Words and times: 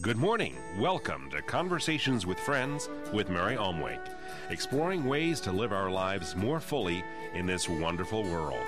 Good 0.00 0.16
morning. 0.16 0.54
Welcome 0.78 1.28
to 1.32 1.42
Conversations 1.42 2.24
with 2.24 2.38
Friends 2.38 2.88
with 3.12 3.28
Mary 3.28 3.56
Omwake, 3.56 4.08
exploring 4.48 5.04
ways 5.04 5.40
to 5.40 5.50
live 5.50 5.72
our 5.72 5.90
lives 5.90 6.36
more 6.36 6.60
fully 6.60 7.02
in 7.34 7.46
this 7.46 7.68
wonderful 7.68 8.22
world. 8.22 8.64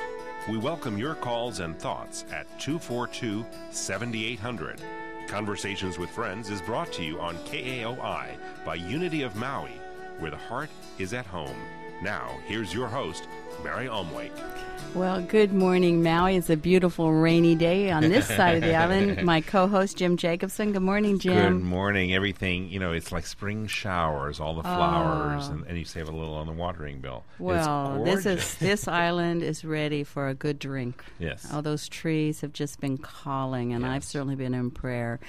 We 0.48 0.58
welcome 0.58 0.98
your 0.98 1.14
calls 1.14 1.60
and 1.60 1.78
thoughts 1.78 2.24
at 2.32 2.48
242 2.58 3.46
7800. 3.70 4.82
Conversations 5.28 5.98
with 5.98 6.10
Friends 6.10 6.50
is 6.50 6.60
brought 6.62 6.92
to 6.94 7.04
you 7.04 7.20
on 7.20 7.36
KAOI 7.44 8.36
by 8.64 8.74
Unity 8.74 9.22
of 9.22 9.36
Maui, 9.36 9.80
where 10.18 10.32
the 10.32 10.36
heart 10.36 10.70
is 10.98 11.14
at 11.14 11.26
home. 11.26 11.56
Now, 12.02 12.38
here's 12.46 12.72
your 12.72 12.88
host, 12.88 13.28
Mary 13.62 13.86
Omwake. 13.86 14.32
Well, 14.94 15.20
good 15.20 15.52
morning. 15.52 16.02
Maui 16.02 16.36
It's 16.36 16.48
a 16.48 16.56
beautiful 16.56 17.12
rainy 17.12 17.54
day 17.54 17.90
on 17.90 18.02
this 18.02 18.26
side 18.26 18.56
of 18.56 18.62
the 18.62 18.74
island. 18.76 19.22
My 19.22 19.42
co 19.42 19.68
host, 19.68 19.98
Jim 19.98 20.16
Jacobson. 20.16 20.72
Good 20.72 20.80
morning, 20.80 21.18
Jim. 21.18 21.58
Good 21.58 21.64
morning. 21.64 22.14
Everything, 22.14 22.70
you 22.70 22.80
know, 22.80 22.92
it's 22.92 23.12
like 23.12 23.26
spring 23.26 23.66
showers, 23.66 24.40
all 24.40 24.54
the 24.54 24.62
flowers, 24.62 25.48
oh. 25.48 25.52
and, 25.52 25.66
and 25.66 25.78
you 25.78 25.84
save 25.84 26.08
a 26.08 26.10
little 26.10 26.34
on 26.34 26.46
the 26.46 26.54
watering 26.54 27.00
bill. 27.00 27.22
Well, 27.38 28.02
this 28.02 28.24
is 28.24 28.54
this 28.56 28.88
island 28.88 29.42
is 29.42 29.62
ready 29.62 30.02
for 30.02 30.28
a 30.28 30.34
good 30.34 30.58
drink. 30.58 31.04
Yes. 31.18 31.46
All 31.52 31.60
those 31.60 31.86
trees 31.86 32.40
have 32.40 32.54
just 32.54 32.80
been 32.80 32.96
calling, 32.96 33.74
and 33.74 33.84
I've 33.86 34.04
certainly 34.04 34.36
been 34.36 34.54
in 34.54 34.70
prayer. 34.70 35.20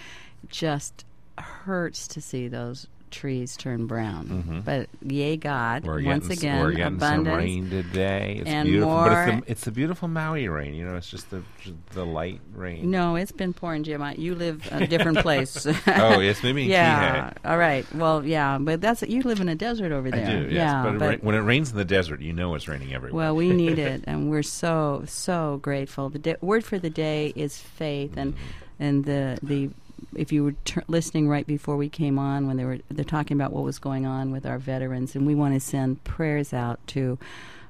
Just 0.48 1.05
hurts 1.38 2.07
to 2.07 2.21
see 2.21 2.48
those 2.48 2.88
trees 3.11 3.55
turn 3.57 3.85
brown. 3.88 4.63
But 4.65 4.89
yay, 5.05 5.38
God! 5.38 5.83
Mm-hmm. 5.83 5.88
We're 5.91 6.03
once 6.03 6.27
getting, 6.27 6.39
again, 6.49 6.59
we're 6.61 6.71
getting 6.71 6.99
some 6.99 7.23
rain 7.27 7.70
today. 7.70 8.37
It's 8.39 8.49
and 8.49 8.67
beautiful, 8.67 8.95
but 8.95 9.11
it's 9.11 9.45
the, 9.45 9.51
it's 9.51 9.63
the 9.65 9.71
beautiful 9.71 10.07
Maui 10.07 10.47
rain. 10.47 10.73
You 10.73 10.85
know, 10.85 10.95
it's 10.95 11.09
just 11.09 11.29
the 11.29 11.43
the 11.91 12.05
light 12.05 12.41
rain. 12.53 12.89
No, 12.89 13.15
it's 13.15 13.31
been 13.31 13.53
pouring, 13.53 13.84
Jim. 13.84 14.01
I, 14.01 14.13
you 14.15 14.34
live 14.35 14.67
a 14.71 14.87
different 14.87 15.20
place. 15.20 15.67
Oh, 15.87 16.20
yes, 16.20 16.41
maybe 16.43 16.63
yeah. 16.63 17.34
All 17.45 17.57
right. 17.57 17.85
Well, 17.93 18.25
yeah, 18.25 18.57
but 18.59 18.81
that's 18.81 19.01
you 19.03 19.21
live 19.23 19.40
in 19.41 19.49
a 19.49 19.55
desert 19.55 19.91
over 19.91 20.09
there. 20.09 20.25
I 20.25 20.29
do, 20.31 20.41
yes. 20.43 20.53
Yeah, 20.53 20.84
but, 20.84 20.93
it 20.96 20.99
ra- 21.01 21.18
when 21.21 21.35
it 21.35 21.40
rains 21.40 21.71
in 21.71 21.77
the 21.77 21.85
desert, 21.85 22.21
you 22.21 22.34
know 22.34 22.55
it's 22.55 22.68
raining 22.68 22.93
everywhere. 22.93 23.15
well, 23.18 23.35
we 23.35 23.51
need 23.51 23.77
it, 23.91 24.03
and 24.07 24.29
we're 24.31 24.41
so 24.43 25.03
so 25.07 25.59
grateful. 25.62 26.09
The 26.09 26.20
da- 26.20 26.35
word 26.41 26.63
for 26.63 26.79
the 26.79 26.90
day 26.90 27.34
is 27.35 27.57
faith, 27.57 28.15
and 28.18 28.34
Mm-hmm. 28.34 28.84
and 28.84 29.05
the 29.05 29.40
the 29.43 29.70
if 30.16 30.32
you 30.32 30.44
were 30.44 30.55
listening 30.88 31.27
right 31.27 31.46
before 31.46 31.77
we 31.77 31.90
came 31.90 32.20
on 32.20 32.48
when 32.48 32.57
they 32.57 32.66
were 32.66 32.80
they're 32.90 33.05
talking 33.05 33.38
about 33.38 33.54
what 33.54 33.63
was 33.63 33.80
going 33.80 34.05
on 34.05 34.32
with 34.32 34.46
our 34.46 34.58
veterans, 34.58 35.16
and 35.16 35.26
we 35.26 35.35
want 35.35 35.54
to 35.54 35.60
send 35.60 36.04
prayers 36.04 36.54
out 36.54 36.80
to. 36.88 37.18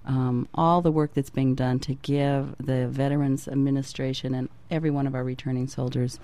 Um, 0.03 0.47
all 0.55 0.81
the 0.81 0.91
work 0.91 1.13
that's 1.13 1.29
being 1.29 1.53
done 1.53 1.77
to 1.81 1.93
give 1.93 2.55
the 2.59 2.87
Veterans 2.87 3.47
Administration 3.47 4.33
and 4.33 4.49
every 4.71 4.89
one 4.89 5.05
of 5.05 5.13
our 5.13 5.23
returning 5.23 5.67
soldiers 5.67 6.19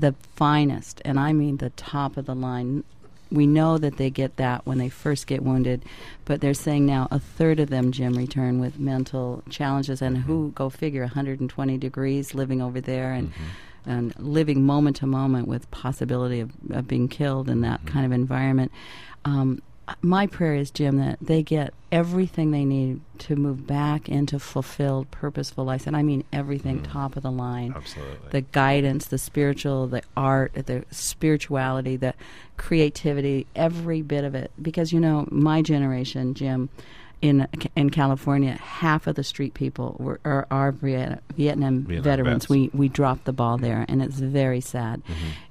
the 0.00 0.14
finest, 0.34 1.00
and 1.04 1.18
I 1.18 1.32
mean 1.32 1.58
the 1.58 1.70
top 1.70 2.16
of 2.16 2.26
the 2.26 2.34
line. 2.34 2.84
We 3.30 3.46
know 3.46 3.78
that 3.78 3.96
they 3.96 4.10
get 4.10 4.36
that 4.36 4.66
when 4.66 4.78
they 4.78 4.88
first 4.88 5.28
get 5.28 5.42
wounded, 5.42 5.84
but 6.24 6.40
they're 6.40 6.54
saying 6.54 6.86
now 6.86 7.06
a 7.12 7.20
third 7.20 7.60
of 7.60 7.70
them, 7.70 7.92
Jim, 7.92 8.14
return 8.14 8.58
with 8.58 8.80
mental 8.80 9.44
challenges, 9.48 10.02
and 10.02 10.18
who 10.18 10.50
go 10.54 10.68
figure 10.68 11.02
120 11.02 11.78
degrees 11.78 12.34
living 12.34 12.60
over 12.60 12.80
there 12.80 13.12
and 13.12 13.32
and 13.86 14.14
living 14.18 14.62
moment 14.62 14.96
to 14.96 15.06
moment 15.06 15.48
with 15.48 15.70
possibility 15.70 16.40
of, 16.40 16.52
of 16.70 16.86
being 16.86 17.08
killed 17.08 17.48
in 17.48 17.60
that 17.62 17.84
kind 17.86 18.06
of 18.06 18.12
environment. 18.12 18.70
Um, 19.24 19.62
my 20.02 20.26
prayer 20.26 20.54
is, 20.54 20.70
Jim, 20.70 20.98
that 20.98 21.18
they 21.20 21.42
get 21.42 21.74
everything 21.90 22.50
they 22.50 22.64
need 22.64 23.00
to 23.18 23.36
move 23.36 23.66
back 23.66 24.08
into 24.08 24.38
fulfilled, 24.38 25.10
purposeful 25.10 25.64
life. 25.64 25.86
and 25.86 25.96
I 25.96 26.02
mean 26.02 26.24
everything 26.32 26.82
top 26.82 27.16
of 27.16 27.22
the 27.22 27.30
line 27.30 27.72
Absolutely. 27.76 28.28
the 28.30 28.40
guidance, 28.42 29.06
the 29.06 29.18
spiritual, 29.18 29.86
the 29.88 30.02
art, 30.16 30.52
the 30.54 30.84
spirituality, 30.90 31.96
the 31.96 32.14
creativity, 32.56 33.46
every 33.56 34.02
bit 34.02 34.24
of 34.24 34.34
it. 34.34 34.52
Because 34.60 34.92
you 34.92 35.00
know, 35.00 35.26
my 35.30 35.62
generation, 35.62 36.34
Jim, 36.34 36.68
in 37.22 37.46
in 37.76 37.90
California, 37.90 38.52
half 38.52 39.06
of 39.06 39.14
the 39.14 39.24
street 39.24 39.54
people 39.54 39.96
were 39.98 40.20
are, 40.24 40.46
are 40.50 40.72
Viet- 40.72 41.20
Vietnam, 41.36 41.84
Vietnam 41.84 42.02
veterans. 42.04 42.44
vets. 42.44 42.48
We 42.48 42.70
we 42.72 42.88
dropped 42.88 43.24
the 43.24 43.32
ball 43.32 43.58
there, 43.58 43.84
and 43.88 44.02
it's 44.02 44.18
very 44.18 44.60
sad. 44.60 45.02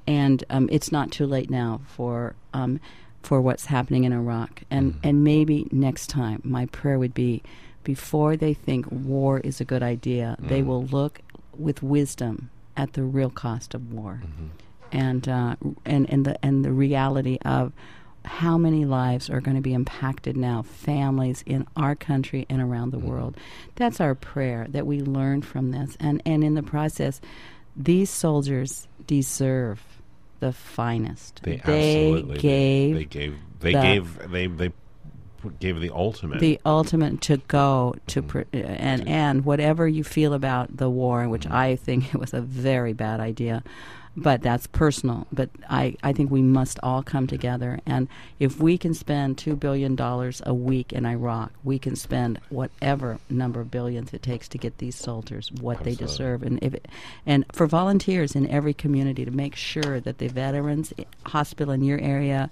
And 0.08 0.44
um, 0.50 0.68
it's 0.72 0.92
not 0.92 1.12
too 1.12 1.26
late 1.28 1.50
now 1.50 1.82
for. 1.88 2.36
Um, 2.54 2.80
for 3.22 3.42
what's 3.42 3.66
happening 3.66 4.06
in 4.06 4.14
Iraq, 4.14 4.64
and 4.72 4.98
and 5.04 5.26
maybe 5.26 5.68
next 5.74 6.08
time, 6.08 6.42
my 6.46 6.68
prayer 6.68 6.98
would 6.98 7.14
be, 7.14 7.44
before 7.84 8.38
they 8.38 8.54
think 8.54 8.90
war 8.90 9.40
is 9.42 9.60
a 9.60 9.66
good 9.66 9.84
idea, 9.84 10.38
they 10.40 10.62
will 10.62 10.86
look 10.86 11.20
with 11.58 11.84
wisdom 11.84 12.50
at 12.78 12.94
the 12.94 13.04
real 13.04 13.30
cost 13.30 13.74
of 13.74 13.92
war, 13.92 14.24
and 14.94 15.28
uh, 15.28 15.58
and 15.86 16.10
and 16.10 16.26
the 16.26 16.44
and 16.46 16.64
the 16.64 16.72
reality 16.72 17.38
of 17.44 17.74
how 18.26 18.58
many 18.58 18.86
lives 18.86 19.30
are 19.30 19.42
going 19.42 19.56
to 19.56 19.62
be 19.62 19.74
impacted 19.74 20.36
now, 20.38 20.62
families 20.64 21.44
in 21.46 21.66
our 21.76 21.96
country 21.96 22.46
and 22.50 22.62
around 22.62 22.92
the 22.92 23.00
world. 23.00 23.36
That's 23.76 24.00
our 24.02 24.16
prayer 24.16 24.68
that 24.70 24.86
we 24.86 25.02
learn 25.02 25.42
from 25.42 25.72
this, 25.72 25.96
and 26.00 26.22
and 26.26 26.44
in 26.44 26.54
the 26.54 26.64
process, 26.64 27.22
these 27.76 28.10
soldiers 28.10 28.88
deserve 29.08 29.82
the 30.40 30.52
finest. 30.54 31.42
they 31.44 31.58
absolutely 31.60 32.38
gave 32.40 32.96
They 32.96 33.06
gave. 33.06 33.36
They 33.60 33.74
the- 33.74 33.82
gave. 33.82 34.32
They 34.32 34.48
they 34.48 34.72
gave 35.60 35.80
the 35.80 35.90
ultimate. 35.94 36.40
the 36.42 36.60
ultimate 36.66 37.22
to 37.22 37.38
go 37.48 37.96
to 38.08 38.22
Mm-hmm. 38.22 38.28
pr- 38.30 38.44
and 38.54 39.08
and 39.08 39.46
whatever 39.46 39.88
you 39.88 40.04
feel 40.04 40.34
about 40.34 40.76
the 40.78 40.90
war, 40.90 41.28
which 41.30 41.44
Mm-hmm. 41.46 41.56
I 41.56 41.76
think 41.78 42.14
it 42.14 42.20
was 42.20 42.34
a 42.34 42.42
very 42.42 42.94
bad 42.94 43.20
idea, 43.22 43.64
but 44.22 44.42
that's 44.42 44.68
personal. 44.68 45.28
But 45.32 45.50
I 45.70 45.96
I 46.04 46.14
think 46.14 46.30
we 46.30 46.42
must 46.42 46.80
all 46.84 47.02
come 47.02 47.26
together, 47.28 47.80
and 47.86 48.08
if 48.40 48.60
we 48.60 48.78
can 48.78 48.94
spend 48.94 49.38
two 49.38 49.56
billion 49.56 49.96
dollars 49.96 50.42
a 50.46 50.54
week 50.54 50.92
in 50.94 51.06
Iraq, 51.06 51.52
we 51.64 51.80
can 51.80 51.96
spend 51.96 52.40
whatever 52.50 53.20
number 53.30 53.62
of 53.62 53.72
billions 53.72 54.14
it 54.14 54.22
takes 54.22 54.48
to 54.50 54.58
get 54.58 54.78
these 54.78 54.96
soldiers 54.96 55.52
what 55.54 55.84
they 55.84 55.96
deserve, 55.96 56.44
and 56.44 56.60
if 56.62 56.74
it, 56.74 56.88
and 57.26 57.46
for 57.52 57.66
volunteers 57.66 58.36
in 58.36 58.48
every 58.48 58.74
community 58.74 59.24
to 59.26 59.32
make 59.32 59.56
sure 59.56 60.00
that 60.00 60.18
the 60.18 60.28
veterans 60.28 60.94
eh, 60.98 61.04
hospital 61.26 61.74
in 61.74 61.84
your 61.84 62.00
area 62.00 62.50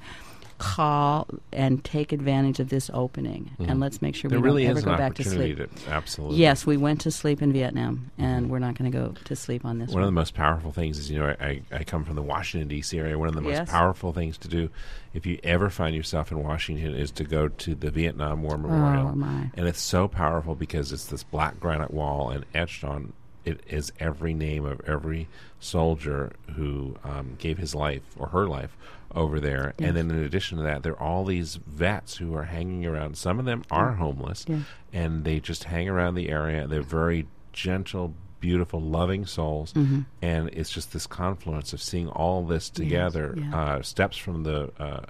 call 0.58 1.28
and 1.52 1.84
take 1.84 2.12
advantage 2.12 2.60
of 2.60 2.70
this 2.70 2.90
opening, 2.94 3.52
and 3.60 3.80
let's 3.80 4.02
make 4.02 4.16
sure 4.16 4.30
Mm-hmm. 4.30 4.36
there 4.36 4.42
we 4.42 4.46
really 4.48 4.64
don't 4.64 4.78
ever 4.78 4.82
go 4.86 4.98
back 4.98 5.14
to 5.16 5.24
sleep. 5.24 5.58
to 5.58 5.70
absolutely. 5.88 6.38
Yes, 6.38 6.66
we 6.66 6.78
went 6.78 7.02
to 7.02 7.12
sleep 7.12 7.42
in 7.42 7.54
Vietnam, 7.54 8.12
and 8.18 8.50
we're 8.50 8.60
not 8.60 8.76
going 8.78 8.92
to 8.92 8.98
go 8.98 9.14
to 9.26 9.36
sleep 9.36 9.66
on 9.66 9.78
this 9.80 9.90
One 9.92 10.02
of 10.02 10.08
the 10.08 10.12
most 10.12 10.34
powerful 10.34 10.72
things 10.72 10.98
is, 10.98 11.12
you 11.12 11.20
know, 11.20 11.36
I, 11.40 11.62
I 11.72 11.84
come 11.84 12.04
from 12.06 12.16
the 12.16 12.22
Washington, 12.24 12.68
D.C. 12.68 12.98
area. 12.98 13.18
One 13.20 13.28
of 13.30 13.36
the 13.36 13.42
most 13.42 13.52
Yes. 13.52 13.70
powerful 13.70 14.14
things 14.14 14.38
to 14.40 14.48
do 14.48 14.70
if 15.14 15.26
you 15.26 15.40
ever 15.44 15.70
find 15.70 15.96
yourself 15.96 16.32
in 16.32 16.42
Washington 16.44 16.96
is 16.96 17.12
to 17.12 17.24
go 17.24 17.48
to 17.48 17.76
the 17.76 17.90
Vietnam 17.92 18.42
War 18.44 18.58
Memorial. 18.58 19.10
Oh, 19.10 19.16
my. 19.16 19.50
And 19.56 19.68
it's 19.68 19.82
so 19.82 20.08
powerful 20.08 20.56
because 20.56 20.92
it's 20.92 21.06
this 21.06 21.24
black 21.24 21.60
granite 21.60 21.92
wall, 21.92 22.30
and 22.30 22.46
etched 22.54 22.84
on 22.84 23.14
it 23.46 23.62
is 23.68 23.94
every 24.00 24.34
name 24.34 24.66
of 24.66 24.82
every 24.86 25.28
soldier 25.62 26.34
who 26.56 26.96
um, 27.04 27.36
gave 27.40 27.58
his 27.58 27.74
life 27.74 28.02
or 28.18 28.28
her 28.28 28.46
life 28.46 28.76
over 29.18 29.40
there. 29.40 29.74
Yes. 29.78 29.88
And 29.90 29.98
then 29.98 30.12
in 30.12 30.24
addition 30.24 30.58
to 30.60 30.64
that, 30.64 30.84
there 30.84 30.94
are 30.94 31.02
all 31.02 31.26
these 31.26 31.56
vets 31.66 32.16
who 32.18 32.36
are 32.36 32.44
hanging 32.44 32.86
around. 32.86 33.18
Some 33.18 33.40
of 33.40 33.46
them 33.46 33.64
are 33.72 33.94
homeless, 33.94 34.46
Yeah. 34.48 34.60
and 34.94 35.24
they 35.26 35.40
just 35.40 35.66
hang 35.66 35.90
around 35.90 36.16
the 36.16 36.30
area. 36.30 36.68
They're 36.68 36.82
very 36.82 37.28
gentle, 37.54 38.14
beautiful, 38.40 38.80
loving 38.80 39.26
souls, 39.26 39.74
Mm-hmm. 39.74 40.02
and 40.22 40.50
it's 40.54 40.70
just 40.70 40.94
this 40.94 41.08
confluence 41.08 41.74
of 41.74 41.82
seeing 41.82 42.08
all 42.10 42.46
this 42.46 42.70
together. 42.70 43.34
yeah. 43.36 43.60
Uh, 43.60 43.82
steps 43.82 44.16
from 44.18 44.44
the 44.44 44.72
uh, 44.80 45.02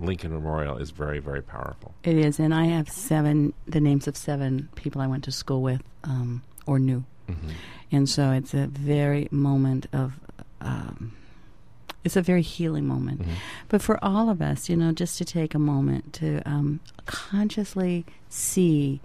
Lincoln 0.00 0.32
Memorial 0.32 0.76
is 0.78 0.90
very, 0.90 1.20
very 1.20 1.42
powerful. 1.42 1.94
It 2.02 2.16
is, 2.18 2.40
and 2.40 2.52
I 2.52 2.64
have 2.66 2.88
seven 2.90 3.52
the 3.66 3.80
names 3.80 4.08
of 4.08 4.16
seven 4.16 4.68
people 4.74 5.00
I 5.00 5.06
went 5.06 5.22
to 5.24 5.32
school 5.32 5.62
with 5.62 5.80
um, 6.04 6.42
or 6.66 6.78
knew, 6.80 7.04
Mm-hmm. 7.30 7.48
and 7.92 8.08
so 8.08 8.32
it's 8.32 8.52
a 8.52 8.66
very 8.66 9.28
moment 9.30 9.86
of. 9.92 10.14
Um, 10.60 11.12
it's 12.04 12.16
a 12.16 12.22
very 12.22 12.42
healing 12.42 12.86
moment. 12.86 13.22
Mm-hmm. 13.22 13.32
But 13.68 13.82
for 13.82 14.02
all 14.02 14.28
of 14.28 14.42
us, 14.42 14.68
you 14.68 14.76
know, 14.76 14.92
just 14.92 15.18
to 15.18 15.24
take 15.24 15.54
a 15.54 15.58
moment 15.58 16.12
to 16.14 16.42
um, 16.48 16.80
consciously 17.06 18.04
see 18.28 19.00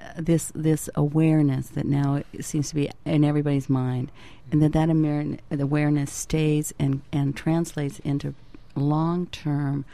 uh, 0.00 0.12
this 0.16 0.52
this 0.54 0.88
awareness 0.94 1.68
that 1.68 1.86
now 1.86 2.22
seems 2.40 2.70
to 2.70 2.74
be 2.74 2.90
in 3.04 3.24
everybody's 3.24 3.68
mind, 3.68 4.10
and 4.50 4.62
that 4.62 4.72
that 4.72 4.88
amer- 4.88 5.38
awareness 5.50 6.12
stays 6.12 6.72
and 6.78 7.02
and 7.12 7.36
translates 7.36 7.98
into 8.00 8.34
long 8.74 9.26
term 9.26 9.84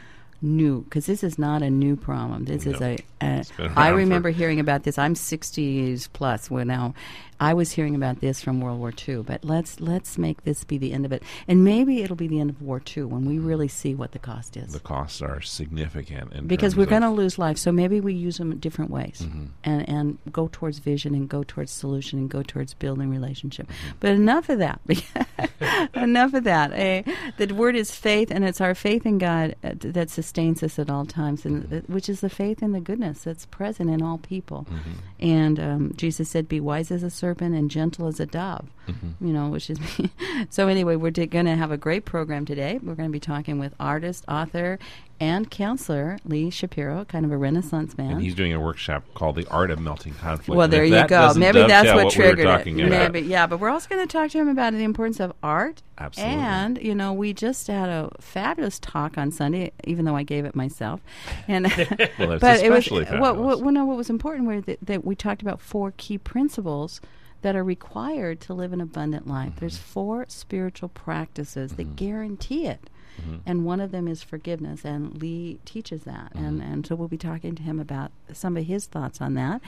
new 0.41 0.83
because 0.83 1.05
this 1.05 1.23
is 1.23 1.37
not 1.37 1.61
a 1.61 1.69
new 1.69 1.95
problem. 1.95 2.45
This 2.45 2.65
is 2.65 2.79
a. 2.81 2.97
a 3.21 3.43
I 3.75 3.89
for- 3.89 3.95
remember 3.97 4.29
hearing 4.29 4.59
about 4.59 4.83
this. 4.83 4.97
I'm 4.97 5.13
60s 5.13 6.07
plus. 6.13 6.49
Well, 6.49 6.65
now 6.65 6.93
I 7.39 7.53
was 7.53 7.71
hearing 7.71 7.95
about 7.95 8.19
this 8.19 8.41
from 8.41 8.59
World 8.61 8.79
War 8.79 8.91
II. 9.07 9.23
But 9.23 9.43
let's 9.45 9.79
let's 9.79 10.17
make 10.17 10.43
this 10.43 10.63
be 10.63 10.77
the 10.77 10.91
end 10.93 11.05
of 11.05 11.11
it, 11.11 11.23
and 11.47 11.63
maybe 11.63 12.01
it'll 12.01 12.15
be 12.15 12.27
the 12.27 12.39
end 12.39 12.49
of 12.49 12.61
War 12.61 12.81
II 12.95 13.03
when 13.03 13.25
we 13.25 13.39
really 13.39 13.67
see 13.67 13.95
what 13.95 14.11
the 14.11 14.19
cost 14.19 14.57
is. 14.57 14.73
The 14.73 14.79
costs 14.79 15.21
are 15.21 15.41
significant. 15.41 16.47
Because 16.47 16.75
we're 16.75 16.85
going 16.85 17.01
to 17.03 17.09
lose 17.09 17.37
life, 17.39 17.57
so 17.57 17.71
maybe 17.71 18.01
we 18.01 18.13
use 18.13 18.37
them 18.37 18.51
in 18.51 18.59
different 18.59 18.91
ways, 18.91 19.21
Mm-hmm. 19.23 19.45
and 19.63 19.89
and 19.89 20.17
go 20.31 20.49
towards 20.51 20.79
vision, 20.79 21.15
and 21.15 21.29
go 21.29 21.43
towards 21.43 21.71
solution, 21.71 22.19
and 22.19 22.29
go 22.29 22.43
towards 22.43 22.73
building 22.73 23.09
relationship. 23.09 23.67
Mm-hmm. 23.67 23.95
But 23.99 24.11
enough 24.11 24.49
of 24.49 24.59
that. 24.59 24.81
enough 25.95 26.33
of 26.33 26.43
that. 26.43 26.71
Eh, 26.73 27.03
the 27.37 27.53
word 27.53 27.75
is 27.75 27.91
faith, 27.91 28.31
and 28.31 28.43
it's 28.43 28.61
our 28.61 28.75
faith 28.75 29.05
in 29.05 29.17
God 29.17 29.55
uh, 29.63 29.71
that 29.79 30.09
sustains 30.09 30.61
us 30.63 30.77
at 30.79 30.89
all 30.89 31.05
times, 31.05 31.45
and 31.45 31.63
Mm-hmm. 31.63 31.75
uh, 31.75 31.79
which 31.87 32.09
is 32.09 32.21
the 32.21 32.29
faith 32.29 32.61
in 32.61 32.71
the 32.73 32.79
goodness 32.79 33.23
that's 33.23 33.45
present 33.47 33.89
in 33.89 34.01
all 34.01 34.17
people. 34.17 34.67
Mm-hmm. 34.69 34.91
And 35.19 35.59
um, 35.59 35.93
Jesus 35.95 36.29
said, 36.29 36.47
"Be 36.47 36.59
wise 36.59 36.91
as 36.91 37.01
a 37.03 37.09
serpent 37.09 37.28
and 37.53 37.69
gentle 37.69 38.07
as 38.07 38.19
a 38.19 38.25
dove." 38.25 38.69
Mm-hmm. 38.87 39.27
You 39.27 39.33
know, 39.33 39.49
which 39.49 39.69
is 39.69 39.79
so. 40.49 40.67
Anyway, 40.67 40.95
we're 40.95 41.11
going 41.11 41.45
to 41.45 41.55
have 41.55 41.71
a 41.71 41.77
great 41.77 42.05
program 42.05 42.45
today. 42.45 42.79
We're 42.81 42.95
going 42.95 43.09
to 43.09 43.13
be 43.13 43.19
talking 43.19 43.59
with 43.59 43.73
artist, 43.79 44.25
author, 44.27 44.79
and 45.19 45.51
counselor 45.51 46.17
Lee 46.23 46.49
Shapiro, 46.49 47.05
kind 47.05 47.25
of 47.25 47.31
a 47.31 47.37
Renaissance 47.37 47.97
man. 47.97 48.11
And 48.11 48.21
he's 48.21 48.35
doing 48.35 48.53
a 48.53 48.59
workshop 48.59 49.03
called 49.13 49.35
"The 49.35 49.47
Art 49.49 49.71
of 49.71 49.79
Melting 49.79 50.13
Conflict." 50.15 50.57
Well, 50.57 50.67
there 50.67 50.85
you 50.85 51.05
go. 51.07 51.33
Maybe 51.35 51.63
that's 51.63 51.87
what 51.87 51.97
we 51.97 52.03
were 52.05 52.11
triggered 52.11 52.45
talking 52.45 52.79
it. 52.79 52.89
Maybe, 52.89 53.21
yeah. 53.21 53.45
But 53.47 53.59
we're 53.59 53.69
also 53.69 53.89
going 53.89 54.05
to 54.07 54.11
talk 54.11 54.31
to 54.31 54.37
him 54.37 54.47
about 54.47 54.73
the 54.73 54.83
importance 54.83 55.19
of 55.19 55.33
art. 55.43 55.81
Absolutely. 55.97 56.35
And 56.35 56.81
you 56.81 56.95
know, 56.95 57.11
we 57.11 57.33
just 57.33 57.67
had 57.67 57.89
a 57.89 58.09
fabulous 58.19 58.79
talk 58.79 59.17
on 59.17 59.31
Sunday, 59.31 59.71
even 59.83 60.05
though 60.05 60.15
I 60.15 60.23
gave 60.23 60.45
it 60.45 60.55
myself. 60.55 61.01
And 61.47 61.67
Well, 62.17 62.39
but 62.39 62.61
it 62.61 62.69
was 62.69 62.85
especially 62.85 63.05
what, 63.05 63.37
what, 63.37 63.61
well, 63.61 63.73
no, 63.73 63.85
what 63.85 63.97
was 63.97 64.09
important 64.09 64.47
was 64.47 64.63
that, 64.65 64.79
that 64.81 65.05
we 65.05 65.15
talked 65.15 65.41
about 65.41 65.59
four 65.61 65.93
key 65.97 66.17
principles 66.17 67.01
that 67.41 67.55
are 67.55 67.63
required 67.63 68.39
to 68.41 68.53
live 68.53 68.73
an 68.73 68.81
abundant 68.81 69.27
life. 69.27 69.53
There's 69.59 69.75
Mm-hmm. 69.77 69.91
four 69.91 70.25
spiritual 70.27 70.89
practices 70.89 71.73
that 71.73 71.95
guarantee 71.95 72.67
it. 72.67 72.89
Mm-hmm. 73.21 73.35
And 73.45 73.65
one 73.65 73.81
of 73.81 73.91
them 73.91 74.07
is 74.07 74.23
forgiveness, 74.23 74.85
and 74.85 75.21
Lee 75.21 75.59
teaches 75.65 76.03
that, 76.03 76.31
and 76.35 76.61
Mm-hmm. 76.61 76.71
and 76.73 76.87
so 76.87 76.95
we'll 76.95 77.09
be 77.09 77.17
talking 77.17 77.53
to 77.55 77.63
him 77.63 77.79
about 77.79 78.11
some 78.31 78.55
of 78.55 78.65
his 78.65 78.85
thoughts 78.85 79.19
on 79.19 79.33
that. 79.33 79.61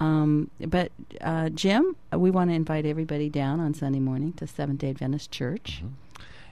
Um, 0.00 0.50
but 0.60 0.92
uh, 1.20 1.48
Jim, 1.48 1.96
we 2.12 2.30
want 2.30 2.50
to 2.50 2.54
invite 2.54 2.86
everybody 2.86 3.28
down 3.28 3.58
on 3.60 3.74
Sunday 3.74 3.98
morning 4.00 4.32
to 4.34 4.46
Seventh 4.46 4.78
Day 4.80 4.90
Adventist 4.90 5.30
Church. 5.32 5.78
Mm-hmm. 5.84 5.94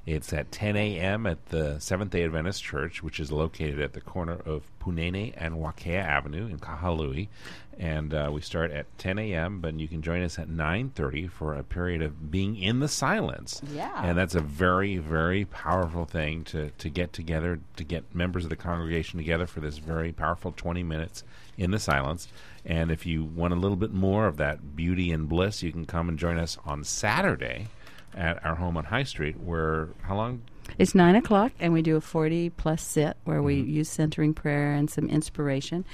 It's 0.05 0.32
at 0.32 0.50
10 0.50 0.75
a.m. 0.76 1.29
at 1.29 1.47
the 1.50 1.79
Seventh 1.79 2.11
Day 2.11 2.25
Adventist 2.25 2.61
Church, 2.65 3.05
which 3.05 3.20
is 3.20 3.31
located 3.31 3.81
at 3.81 3.93
the 3.93 4.00
corner 4.00 4.32
of 4.44 4.65
Puunene 4.81 5.32
and 5.37 5.55
Wakea 5.55 6.03
Avenue 6.03 6.49
in 6.49 6.58
Kahului. 6.58 7.29
And 7.79 8.15
uh, 8.15 8.31
we 8.33 8.41
start 8.41 8.71
at 8.71 8.87
10 8.99 9.19
a.m., 9.19 9.61
but 9.61 9.79
you 9.79 9.89
can 9.89 10.03
join 10.03 10.23
us 10.23 10.39
at 10.39 10.49
9.30 10.49 11.31
for 11.31 11.55
a 11.55 11.63
period 11.63 12.03
of 12.03 12.31
being 12.31 12.57
in 12.57 12.81
the 12.81 12.89
silence. 12.89 13.61
Yeah. 13.73 13.91
And 14.05 14.17
that's 14.17 14.35
a 14.35 14.41
very, 14.41 14.99
very 14.99 15.47
powerful 15.47 16.05
thing 16.05 16.45
to, 16.45 16.71
to 16.71 16.89
get 16.89 17.13
together, 17.13 17.61
to 17.77 17.85
get 17.85 18.15
members 18.15 18.45
of 18.45 18.51
the 18.51 18.57
congregation 18.57 19.19
together 19.19 19.47
for 19.47 19.61
this 19.61 19.79
very 19.79 20.13
powerful 20.13 20.53
20 20.53 20.83
minutes 20.83 21.25
in 21.57 21.71
the 21.71 21.79
silence. 21.79 22.29
And 22.65 22.91
if 22.91 23.07
you 23.07 23.25
want 23.25 23.53
a 23.53 23.57
little 23.57 23.77
bit 23.77 23.93
more 23.93 24.27
of 24.27 24.37
that 24.37 24.77
beauty 24.77 25.11
and 25.11 25.29
bliss, 25.29 25.63
you 25.63 25.73
can 25.73 25.87
come 25.87 26.09
and 26.09 26.19
join 26.19 26.39
us 26.39 26.59
on 26.65 26.85
Saturday 26.85 27.69
at 28.15 28.45
our 28.45 28.57
home 28.57 28.77
on 28.77 28.85
High 28.85 29.05
Street, 29.05 29.41
where 29.41 29.89
how 30.03 30.17
long? 30.17 30.43
It's 30.79 30.95
nine 30.95 31.15
o'clock, 31.17 31.53
and 31.61 31.73
we 31.73 31.83
do 31.83 31.97
a 31.97 32.01
forty 32.01 32.51
plus 32.51 32.83
sit 32.83 33.17
where 33.25 33.43
we 33.43 33.63
Mm-hmm. 33.63 33.71
use 33.71 33.89
centering 33.89 34.35
prayer 34.35 34.73
and 34.75 34.89
some 34.91 35.09
inspiration, 35.09 35.85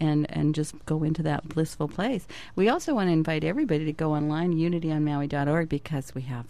and 0.00 0.26
and 0.30 0.54
just 0.54 0.74
go 0.86 1.02
into 1.02 1.22
that 1.22 1.48
blissful 1.48 1.88
place. 1.88 2.26
We 2.56 2.68
also 2.68 2.94
want 2.94 3.08
to 3.08 3.12
invite 3.12 3.44
everybody 3.44 3.84
to 3.84 3.92
go 3.92 4.12
online 4.14 4.54
unityonmaui.org 4.54 5.68
because 5.68 6.14
we 6.14 6.22
have 6.22 6.46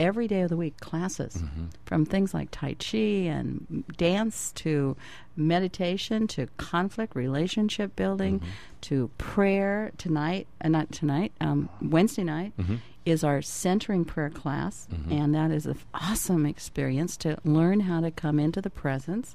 every 0.00 0.26
day 0.26 0.40
of 0.40 0.48
the 0.50 0.56
week 0.56 0.78
classes 0.80 1.34
Mm-hmm. 1.36 1.66
from 1.86 2.04
things 2.04 2.34
like 2.34 2.48
tai 2.50 2.74
chi 2.74 2.98
and 2.98 3.84
dance 3.96 4.50
to 4.56 4.96
meditation 5.36 6.26
to 6.28 6.46
conflict 6.56 7.14
relationship 7.16 7.94
building 7.96 8.40
Mm-hmm. 8.40 8.48
to 8.82 9.10
prayer 9.18 9.90
tonight 9.98 10.46
uh, 10.62 10.68
not 10.68 10.90
tonight 10.92 11.32
um, 11.40 11.68
wednesday 11.80 12.24
night 12.24 12.52
Mm-hmm. 12.58 12.76
is 13.04 13.22
our 13.24 13.42
centering 13.42 14.04
prayer 14.04 14.30
class 14.30 14.86
and 15.10 15.34
that 15.34 15.50
is 15.50 15.66
an 15.66 15.78
awesome 15.92 16.46
experience 16.46 17.16
to 17.18 17.36
learn 17.44 17.80
how 17.80 18.00
to 18.00 18.10
come 18.10 18.38
into 18.38 18.60
the 18.62 18.70
presence 18.70 19.34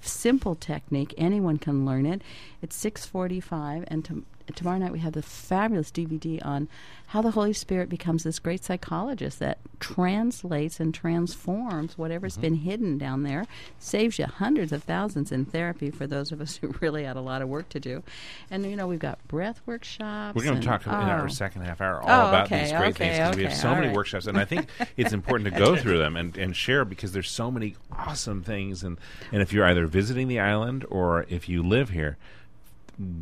simple 0.00 0.54
technique 0.54 1.14
anyone 1.18 1.56
can 1.58 1.84
learn 1.86 2.06
it 2.06 2.22
it's 2.62 2.76
645 2.76 3.84
and 3.88 4.04
to, 4.04 4.24
tomorrow 4.54 4.78
night 4.78 4.92
we 4.92 4.98
have 4.98 5.12
the 5.12 5.22
fabulous 5.22 5.90
dvd 5.90 6.44
on 6.44 6.68
how 7.08 7.22
the 7.22 7.30
holy 7.30 7.52
spirit 7.52 7.88
becomes 7.88 8.24
this 8.24 8.38
great 8.38 8.64
psychologist 8.64 9.38
that 9.38 9.58
translates 9.78 10.80
and 10.80 10.92
transforms 10.92 11.96
whatever's 11.96 12.34
mm-hmm. 12.34 12.42
been 12.42 12.54
hidden 12.56 12.98
down 12.98 13.22
there 13.22 13.46
saves 13.78 14.18
you 14.18 14.26
hundreds 14.26 14.72
of 14.72 14.82
thousands 14.82 15.30
in 15.30 15.44
therapy 15.44 15.90
for 15.90 16.06
those 16.06 16.32
of 16.32 16.40
us 16.40 16.56
who 16.56 16.74
really 16.80 17.04
had 17.04 17.16
a 17.16 17.20
lot 17.20 17.42
of 17.42 17.48
work 17.48 17.68
to 17.68 17.78
do 17.78 18.02
and 18.50 18.64
you 18.66 18.76
know 18.76 18.86
we've 18.86 18.98
got 18.98 19.26
breath 19.28 19.60
workshops 19.66 20.34
We're 20.34 20.44
going 20.44 20.60
to 20.60 20.66
talk 20.66 20.86
in 20.86 20.92
our 20.92 21.24
oh. 21.24 21.28
second 21.28 21.62
half 21.62 21.80
hour 21.80 22.02
all 22.02 22.16
Oh, 22.16 22.28
about 22.28 22.46
okay, 22.46 22.62
these 22.62 22.72
great 22.72 22.94
okay, 22.94 23.10
things 23.10 23.18
because 23.18 23.36
we 23.36 23.44
have 23.44 23.54
so 23.54 23.74
many 23.74 23.88
right. 23.88 23.96
workshops, 23.96 24.26
and 24.26 24.38
I 24.38 24.44
think 24.44 24.68
it's 24.96 25.12
important 25.12 25.52
to 25.52 25.58
go 25.58 25.76
through 25.76 25.98
them 25.98 26.16
and, 26.16 26.36
and 26.36 26.56
share 26.56 26.84
because 26.84 27.12
there's 27.12 27.30
so 27.30 27.50
many 27.50 27.76
awesome 27.92 28.42
things. 28.42 28.82
And 28.82 28.98
and 29.32 29.42
if 29.42 29.52
you're 29.52 29.66
either 29.66 29.86
visiting 29.86 30.28
the 30.28 30.40
island 30.40 30.84
or 30.88 31.26
if 31.28 31.48
you 31.48 31.62
live 31.62 31.90
here, 31.90 32.16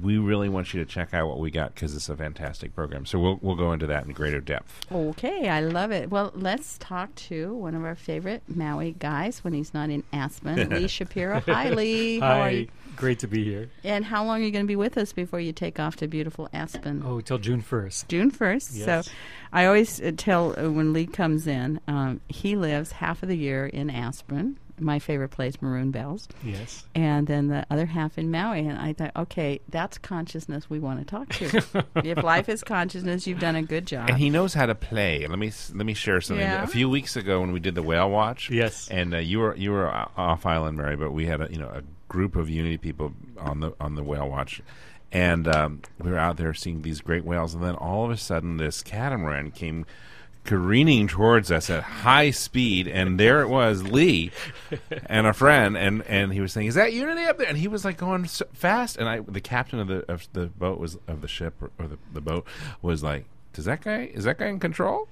we 0.03 0.19
really 0.19 0.49
want 0.49 0.73
you 0.73 0.85
to 0.85 0.91
check 0.91 1.12
out 1.15 1.29
what 1.29 1.38
we 1.38 1.50
got 1.50 1.75
because 1.75 1.94
it's 1.94 2.09
a 2.09 2.17
fantastic 2.17 2.75
program. 2.75 3.06
So 3.06 3.19
we'll 3.19 3.38
we'll 3.43 3.56
go 3.56 3.73
into 3.73 3.87
that 3.88 4.05
in 4.06 4.12
greater 4.12 4.41
depth. 4.41 4.87
Okay, 4.93 5.49
I 5.49 5.61
love 5.61 5.91
it. 5.91 6.11
Well, 6.11 6.32
let's 6.35 6.79
talk 6.79 7.15
to 7.17 7.55
one 7.55 7.75
of 7.75 7.85
our 7.85 7.94
favorite 7.94 8.43
Maui 8.49 8.93
guys 8.93 9.43
when 9.43 9.53
he's 9.53 9.75
not 9.75 9.91
in 9.91 10.05
Aspen, 10.12 10.69
Lee 10.71 10.88
Shapiro. 10.88 11.41
Hi, 11.41 11.71
Lee. 11.71 12.21
How 12.21 12.41
are 12.41 12.50
you? 12.50 12.69
Great 12.97 13.19
to 13.21 13.26
be 13.26 13.43
here. 13.43 13.71
And 13.82 14.05
how 14.05 14.25
long 14.25 14.41
are 14.41 14.44
you 14.44 14.53
going 14.53 14.65
to 14.65 14.69
be 14.69 14.76
with 14.76 14.97
us 14.97 15.12
before 15.12 15.41
you 15.41 15.53
take 15.53 15.81
off 15.81 15.97
to 15.97 16.06
beautiful 16.06 16.49
Aspen? 16.53 17.03
Oh, 17.05 17.20
till 17.20 17.38
June 17.38 17.61
1st. 17.61 18.06
June 18.06 18.31
1st. 18.31 18.70
Yes. 18.73 19.06
So 19.06 19.12
I 19.53 19.67
always 19.67 20.00
uh, 20.00 20.12
tell 20.17 20.55
uh, 20.59 20.70
when 20.70 20.93
Lee 20.93 21.06
comes 21.06 21.49
in, 21.49 21.81
um, 21.88 22.20
he 22.29 22.55
lives 22.55 22.93
half 22.93 23.23
of 23.25 23.29
the 23.29 23.37
year 23.37 23.67
in 23.67 23.91
Aspen, 23.91 24.59
my 24.81 24.99
favorite 24.99 25.29
place, 25.31 25.61
Maroon 25.62 25.91
Bells, 25.91 26.29
Yes. 26.43 26.85
and 26.94 27.26
then 27.26 27.49
the 27.49 27.65
other 27.71 27.87
half 27.87 28.19
in 28.19 28.31
Maui. 28.31 28.61
And 28.67 28.79
I 28.79 28.93
thought, 28.93 29.12
okay, 29.17 29.61
that's 29.69 29.99
consciousness 29.99 30.69
we 30.69 30.79
want 30.81 30.99
to 31.00 31.05
talk 31.05 31.29
to. 31.35 31.85
if 32.05 32.23
life 32.25 32.49
is 32.49 32.62
consciousness, 32.65 33.26
you've 33.26 33.38
done 33.41 33.56
a 33.56 33.62
good 33.62 33.87
job. 33.87 34.09
And 34.11 34.19
he 34.19 34.31
knows 34.31 34.55
how 34.55 34.67
to 34.67 34.75
play. 34.75 35.26
Let 35.26 35.38
me 35.38 35.53
let 35.75 35.87
me 35.87 35.94
share 35.94 36.21
something. 36.21 36.44
Yeah. 36.47 36.62
A 36.65 36.67
few 36.67 36.88
weeks 36.88 37.17
ago, 37.17 37.41
when 37.41 37.53
we 37.53 37.61
did 37.61 37.75
the 37.75 37.82
whale 37.82 38.11
watch, 38.11 38.50
Yes. 38.50 38.88
and 38.91 39.15
uh, 39.15 39.19
you 39.19 39.38
were 39.38 39.56
you 39.56 39.71
were 39.73 39.88
off 40.17 40.44
island, 40.47 40.77
Mary, 40.77 40.97
but 40.97 41.12
we 41.12 41.27
had 41.27 41.41
a 41.41 41.49
you 41.50 41.59
know 41.59 41.69
a 41.69 41.82
group 42.09 42.37
of 42.37 42.49
Unity 42.50 42.77
people 42.79 43.12
on 43.38 43.61
the 43.61 43.73
on 43.81 43.94
the 43.94 44.03
whale 44.03 44.29
watch, 44.29 44.61
and 45.12 45.47
um, 45.49 45.82
we 46.00 46.11
were 46.11 46.19
out 46.19 46.37
there 46.37 46.53
seeing 46.55 46.82
these 46.82 47.00
great 47.00 47.25
whales, 47.25 47.55
and 47.55 47.62
then 47.62 47.75
all 47.77 48.05
of 48.05 48.11
a 48.11 48.17
sudden, 48.17 48.56
this 48.56 48.82
catamaran 48.82 49.50
came 49.50 49.87
careening 50.44 51.08
towards 51.08 51.50
us 51.50 51.70
at 51.70 51.82
high 51.82 52.31
speed, 52.31 52.87
and 52.88 53.19
there 53.19 53.41
it 53.41 53.49
was, 53.49 53.82
Lee, 53.82 54.31
and 55.06 55.26
a 55.26 55.32
friend, 55.32 55.76
and 55.76 56.03
and 56.03 56.32
he 56.32 56.41
was 56.41 56.53
saying, 56.53 56.67
"Is 56.69 56.74
that 56.74 56.93
Unity 56.93 57.24
up 57.24 57.39
there?" 57.39 57.48
And 57.48 57.58
he 57.58 57.69
was 57.69 57.84
like 57.84 57.96
going 57.96 58.27
so 58.27 58.44
fast, 58.53 58.96
and 58.96 59.08
I, 59.08 59.20
the 59.20 59.41
captain 59.41 59.79
of 59.81 59.89
the 59.89 60.05
of 60.13 60.29
the 60.32 60.46
boat 60.46 60.79
was 60.79 60.96
of 61.08 61.20
the 61.20 61.29
ship 61.29 61.55
or, 61.60 61.70
or 61.79 61.86
the, 61.89 61.98
the 62.13 62.20
boat 62.20 62.46
was 62.82 63.03
like. 63.03 63.24
Does 63.55 63.67
that 63.67 63.82
guy 63.82 64.10
is 64.13 64.24
that 64.24 64.39
guy 64.39 64.46
in 64.48 64.58
control? 64.58 65.06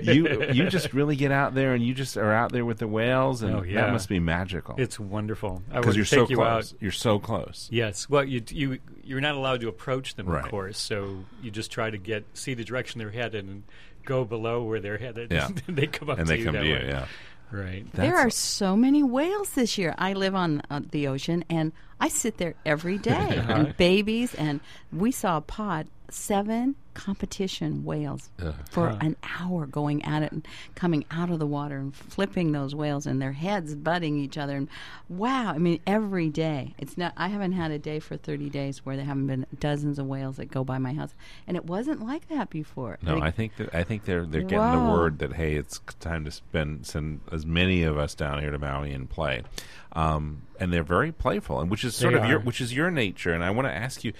you 0.00 0.44
you 0.52 0.68
just 0.68 0.92
really 0.92 1.16
get 1.16 1.32
out 1.32 1.56
there 1.56 1.74
and 1.74 1.84
you 1.84 1.92
just 1.92 2.16
are 2.16 2.32
out 2.32 2.52
there 2.52 2.64
with 2.64 2.78
the 2.78 2.86
whales 2.86 3.42
and 3.42 3.52
Oh, 3.52 3.62
yeah. 3.64 3.80
that 3.86 3.92
must 3.92 4.08
be 4.08 4.20
magical 4.20 4.76
It's 4.78 5.00
wonderful. 5.00 5.60
I 5.72 5.80
because 5.80 5.96
you're 5.96 6.04
take 6.04 6.18
so 6.20 6.28
you 6.28 6.36
close. 6.36 6.72
out. 6.72 6.80
You're 6.80 6.92
so 6.92 7.18
close. 7.18 7.68
Yes. 7.72 8.08
Well, 8.08 8.22
you 8.22 8.44
you 8.48 8.78
you're 9.02 9.20
not 9.20 9.34
allowed 9.34 9.60
to 9.62 9.68
approach 9.68 10.14
them, 10.14 10.26
Right. 10.28 10.44
of 10.44 10.50
course. 10.52 10.78
So 10.78 11.24
you 11.42 11.50
just 11.50 11.72
try 11.72 11.90
to 11.90 11.98
get 11.98 12.24
see 12.32 12.54
the 12.54 12.62
direction 12.62 13.00
they're 13.00 13.10
headed 13.10 13.44
and 13.44 13.64
go 14.04 14.24
below 14.24 14.62
where 14.64 14.80
they're 14.80 14.98
headed. 14.98 15.30
Yeah. 15.32 15.48
they 15.68 15.86
come 15.86 16.10
up 16.10 16.18
and 16.18 16.26
to 16.26 16.32
they 16.32 16.38
you 16.40 16.44
come 16.44 16.54
that 16.54 16.60
to 16.62 16.66
you. 16.66 16.74
way. 16.74 16.86
Yeah, 16.88 17.06
Right. 17.52 17.84
there 17.94 18.10
That's- 18.12 18.26
are 18.26 18.30
so 18.30 18.76
many 18.76 19.02
whales 19.02 19.50
this 19.50 19.76
year. 19.76 19.94
I 19.98 20.12
live 20.12 20.34
on 20.34 20.62
uh, 20.70 20.80
the 20.90 21.08
ocean, 21.08 21.44
and 21.50 21.72
I 22.00 22.08
sit 22.08 22.36
there 22.38 22.54
every 22.64 22.96
day, 22.98 23.12
and 23.48 23.76
babies, 23.76 24.34
and 24.34 24.60
we 24.92 25.10
saw 25.10 25.38
a 25.38 25.40
pod 25.40 25.88
seven 26.12 26.74
competition 26.92 27.84
whales 27.84 28.30
for 28.70 28.88
an 29.00 29.16
hour 29.38 29.64
going 29.64 30.04
at 30.04 30.22
it 30.24 30.32
and 30.32 30.46
coming 30.74 31.04
out 31.10 31.30
of 31.30 31.38
the 31.38 31.46
water 31.46 31.78
and 31.78 31.94
flipping 31.94 32.50
those 32.52 32.74
whales 32.74 33.06
and 33.06 33.22
their 33.22 33.32
heads 33.32 33.74
butting 33.74 34.18
each 34.18 34.36
other. 34.36 34.56
And 34.56 34.68
wow 35.08 35.52
i 35.54 35.58
mean 35.58 35.80
every 35.86 36.28
day. 36.28 36.74
It's 36.78 36.98
not 36.98 37.12
i 37.16 37.28
haven't 37.28 37.52
had 37.52 37.70
a 37.70 37.78
day 37.78 38.00
for 38.00 38.16
30 38.16 38.50
days 38.50 38.84
where 38.84 38.96
there 38.96 39.04
haven't 39.04 39.28
been 39.28 39.46
dozens 39.60 39.98
of 39.98 40.06
whales 40.06 40.36
that 40.36 40.46
go 40.50 40.64
by 40.64 40.78
my 40.78 40.92
house. 40.92 41.14
And 41.46 41.56
it 41.56 41.64
wasn't 41.64 42.04
like 42.04 42.28
that 42.28 42.50
before. 42.50 42.98
No, 43.02 43.14
Like, 43.14 43.22
I 43.22 43.30
think 43.30 43.56
that 43.56 43.74
I 43.74 43.84
think 43.84 44.04
they're 44.04 44.26
they're 44.26 44.42
getting 44.42 44.84
the 44.84 44.90
word 44.90 45.20
that 45.20 45.34
hey, 45.34 45.54
it's 45.54 45.80
time 46.00 46.24
to 46.24 46.30
spend 46.30 46.86
send 46.86 47.20
as 47.30 47.46
many 47.46 47.82
of 47.84 47.98
us 47.98 48.14
down 48.14 48.40
here 48.40 48.50
to 48.50 48.58
Maui 48.58 48.92
and 48.92 49.08
play, 49.08 49.42
um, 49.92 50.42
and 50.58 50.72
they're 50.72 50.82
very 50.82 51.12
playful, 51.12 51.60
and 51.60 51.70
which 51.70 51.84
is 51.84 51.94
sort 51.94 52.14
They 52.14 52.20
of 52.20 52.28
your 52.28 52.40
which 52.40 52.60
is 52.60 52.74
your 52.74 52.90
nature. 52.90 53.32
And 53.32 53.42
I 53.44 53.50
want 53.50 53.66
to 53.68 53.72
ask 53.72 54.04
you, 54.04 54.12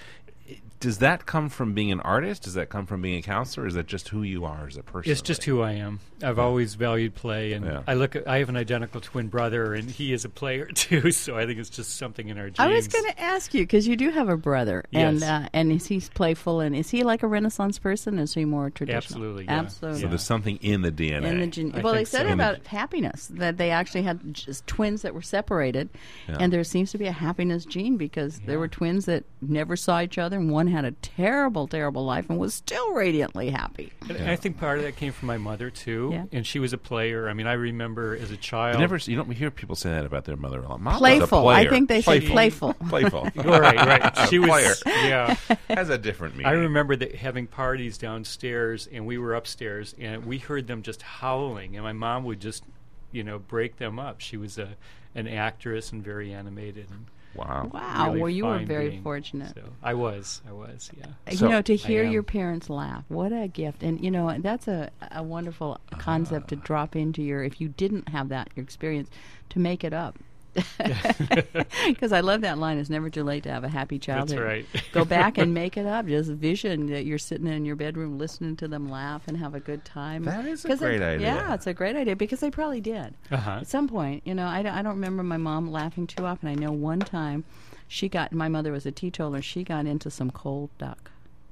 does 0.81 0.97
that 0.97 1.25
come 1.25 1.47
from 1.47 1.73
being 1.73 1.91
an 1.91 2.01
artist? 2.01 2.43
Does 2.43 2.55
that 2.55 2.67
come 2.69 2.85
from 2.85 3.01
being 3.01 3.19
a 3.19 3.21
counselor? 3.21 3.65
Is 3.67 3.75
that 3.75 3.87
just 3.87 4.09
who 4.09 4.23
you 4.23 4.43
are 4.43 4.67
as 4.67 4.75
a 4.75 4.83
person? 4.83 5.11
It's 5.11 5.21
just 5.21 5.43
who 5.45 5.61
I 5.61 5.71
am. 5.73 5.99
I've 6.23 6.37
always 6.39 6.75
valued 6.75 7.15
play, 7.15 7.53
and 7.53 7.65
Yeah. 7.65 7.83
I 7.87 7.93
look. 7.93 8.15
At, 8.15 8.27
I 8.27 8.39
have 8.39 8.49
an 8.49 8.57
identical 8.57 8.99
twin 8.99 9.27
brother, 9.29 9.73
and 9.73 9.89
he 9.89 10.11
is 10.11 10.25
a 10.25 10.29
player 10.29 10.65
too. 10.75 11.11
So 11.11 11.37
I 11.37 11.45
think 11.45 11.59
it's 11.59 11.69
just 11.69 11.95
something 11.97 12.27
in 12.27 12.37
our 12.37 12.47
genes. 12.49 12.59
I 12.59 12.67
was 12.67 12.87
going 12.87 13.05
to 13.05 13.19
ask 13.21 13.53
you 13.53 13.61
because 13.63 13.87
you 13.87 13.95
do 13.95 14.09
have 14.09 14.27
a 14.27 14.37
brother, 14.37 14.83
and 14.91 15.23
uh, 15.23 15.47
and 15.53 15.71
is 15.71 15.85
he 15.87 16.01
playful 16.13 16.59
and 16.59 16.75
is 16.75 16.89
he 16.89 17.03
like 17.03 17.23
a 17.23 17.27
Renaissance 17.27 17.79
person? 17.79 18.19
Is 18.19 18.33
he 18.33 18.43
more 18.45 18.69
traditional? 18.69 18.97
Absolutely, 18.97 19.45
yeah. 19.45 19.59
absolutely. 19.59 20.01
So 20.01 20.07
there's 20.07 20.23
something 20.23 20.57
in 20.57 20.81
the 20.81 20.91
DNA. 20.91 21.25
in 21.25 21.39
the 21.39 21.47
gen- 21.47 21.81
well, 21.83 21.93
they 21.93 22.05
said 22.05 22.27
so. 22.27 22.33
about 22.33 22.65
happiness 22.67 23.27
that 23.33 23.57
they 23.57 23.69
actually 23.71 24.03
had 24.03 24.33
just 24.33 24.65
twins 24.67 25.03
that 25.03 25.13
were 25.13 25.21
separated, 25.21 25.89
Yeah. 26.27 26.37
and 26.39 26.51
there 26.51 26.63
seems 26.63 26.91
to 26.91 26.97
be 26.97 27.05
a 27.05 27.11
happiness 27.11 27.65
gene 27.65 27.97
because 27.97 28.39
there 28.47 28.57
were 28.59 28.67
twins 28.67 29.05
that 29.05 29.23
never 29.41 29.75
saw 29.75 30.01
each 30.01 30.17
other, 30.17 30.37
and 30.37 30.49
one 30.51 30.70
had 30.71 30.85
a 30.85 30.91
terrible, 30.91 31.67
terrible 31.67 32.03
life 32.05 32.29
and 32.29 32.39
was 32.39 32.53
still 32.53 32.93
radiantly 32.93 33.49
happy. 33.49 33.91
And 34.09 34.29
I 34.29 34.35
think 34.35 34.57
part 34.57 34.77
of 34.79 34.83
that 34.85 34.95
came 34.95 35.11
from 35.11 35.27
my 35.27 35.37
mother 35.37 35.69
too, 35.69 36.09
Yeah. 36.13 36.25
and 36.31 36.45
she 36.47 36.59
was 36.59 36.73
a 36.73 36.77
player. 36.77 37.29
I 37.29 37.33
mean, 37.33 37.47
I 37.47 37.53
remember 37.53 38.15
as 38.15 38.31
a 38.31 38.37
child. 38.37 38.75
you 38.75 38.79
never 38.81 38.97
you 38.97 39.15
don't 39.15 39.29
hear 39.31 39.51
people 39.51 39.75
say 39.75 39.89
that 39.91 40.05
about 40.05 40.25
their 40.25 40.37
mother. 40.37 40.59
a 40.61 40.67
lot. 40.67 40.81
Mom 40.81 40.97
Playful. 40.97 41.47
I 41.47 41.61
player. 41.63 41.69
think 41.69 41.89
they 41.89 42.01
say 42.01 42.21
playful. 42.21 42.73
playful. 42.73 43.29
playful. 43.31 43.43
right, 43.59 43.75
right. 43.77 44.17
She 44.29 44.39
was. 44.39 44.81
Player. 44.81 44.95
Yeah. 45.07 45.35
has 45.69 45.89
a 45.89 45.97
different 45.97 46.35
meaning. 46.35 46.47
I 46.51 46.53
remember 46.55 46.95
that 46.95 47.15
having 47.15 47.47
parties 47.47 47.97
downstairs, 47.97 48.87
and 48.91 49.05
we 49.05 49.17
were 49.17 49.35
upstairs, 49.35 49.95
and 49.99 50.25
we 50.25 50.37
heard 50.37 50.67
them 50.67 50.81
just 50.81 51.01
howling, 51.01 51.75
and 51.75 51.83
my 51.83 51.93
mom 51.93 52.23
would 52.25 52.39
just, 52.39 52.63
you 53.11 53.23
know, 53.23 53.39
break 53.39 53.77
them 53.77 53.99
up. 53.99 54.19
She 54.21 54.37
was 54.37 54.57
a 54.57 54.69
an 55.13 55.27
actress 55.27 55.91
and 55.91 56.01
very 56.03 56.31
animated. 56.33 56.87
And 56.89 57.05
Wow. 57.35 57.69
Wow, 57.73 58.07
really 58.07 58.19
well, 58.21 58.29
you 58.29 58.45
were 58.45 58.59
very 58.59 58.89
being. 58.89 59.03
fortunate. 59.03 59.53
So 59.55 59.63
I 59.81 59.93
was, 59.93 60.41
I 60.47 60.51
was, 60.51 60.91
yeah. 60.97 61.05
So- 61.33 61.45
you 61.45 61.51
know, 61.51 61.61
to 61.61 61.75
hear 61.75 62.03
your 62.03 62.23
parents 62.23 62.69
laugh, 62.69 63.05
what 63.07 63.31
a 63.31 63.47
gift! 63.47 63.83
And 63.83 64.03
you 64.03 64.11
know, 64.11 64.35
that's 64.39 64.67
a 64.67 64.91
a 65.11 65.23
wonderful 65.23 65.79
concept 65.97 66.49
to 66.49 66.55
ah. 66.57 66.61
drop 66.63 66.95
into 66.95 67.21
your. 67.21 67.43
If 67.43 67.61
you 67.61 67.69
didn't 67.69 68.09
have 68.09 68.29
that 68.29 68.49
experience, 68.55 69.09
to 69.49 69.59
make 69.59 69.83
it 69.83 69.93
up. 69.93 70.17
Because 71.87 72.11
I 72.11 72.21
love 72.21 72.41
that 72.41 72.57
line. 72.57 72.77
It's 72.77 72.89
never 72.89 73.09
too 73.09 73.23
late 73.23 73.43
to 73.43 73.51
have 73.51 73.63
a 73.63 73.67
happy 73.69 73.97
childhood. 73.99 74.39
right. 74.39 74.65
Go 74.91 75.05
back 75.05 75.37
and 75.37 75.53
make 75.61 75.77
it 75.77 75.85
up. 75.85 76.05
Just 76.07 76.29
vision 76.31 76.87
that 76.87 77.05
you're 77.05 77.17
sitting 77.17 77.47
in 77.47 77.65
your 77.65 77.75
bedroom 77.75 78.17
listening 78.17 78.55
to 78.57 78.67
them 78.67 78.89
laugh 78.89 79.23
and 79.27 79.37
have 79.37 79.55
a 79.55 79.59
good 79.59 79.83
time. 79.85 80.23
That 80.23 80.45
is 80.45 80.63
a 80.65 80.67
'Cause 80.67 80.81
it- 80.81 80.85
great 80.85 81.01
idea. 81.01 81.27
Yeah, 81.33 81.53
it's 81.53 81.67
a 81.67 81.73
great 81.73 81.95
idea 81.95 82.15
because 82.15 82.39
they 82.39 82.51
probably 82.51 82.81
did. 82.81 83.13
Uh-huh. 83.31 83.59
At 83.61 83.67
some 83.67 83.87
point, 83.87 84.23
you 84.25 84.33
know, 84.35 84.47
I, 84.47 84.61
don't- 84.61 84.73
I 84.73 84.81
don't 84.81 84.95
remember 84.95 85.23
my 85.23 85.37
mom 85.37 85.71
laughing 85.71 86.07
too 86.07 86.25
often. 86.25 86.49
I 86.49 86.55
know 86.55 86.71
one 86.71 86.99
time 86.99 87.43
she 87.87 88.09
got, 88.09 88.31
my 88.33 88.47
mother 88.47 88.71
was 88.71 88.85
a 88.85 88.91
teetotaler, 88.91 89.41
she 89.41 89.63
got 89.63 89.85
into 89.85 90.09
some 90.09 90.31
cold 90.31 90.69
duck. 90.77 91.10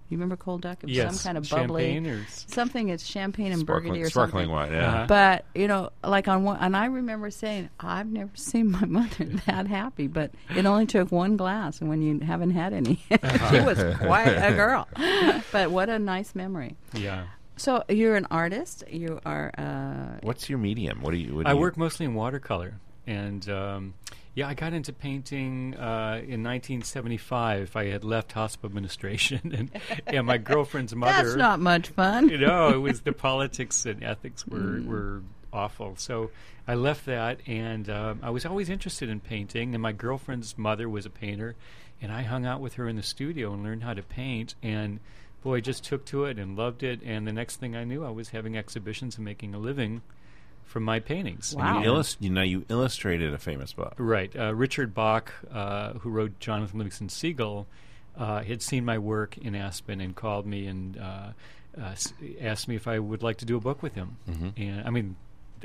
You 0.10 0.18
remember 0.18 0.36
cold 0.38 0.62
duck? 0.62 0.80
It 0.82 0.88
was 0.88 0.96
Yes, 0.96 1.22
some 1.22 1.28
kind 1.30 1.38
of 1.38 1.48
bubbly. 1.50 1.84
champagne 1.94 2.08
or 2.08 2.26
something, 2.48 2.90
it's 2.90 3.06
champagne 3.06 3.52
and 3.52 3.60
Sparkling, 3.62 3.90
burgundy 3.94 4.04
or 4.06 4.10
sparkling 4.10 4.48
something. 4.48 4.52
wine. 4.56 4.72
Yeah. 4.72 4.88
Uh-huh. 4.94 5.06
But, 5.08 5.46
you 5.54 5.68
know, 5.68 5.92
like 6.04 6.28
on 6.28 6.44
one, 6.44 6.58
and 6.60 6.76
I 6.76 6.86
remember 6.86 7.30
saying, 7.30 7.70
I've 7.80 8.08
never 8.08 8.32
seen 8.36 8.72
my 8.72 8.86
mother 8.88 9.26
that 9.46 9.68
happy, 9.68 10.08
but 10.08 10.32
it 10.56 10.66
only 10.66 10.88
took 10.88 11.12
one 11.12 11.38
glass, 11.38 11.80
and 11.80 11.90
when 11.90 12.02
you 12.02 12.20
haven't 12.20 12.52
had 12.52 12.74
any, 12.74 12.96
she 13.10 13.60
was 13.62 13.78
quite 13.98 14.28
a 14.30 14.54
girl. 14.56 14.88
But 15.52 15.72
what 15.72 15.90
a 15.90 16.00
nice 16.00 16.34
memory. 16.36 16.76
Yeah. 16.94 17.26
So 17.58 17.84
you're 17.90 18.16
an 18.16 18.28
artist. 18.32 18.84
You 18.90 19.20
are. 19.26 19.52
Uh, 19.58 20.20
What's 20.22 20.50
your 20.50 20.58
medium? 20.60 21.02
What 21.02 21.12
do 21.12 21.18
you? 21.18 21.36
What 21.36 21.46
do 21.46 21.50
I 21.50 21.54
you, 21.54 21.60
work 21.60 21.76
mostly 21.78 22.06
in 22.06 22.14
watercolor, 22.14 22.80
and 23.08 23.48
um, 23.50 23.94
yeah, 24.36 24.48
I 24.48 24.54
got 24.54 24.74
into 24.74 24.94
painting 24.94 25.76
uh, 25.76 26.22
in 26.26 26.44
1975. 26.44 27.76
I 27.76 27.86
had 27.86 28.04
left 28.04 28.32
hospital 28.32 28.68
administration, 28.70 29.52
and, 29.58 29.72
and 30.08 30.26
my 30.28 30.38
girlfriend's 30.38 30.96
mother. 30.96 31.24
that's 31.24 31.36
not 31.36 31.60
much 31.60 31.90
fun. 31.90 32.30
you 32.30 32.38
know, 32.38 32.70
it 32.70 32.78
was 32.78 33.02
the 33.02 33.14
politics 33.14 33.86
and 33.86 34.04
ethics 34.04 34.46
were 34.48 34.60
Mm. 34.60 34.86
were 34.88 35.22
awful. 35.52 35.96
So 35.98 36.30
I 36.68 36.76
left 36.76 37.06
that, 37.08 37.40
and 37.48 37.90
um, 37.90 38.20
I 38.22 38.30
was 38.30 38.46
always 38.46 38.70
interested 38.70 39.10
in 39.10 39.20
painting. 39.20 39.74
And 39.74 39.82
my 39.82 39.92
girlfriend's 39.92 40.58
mother 40.58 40.88
was 40.88 41.06
a 41.06 41.10
painter, 41.10 41.56
and 42.02 42.12
I 42.12 42.22
hung 42.22 42.46
out 42.46 42.62
with 42.62 42.76
her 42.76 42.88
in 42.88 42.96
the 42.96 43.04
studio 43.04 43.52
and 43.54 43.64
learned 43.64 43.84
how 43.84 43.94
to 43.96 44.04
paint. 44.04 44.56
And 44.62 45.00
boy, 45.42 45.58
I 45.58 45.60
just 45.62 45.84
took 45.84 46.06
to 46.06 46.26
it 46.26 46.38
and 46.38 46.56
loved 46.56 46.84
it. 46.84 47.02
And 47.04 47.26
the 47.28 47.34
next 47.34 47.56
thing 47.58 47.76
I 47.76 47.84
knew, 47.84 48.06
I 48.06 48.10
was 48.12 48.30
having 48.30 48.56
exhibitions 48.58 49.16
and 49.18 49.26
making 49.26 49.56
a 49.56 49.60
living 49.60 50.02
from 50.66 50.84
my 50.84 51.00
paintings. 51.00 51.56
Wow. 51.56 51.80
You, 51.82 51.90
illust- 51.90 52.18
you 52.22 52.30
know, 52.30 52.42
you 52.44 52.66
illustrated 52.70 53.34
a 53.34 53.38
famous 53.38 53.74
book. 53.74 53.94
Right. 53.98 54.32
Uh, 54.38 54.54
Richard 54.54 54.94
Bach, 54.94 55.34
uh, 55.52 55.94
who 55.94 56.10
wrote 56.10 56.40
Jonathan 56.40 56.78
Livingston 56.80 57.10
Seagull, 57.10 57.68
uh, 58.18 58.44
had 58.44 58.62
seen 58.62 58.86
my 58.86 58.98
work 58.98 59.38
in 59.38 59.56
Aspen 59.56 60.02
and 60.02 60.16
called 60.16 60.46
me 60.46 60.68
and 60.68 60.98
uh, 60.98 61.02
uh, 61.80 61.82
s- 61.92 62.14
asked 62.42 62.68
me 62.68 62.76
if 62.76 62.88
I 62.88 63.00
would 63.00 63.24
like 63.24 63.38
to 63.38 63.46
do 63.46 63.56
a 63.58 63.60
book 63.62 63.82
with 63.82 63.94
him. 63.96 64.18
And 64.58 64.84
I 64.86 64.90
mean, 64.90 65.16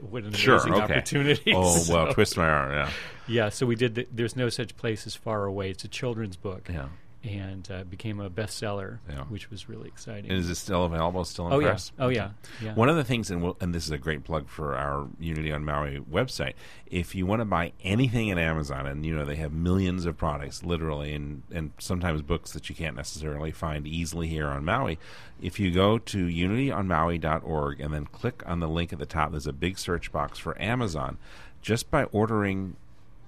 what 0.01 0.23
an 0.25 0.31
Mm-hmm. 0.31 0.37
Sure. 0.39 0.55
amazing 0.57 0.73
Okay. 0.75 0.83
opportunity! 0.95 1.53
Oh 1.55 1.77
So- 1.79 1.93
well, 1.95 2.13
twist 2.15 2.37
my 2.37 2.49
arm. 2.49 2.73
Yeah. 2.73 2.91
yeah. 3.29 3.49
So 3.51 3.67
we 3.67 3.77
did. 3.77 3.95
The, 3.95 4.07
There's 4.13 4.37
no 4.37 4.49
such 4.49 4.77
place 4.77 5.07
as 5.07 5.15
far 5.15 5.45
away. 5.45 5.71
It's 5.71 5.85
a 5.85 5.89
children's 5.89 6.37
book, 6.37 6.69
Yeah. 6.73 6.87
And 7.25 7.69
uh, 7.71 7.85
became 7.85 8.21
a 8.21 8.29
bestseller, 8.29 8.99
Yeah. 9.09 9.25
which 9.25 9.51
was 9.51 9.69
really 9.69 9.89
exciting. 9.89 10.31
And 10.31 10.39
is 10.39 10.51
it 10.51 10.57
still 10.57 10.85
available? 10.85 11.25
Still 11.25 11.47
in 11.49 11.53
oh 11.55 11.59
yeah. 11.59 11.79
Oh 11.99 12.09
yeah. 12.09 12.31
Yeah. 12.63 12.75
One 12.75 12.89
of 12.89 12.97
the 12.97 13.05
things, 13.05 13.31
and, 13.31 13.43
we'll, 13.43 13.57
and 13.61 13.75
this 13.75 13.85
is 13.85 13.91
a 13.91 13.99
great 13.99 14.25
plug 14.25 14.49
for 14.49 14.75
our 14.77 15.09
Unity 15.19 15.51
on 15.53 15.65
Maui 15.65 16.01
website. 16.01 16.53
If 16.87 17.15
you 17.15 17.25
want 17.27 17.41
to 17.41 17.45
buy 17.47 17.73
anything 17.83 18.31
at 18.31 18.39
Amazon, 18.39 18.87
and 18.87 19.05
you 19.07 19.15
know 19.15 19.25
they 19.25 19.37
have 19.37 19.53
millions 19.53 20.05
of 20.07 20.17
products, 20.17 20.63
literally, 20.63 21.15
and 21.15 21.43
and 21.51 21.73
sometimes 21.79 22.23
books 22.23 22.53
that 22.53 22.69
you 22.69 22.75
can't 22.75 22.97
necessarily 22.97 23.51
find 23.51 23.87
easily 23.87 24.29
here 24.29 24.47
on 24.49 24.65
Maui. 24.65 24.99
If 25.41 25.59
you 25.59 25.71
go 25.73 25.99
to 25.99 26.27
unityonmaui.org 26.27 27.81
and 27.81 27.93
then 27.93 28.07
click 28.07 28.43
on 28.47 28.61
the 28.61 28.69
link 28.69 28.93
at 28.93 28.99
the 28.99 29.07
top, 29.07 29.31
there's 29.33 29.47
a 29.47 29.53
big 29.53 29.79
search 29.79 30.13
box 30.13 30.39
for 30.39 30.61
Amazon. 30.61 31.19
Just 31.63 31.91
by 31.91 32.05
ordering 32.05 32.77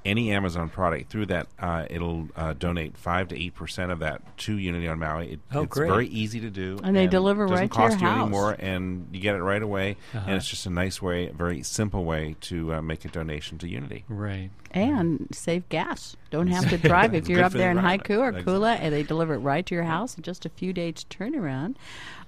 any 0.07 0.33
Amazon 0.33 0.69
product 0.69 1.11
through 1.11 1.27
that, 1.27 1.49
uh, 1.59 1.85
it'll 1.91 2.29
uh, 2.37 2.53
donate 2.55 2.97
five 2.97 3.29
to 3.29 3.39
eight 3.39 3.55
percent 3.55 3.93
of 3.93 3.99
that 3.99 4.23
to 4.39 4.57
Unity 4.57 4.89
on 4.89 4.99
Maui. 4.99 5.33
It, 5.33 5.41
Oh, 5.53 5.63
it's 5.63 5.73
great. 5.73 5.89
very 5.89 6.07
easy 6.09 6.41
to 6.41 6.51
do, 6.51 6.79
And 6.83 6.97
they 6.97 7.07
deliver 7.07 7.47
doesn't 7.47 7.57
right 7.59 7.73
to 7.73 7.79
your 7.81 7.89
cost 7.91 8.01
you 8.01 8.07
house. 8.07 8.21
anymore, 8.23 8.57
and 8.59 9.09
you 9.13 9.21
get 9.21 9.35
it 9.35 9.43
right 9.43 9.63
away. 9.63 9.97
Uh-huh. 10.15 10.25
And 10.27 10.37
it's 10.37 10.49
just 10.49 10.65
a 10.67 10.71
nice 10.71 11.03
way, 11.03 11.29
a 11.29 11.33
very 11.33 11.63
simple 11.63 12.05
way 12.05 12.37
to 12.43 12.75
uh, 12.75 12.83
make 12.83 13.05
a 13.05 13.09
donation 13.09 13.59
to 13.59 13.69
Unity. 13.69 14.05
right. 14.09 14.51
and 14.73 15.29
save 15.33 15.69
gas. 15.69 16.17
Don't 16.31 16.49
have 16.49 16.69
to 16.71 16.79
drive 16.89 17.15
if 17.15 17.29
you're 17.29 17.43
up 17.43 17.53
for 17.53 17.59
the 17.59 17.65
there 17.65 17.71
in. 17.73 17.79
Haiku 17.79 18.19
or 18.19 18.29
Exactly. 18.29 18.53
Kula, 18.55 18.79
and 18.81 18.95
they 18.95 19.03
deliver 19.03 19.35
it 19.35 19.39
right 19.39 19.65
to 19.67 19.75
your 19.75 19.85
house 19.85 20.17
in 20.17 20.23
just 20.23 20.45
a 20.47 20.49
few 20.51 20.73
days 20.73 21.05
turnaround. 21.11 21.77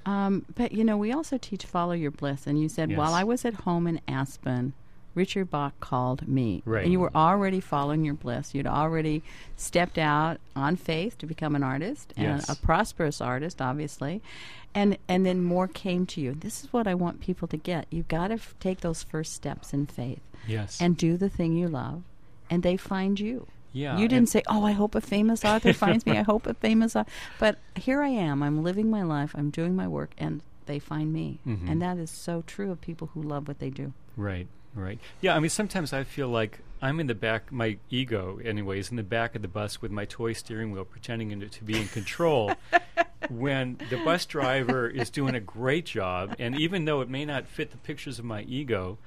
Um, 0.07 0.47
but 0.55 0.73
you 0.73 0.85
know, 0.85 0.97
we 0.97 1.13
also 1.13 1.37
teach 1.39 1.65
follow 1.67 1.93
your 1.93 2.11
bliss, 2.11 2.47
and 2.47 2.59
you 2.61 2.69
said 2.69 2.91
Yes. 2.91 2.99
while 2.99 3.13
I 3.15 3.25
was 3.25 3.45
at 3.45 3.55
home 3.55 3.87
in 3.87 4.01
Aspen. 4.09 4.73
Richard 5.19 5.51
Bach 5.51 5.79
called 5.81 6.27
me. 6.29 6.63
Right. 6.65 6.85
And 6.85 6.93
you 6.93 7.01
were 7.01 7.11
already 7.15 7.61
following 7.61 8.05
your 8.05 8.15
bliss. 8.15 8.55
You'd 8.55 8.67
already 8.69 9.23
stepped 9.57 9.99
out 9.99 10.39
on 10.55 10.77
faith 10.77 11.19
to 11.19 11.27
become 11.27 11.55
an 11.57 11.63
artist 11.65 12.13
and 12.17 12.39
Yes. 12.39 12.49
a 12.49 12.55
prosperous 12.55 13.21
artist, 13.21 13.61
obviously. 13.61 14.23
And 14.75 14.97
and 15.09 15.27
then 15.27 15.43
more 15.43 15.67
came 15.67 16.07
to 16.07 16.21
you. 16.21 16.33
This 16.35 16.63
is 16.63 16.73
what 16.73 16.87
I 16.87 16.95
want 16.95 17.21
people 17.21 17.49
to 17.49 17.57
get. 17.57 17.87
You've 17.91 18.07
got 18.09 18.29
to 18.29 18.35
f- 18.35 18.55
take 18.61 18.81
those 18.81 19.03
first 19.03 19.33
steps 19.35 19.73
in 19.75 19.87
faith 19.87 20.21
Yes. 20.47 20.81
and 20.81 20.97
do 20.97 21.17
the 21.17 21.29
thing 21.29 21.57
you 21.57 21.67
love, 21.69 22.03
and 22.49 22.63
they 22.63 22.77
find 22.77 23.19
you. 23.19 23.47
Yeah, 23.73 23.99
You 23.99 24.09
didn't 24.09 24.29
say, 24.31 24.43
"Oh, 24.49 24.65
I 24.65 24.73
hope 24.73 24.95
a 24.95 25.01
famous 25.01 25.45
author 25.45 25.73
finds 25.73 26.07
me. 26.07 26.17
I 26.17 26.23
hope 26.23 26.47
a 26.47 26.55
famous." 26.55 26.95
Au-. 26.97 27.05
But 27.39 27.59
here 27.75 28.01
I 28.03 28.09
am. 28.09 28.43
I'm 28.43 28.63
living 28.63 28.89
my 28.91 29.03
life. 29.03 29.35
I'm 29.37 29.51
doing 29.51 29.75
my 29.77 29.87
work, 29.89 30.13
and 30.17 30.41
they 30.67 30.79
find 30.79 31.13
me. 31.13 31.39
Mhm. 31.47 31.69
And 31.71 31.83
that 31.83 31.97
is 31.99 32.11
so 32.11 32.43
true 32.47 32.71
of 32.71 32.81
people 32.81 33.11
who 33.15 33.23
love 33.23 33.47
what 33.49 33.59
they 33.59 33.71
do. 33.71 33.93
Right, 34.17 34.47
right. 34.79 34.99
Yeah, 35.21 35.35
I 35.35 35.41
mean, 35.41 35.51
sometimes 35.51 35.93
I 35.93 36.05
feel 36.05 36.29
like 36.29 36.61
I'm 36.81 37.01
in 37.01 37.07
the 37.07 37.15
back, 37.15 37.51
my 37.51 37.79
ego, 37.91 38.39
anyways, 38.45 38.91
in 38.91 38.97
the 38.97 39.03
back 39.03 39.35
of 39.35 39.43
the 39.43 39.49
bus 39.49 39.83
with 39.83 39.91
my 39.91 40.05
toy 40.05 40.33
steering 40.33 40.71
wheel, 40.71 40.85
pretending 40.85 41.31
in, 41.31 41.49
to 41.49 41.65
be 41.65 41.79
in 41.79 41.89
control. 41.89 42.53
when 43.31 43.79
the 43.91 43.97
bus 43.99 44.25
driver 44.27 44.89
is 44.89 45.11
doing 45.11 45.35
a 45.35 45.41
great 45.41 45.85
job, 45.85 46.35
and 46.39 46.59
even 46.59 46.85
though 46.85 47.01
it 47.01 47.09
may 47.09 47.25
not 47.25 47.47
fit 47.47 47.71
the 47.71 47.77
pictures 47.79 48.19
of 48.19 48.25
my 48.25 48.43
ego, 48.43 48.99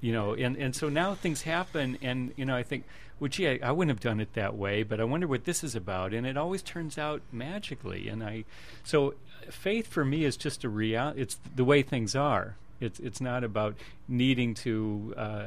you 0.00 0.12
know, 0.12 0.34
and 0.34 0.56
and 0.56 0.74
so 0.74 0.88
now 0.88 1.14
things 1.14 1.42
happen, 1.42 1.98
and 2.00 2.32
you 2.36 2.44
know, 2.44 2.56
I 2.56 2.62
think, 2.62 2.84
well, 3.18 3.28
gee, 3.28 3.48
I, 3.48 3.58
I 3.62 3.70
wouldn't 3.72 3.90
have 3.90 4.00
done 4.00 4.20
it 4.20 4.34
that 4.34 4.54
way, 4.54 4.82
but 4.82 5.00
I 5.00 5.04
wonder 5.04 5.26
what 5.26 5.44
this 5.44 5.64
is 5.64 5.74
about, 5.74 6.12
and 6.12 6.26
it 6.26 6.36
always 6.36 6.62
turns 6.62 6.96
out 6.96 7.22
magically, 7.32 8.08
and 8.08 8.22
I, 8.22 8.44
so 8.84 9.14
faith 9.50 9.86
for 9.86 10.04
me 10.04 10.24
is 10.24 10.36
just 10.36 10.64
a 10.64 10.68
real, 10.68 11.12
it's 11.16 11.38
the 11.54 11.64
way 11.64 11.82
things 11.82 12.14
are. 12.14 12.56
It's 12.80 12.98
it's 13.00 13.20
not 13.20 13.44
about 13.44 13.76
needing 14.08 14.54
to 14.54 15.14
uh, 15.16 15.46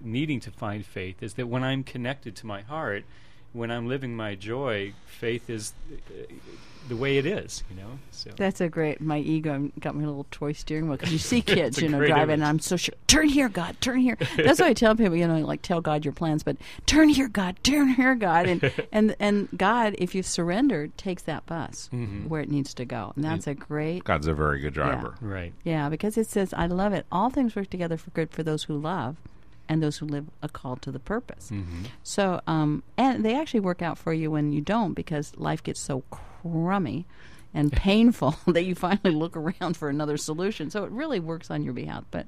needing 0.00 0.40
to 0.40 0.50
find 0.50 0.84
faith. 0.84 1.22
Is 1.22 1.34
that 1.34 1.48
when 1.48 1.64
I'm 1.64 1.82
connected 1.82 2.36
to 2.36 2.46
my 2.46 2.62
heart, 2.62 3.04
when 3.52 3.70
I'm 3.70 3.88
living 3.88 4.14
my 4.16 4.34
joy, 4.34 4.94
faith 5.06 5.50
is 5.50 5.72
the 6.88 6.96
way 6.96 7.16
it 7.18 7.26
is, 7.26 7.62
you 7.70 7.76
know. 7.76 7.98
So 8.10 8.30
That's 8.36 8.60
a 8.60 8.68
great. 8.68 9.00
My 9.00 9.18
ego 9.18 9.70
got 9.80 9.94
my 9.94 10.04
little 10.04 10.26
toy 10.30 10.52
steering 10.52 10.88
wheel 10.88 10.96
because 10.96 11.12
you 11.12 11.18
see 11.18 11.40
kids, 11.56 11.80
you 11.80 11.88
know, 11.88 11.98
driving. 11.98 12.14
image. 12.22 12.34
And 12.34 12.44
I'm 12.44 12.58
so 12.58 12.76
sure. 12.76 12.94
Turn 13.06 13.28
here, 13.28 13.48
God. 13.48 13.76
Turn 13.80 13.98
here. 13.98 14.16
That's 14.36 14.60
what 14.60 14.68
I 14.68 14.72
tell 14.72 14.94
people. 14.94 15.16
You 15.16 15.26
know, 15.28 15.38
like 15.40 15.62
tell 15.62 15.80
God 15.80 16.04
your 16.04 16.12
plans, 16.12 16.42
but 16.42 16.56
turn 16.86 17.08
here, 17.08 17.28
God. 17.28 17.56
Turn 17.62 17.88
here, 17.88 18.14
God. 18.14 18.46
And 18.46 18.72
and 18.92 19.16
and 19.20 19.48
God, 19.56 19.94
if 19.98 20.14
you've 20.14 20.26
surrendered, 20.26 20.96
takes 20.98 21.22
that 21.22 21.46
bus 21.46 21.88
Mhm. 21.92 22.28
where 22.28 22.40
it 22.40 22.50
needs 22.50 22.74
to 22.74 22.84
go. 22.84 23.12
And 23.16 23.24
that's 23.24 23.46
a 23.46 23.54
great. 23.54 24.04
God's 24.04 24.26
a 24.26 24.34
very 24.34 24.60
good 24.60 24.74
driver. 24.74 25.14
right, 25.20 25.52
Yeah, 25.64 25.88
because 25.88 26.16
it 26.18 26.26
says, 26.26 26.52
"I 26.56 26.66
love 26.66 26.92
it. 26.92 27.06
All 27.12 27.30
things 27.30 27.54
work 27.56 27.70
together 27.70 27.96
for 27.96 28.10
good 28.10 28.30
for 28.30 28.42
those 28.42 28.64
who 28.64 28.76
love." 28.78 29.16
And 29.66 29.82
those 29.82 29.96
who 29.96 30.04
live 30.04 30.26
a 30.42 30.48
call 30.50 30.76
to 30.76 30.92
the 30.92 30.98
purpose. 30.98 31.48
hmm 31.48 31.84
So, 32.02 32.42
um, 32.46 32.82
and 32.98 33.24
they 33.24 33.34
actually 33.34 33.60
work 33.60 33.80
out 33.80 33.96
for 33.96 34.12
you 34.12 34.30
when 34.30 34.52
you 34.52 34.60
don't 34.60 34.92
because 34.92 35.34
life 35.38 35.62
gets 35.62 35.80
so 35.80 36.02
crummy 36.44 37.06
and 37.54 37.72
painful 37.72 38.34
that 38.48 38.64
you 38.64 38.74
finally 38.74 39.14
look 39.14 39.36
around 39.36 39.76
for 39.76 39.88
another 39.88 40.16
solution. 40.16 40.68
So 40.68 40.84
it 40.84 40.90
really 40.90 41.20
works 41.20 41.50
on 41.50 41.62
your 41.62 41.72
behalf. 41.72 42.04
But 42.10 42.26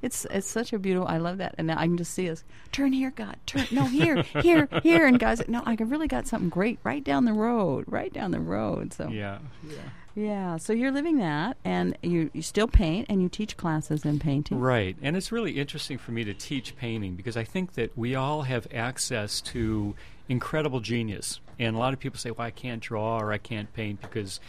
it's 0.00 0.24
it's 0.30 0.46
such 0.46 0.72
a 0.72 0.78
beautiful. 0.78 1.08
I 1.08 1.18
love 1.18 1.38
that, 1.38 1.56
and 1.58 1.70
I 1.70 1.84
can 1.84 1.96
just 1.96 2.14
see 2.14 2.30
us 2.30 2.44
turn 2.70 2.92
here, 2.92 3.10
God, 3.10 3.36
turn 3.46 3.66
no 3.72 3.84
here, 3.84 4.22
here, 4.42 4.68
here, 4.82 5.06
and 5.06 5.18
guys, 5.18 5.42
no, 5.48 5.62
I 5.66 5.74
really 5.74 6.06
got 6.06 6.28
something 6.28 6.48
great 6.48 6.78
right 6.84 7.02
down 7.02 7.24
the 7.24 7.32
road, 7.32 7.84
right 7.88 8.12
down 8.12 8.30
the 8.30 8.40
road. 8.40 8.92
So 8.92 9.08
yeah, 9.08 9.38
yeah. 9.68 9.76
yeah, 10.14 10.56
so 10.56 10.72
you're 10.72 10.92
living 10.92 11.18
that, 11.18 11.56
and 11.64 11.98
you 12.02 12.30
you 12.32 12.42
still 12.42 12.68
paint, 12.68 13.06
and 13.10 13.20
you 13.20 13.28
teach 13.28 13.56
classes 13.56 14.04
in 14.04 14.20
painting. 14.20 14.60
Right. 14.60 14.96
And 15.02 15.16
it's 15.16 15.32
really 15.32 15.58
interesting 15.58 15.98
for 15.98 16.12
me 16.12 16.22
to 16.24 16.34
teach 16.34 16.76
painting 16.76 17.16
because 17.16 17.36
I 17.36 17.42
think 17.42 17.72
that 17.72 17.98
we 17.98 18.14
all 18.14 18.42
have 18.42 18.68
access 18.72 19.40
to 19.40 19.96
incredible 20.28 20.78
genius. 20.78 21.40
And 21.58 21.74
a 21.76 21.78
lot 21.78 21.92
of 21.92 21.98
people 22.00 22.18
say, 22.18 22.30
well, 22.30 22.46
I 22.46 22.50
can't 22.50 22.80
draw 22.82 23.18
or 23.18 23.32
I 23.32 23.38
can't 23.38 23.72
paint 23.72 24.00
because 24.00 24.40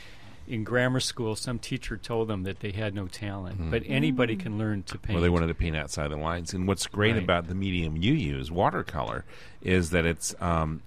in 0.48 0.64
grammar 0.64 1.00
school, 1.00 1.36
some 1.36 1.60
teacher 1.60 1.96
told 1.98 2.28
them 2.28 2.44
that 2.44 2.60
they 2.60 2.72
had 2.72 2.94
no 2.96 3.08
talent. 3.08 3.70
But 3.72 3.84
anybody 3.86 4.36
can 4.36 4.58
learn 4.58 4.84
to 4.84 4.98
paint. 4.98 5.16
Well, 5.16 5.22
they 5.24 5.30
wanted 5.30 5.48
to 5.48 5.54
paint 5.56 5.76
outside 5.76 6.10
the 6.10 6.18
lines. 6.18 6.54
And 6.54 6.68
what's 6.68 6.88
great 6.88 7.14
Right. 7.14 7.24
about 7.24 7.48
the 7.48 7.56
medium 7.56 7.96
you 7.98 8.14
use, 8.14 8.52
watercolor, 8.52 9.26
is 9.62 9.92
that 9.92 10.06
it's 10.06 10.34
um, 10.42 10.82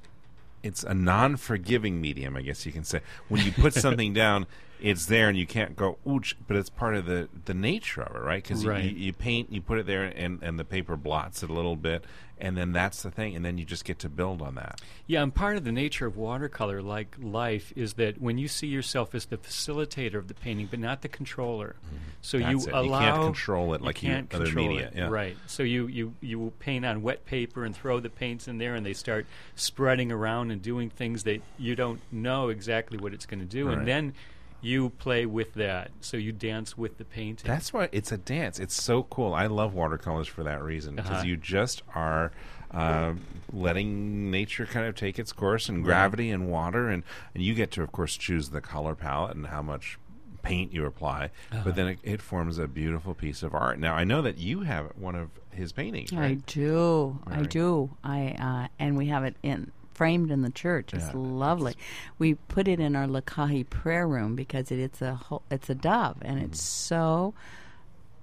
it's 0.63 0.85
a 0.85 0.95
non-forgiving 0.95 2.01
medium. 2.01 2.37
I 2.37 2.43
guess 2.43 2.65
you 2.67 2.73
can 2.73 2.85
say 2.85 3.01
when 3.29 3.45
you 3.45 3.53
put 3.53 3.75
something 3.87 4.13
down, 4.13 4.47
it's 4.83 5.07
there 5.07 5.29
and 5.29 5.39
you 5.39 5.47
can't 5.47 5.77
go 5.77 5.99
ooch. 6.07 6.35
But 6.47 6.57
it's 6.57 6.71
part 6.71 6.95
of 6.97 7.07
the 7.07 7.29
the 7.45 7.55
nature 7.55 8.03
of 8.03 8.15
it, 8.17 8.21
right? 8.21 8.43
Because 8.43 8.67
Right. 8.67 8.85
you, 8.85 8.91
you, 8.91 9.13
paint, 9.13 9.53
you 9.53 9.61
put 9.63 9.79
it 9.79 9.87
there, 9.87 10.05
and 10.05 10.43
and 10.43 10.59
the 10.59 10.65
paper 10.65 10.97
blots 10.97 11.43
it 11.43 11.51
a 11.51 11.53
little 11.53 11.77
bit, 11.77 12.05
and 12.39 12.57
then 12.57 12.73
that's 12.73 13.03
the 13.03 13.11
thing, 13.11 13.37
and 13.37 13.45
then 13.45 13.59
you 13.59 13.65
just 13.65 13.85
get 13.85 13.99
to 14.01 14.09
build 14.09 14.43
on 14.43 14.55
that. 14.57 14.81
Yeah, 15.07 15.23
and 15.23 15.35
part 15.35 15.57
of 15.57 15.65
the 15.65 15.73
nature 15.73 16.07
of 16.07 16.17
watercolor, 16.17 16.83
like 16.83 17.17
life, 17.21 17.73
is 17.77 17.95
that 17.95 18.21
when 18.21 18.39
you 18.39 18.49
see 18.49 18.67
yourself 18.67 19.15
as 19.15 19.27
the 19.27 19.37
facilitator 19.37 20.15
of 20.17 20.29
the 20.29 20.35
painting, 20.35 20.69
but 20.71 20.79
not 20.81 21.03
the 21.03 21.09
controller, 21.09 21.77
so 22.21 22.39
Mm-hmm. 22.39 22.53
That's 22.53 22.67
you 22.67 22.73
it. 22.73 22.85
You 22.85 22.91
can't 22.91 23.23
control 23.23 23.75
it 23.75 23.81
you 23.81 23.87
like 23.87 24.03
you- 24.03 24.09
can't 24.09 24.35
other 24.35 24.45
control 24.47 24.69
media, 24.69 24.87
it. 24.89 24.95
yeah. 24.97 25.09
right? 25.09 25.37
So 25.47 25.63
you 25.63 25.87
you 25.87 26.15
you 26.21 26.39
will 26.39 26.51
paint 26.53 26.85
on 26.85 27.03
wet 27.03 27.25
paper 27.25 27.65
and 27.65 27.75
throw 27.77 28.01
the 28.01 28.11
paints 28.11 28.49
in 28.49 28.59
there, 28.59 28.75
and 28.75 28.85
they 28.85 28.93
start 28.95 29.27
spreading 29.55 30.11
around 30.13 30.51
and 30.51 30.61
doing 30.63 30.91
things 30.91 31.23
that 31.25 31.41
you 31.59 31.75
don't 31.77 32.01
know 32.11 32.49
exactly 32.49 32.99
what 32.99 33.13
it's 33.15 33.27
going 33.27 33.41
to 33.41 33.47
do, 33.47 33.69
Right. 33.69 33.79
and 33.79 33.87
then 33.87 34.15
you 34.63 34.91
play 34.91 35.27
with 35.27 35.55
that. 35.55 35.91
So 36.01 36.17
you 36.17 36.33
dance 36.33 36.79
with 36.79 36.97
the 36.99 37.05
painting. 37.05 37.47
That's 37.51 37.73
why 37.73 37.89
it's 37.93 38.13
a 38.13 38.17
dance. 38.19 38.59
It's 38.59 38.81
so 38.81 39.03
cool. 39.03 39.35
I 39.35 39.47
love 39.47 39.75
watercolors 39.75 40.29
for 40.29 40.43
that 40.45 40.63
reason 40.63 40.95
because 40.97 41.11
Uh-huh. 41.11 41.25
you 41.25 41.37
just 41.37 41.83
are 41.95 42.33
uh, 42.71 43.13
letting 43.53 44.31
nature 44.31 44.65
kind 44.65 44.87
of 44.87 44.95
take 44.95 45.19
its 45.19 45.33
course 45.33 45.69
and 45.69 45.85
gravity 45.85 46.31
and 46.31 46.49
water, 46.51 46.89
and, 46.89 47.03
and 47.35 47.43
you 47.45 47.55
get 47.55 47.71
to, 47.73 47.83
of 47.83 47.93
course, 47.93 48.17
choose 48.17 48.49
the 48.51 48.61
color 48.63 48.95
palette 48.95 49.37
and 49.37 49.49
how 49.49 49.61
much 49.61 49.99
paint 50.43 50.73
you 50.73 50.87
apply. 50.87 51.31
Uh-huh. 51.53 51.61
But 51.65 51.77
then 51.77 51.87
it, 51.89 51.99
it 52.03 52.23
forms 52.23 52.59
a 52.59 52.67
beautiful 52.67 53.15
piece 53.15 53.43
of 53.43 53.55
art. 53.55 53.79
Now 53.79 53.95
I 53.95 54.05
know 54.05 54.23
that 54.23 54.39
you 54.39 54.61
have 54.61 54.87
one 54.97 55.15
of 55.15 55.31
his 55.51 55.71
paintings. 55.73 56.13
I 56.13 56.17
Right? 56.17 56.47
do. 56.47 57.19
I 57.27 57.43
do. 57.43 57.91
I 58.03 58.37
uh, 58.41 58.69
and 58.79 58.97
we 58.97 59.07
have 59.09 59.23
it 59.25 59.37
in 59.43 59.71
framed 60.03 60.31
in 60.31 60.43
the 60.43 60.51
church. 60.51 60.93
It's 60.95 61.07
Yeah, 61.07 61.13
lovely. 61.15 61.75
We 62.19 62.35
put 62.35 62.69
it 62.69 62.81
in 62.81 62.95
our 62.97 63.07
Lokahi 63.07 63.69
prayer 63.69 64.07
room 64.07 64.35
because 64.35 64.71
it, 64.71 64.79
it's 64.79 65.01
a 65.03 65.15
whole, 65.15 65.43
it's 65.51 65.71
a 65.71 65.75
dove 65.75 66.17
and 66.23 66.39
it's 66.41 66.61
Mm. 66.61 66.65
so 66.89 67.35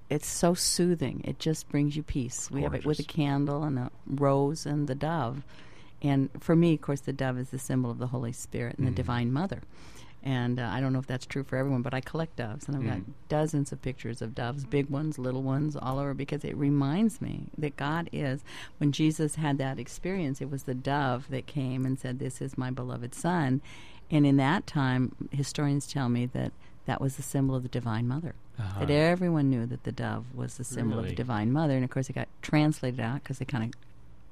it's 0.10 0.28
so 0.28 0.54
soothing. 0.56 1.22
It 1.24 1.38
just 1.40 1.70
brings 1.70 1.96
you 1.96 2.02
peace. 2.04 2.50
We 2.50 2.64
have 2.64 2.74
it 2.74 2.84
with 2.86 3.00
a 3.00 3.04
candle 3.04 3.64
and 3.64 3.78
a 3.78 3.92
rose 4.08 4.66
and 4.66 4.88
the 4.88 4.96
dove. 4.96 5.44
And 6.02 6.30
for 6.40 6.56
me, 6.56 6.74
of 6.74 6.82
course, 6.82 7.02
the 7.02 7.14
dove 7.14 7.38
is 7.38 7.50
the 7.50 7.60
symbol 7.60 7.92
of 7.92 8.00
the 8.00 8.08
Holy 8.08 8.32
Spirit 8.32 8.78
and 8.78 8.88
the 8.88 8.92
Mm-hmm. 8.92 8.96
Divine 8.96 9.32
Mother. 9.34 9.62
And 10.22 10.60
uh, 10.60 10.70
I 10.72 10.82
don't 10.82 10.92
know 10.92 11.00
if 11.00 11.08
that's 11.08 11.26
true 11.26 11.44
for 11.44 11.56
everyone, 11.56 11.82
but 11.82 11.94
I 11.94 12.02
collect 12.02 12.36
doves, 12.36 12.68
and 12.68 12.76
I've 12.76 12.84
got 12.86 12.98
Mm. 12.98 13.14
dozens 13.30 13.72
of 13.72 13.82
pictures 13.82 14.22
of 14.22 14.36
doves, 14.36 14.66
big 14.66 14.90
ones, 14.90 15.18
little 15.18 15.44
ones, 15.44 15.78
all 15.78 15.98
over, 15.98 16.14
because 16.14 16.44
it 16.44 16.58
reminds 16.58 17.22
me 17.22 17.46
that 17.58 17.78
God 17.78 18.10
is. 18.12 18.44
When 18.80 18.92
Jesus 18.92 19.36
had 19.36 19.58
that 19.60 19.80
experience, 19.80 20.42
it 20.42 20.52
was 20.52 20.64
the 20.64 20.74
dove 20.74 21.28
that 21.30 21.46
came 21.48 21.86
and 21.86 21.98
said, 21.98 22.20
"This 22.20 22.42
is 22.42 22.58
my 22.58 22.70
beloved 22.70 23.16
Son," 23.16 23.62
and 24.12 24.26
in 24.26 24.36
that 24.38 24.68
time, 24.68 25.16
historians 25.32 25.88
tell 25.88 26.10
me 26.10 26.26
that 26.28 26.52
that 26.86 27.00
was 27.00 27.16
the 27.16 27.22
symbol 27.24 27.56
of 27.56 27.64
the 27.64 27.70
Divine 27.70 28.08
Mother. 28.08 28.34
Uh-huh. 28.60 28.80
That 28.82 28.92
everyone 28.92 29.50
knew 29.50 29.66
that 29.68 29.84
the 29.86 29.92
dove 29.94 30.26
was 30.36 30.58
the 30.58 30.64
symbol 30.66 31.00
of 31.00 31.06
the 31.08 31.16
Divine 31.16 31.52
Mother, 31.54 31.76
and 31.76 31.86
of 31.86 31.90
course, 31.92 32.10
it 32.10 32.14
got 32.14 32.28
translated 32.42 33.00
out 33.00 33.24
because 33.24 33.38
they 33.40 33.46
kind 33.46 33.64
of 33.64 33.72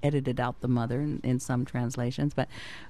edited 0.03 0.39
out 0.39 0.59
the 0.61 0.67
mother 0.67 1.01
in, 1.01 1.19
in 1.23 1.39
some 1.39 1.65
translations, 1.65 2.33
but 2.33 2.47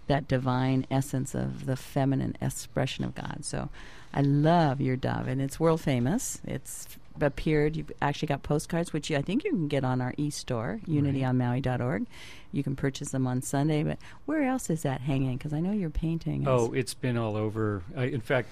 that 0.08 0.28
divine 0.28 0.86
essence 0.92 1.34
of 1.36 1.66
the 1.66 1.76
feminine 1.76 2.36
expression 2.42 3.04
of 3.04 3.16
God. 3.16 3.40
So 3.46 3.70
I 4.14 4.22
love 4.22 4.80
your 4.82 4.96
dove, 4.96 5.28
and 5.28 5.42
it's 5.42 5.60
world 5.60 5.82
famous. 5.82 6.40
It's 6.46 6.88
appeared. 7.20 7.76
You've 7.76 7.92
actually 8.02 8.28
got 8.28 8.44
postcards, 8.44 8.94
which 8.94 9.10
you, 9.10 9.18
I 9.18 9.22
think 9.22 9.44
you 9.44 9.52
can 9.52 9.68
get 9.68 9.84
on 9.84 10.02
our 10.02 10.14
e-store, 10.18 10.80
unityonmaui.org. 10.88 12.06
You 12.52 12.64
can 12.64 12.76
purchase 12.76 13.10
them 13.12 13.28
on 13.28 13.42
Sunday, 13.42 13.84
but 13.84 13.98
where 14.26 14.44
else 14.44 14.70
is 14.70 14.84
that 14.84 15.02
hanging? 15.02 15.38
Because 15.38 15.54
I 15.54 15.60
know 15.60 15.72
you're 15.72 15.90
painting. 15.90 16.44
is- 16.44 16.48
Oh, 16.48 16.74
it's 16.74 16.94
been 16.94 17.18
all 17.18 17.36
over. 17.36 17.82
I, 17.96 18.06
in 18.06 18.22
fact, 18.22 18.50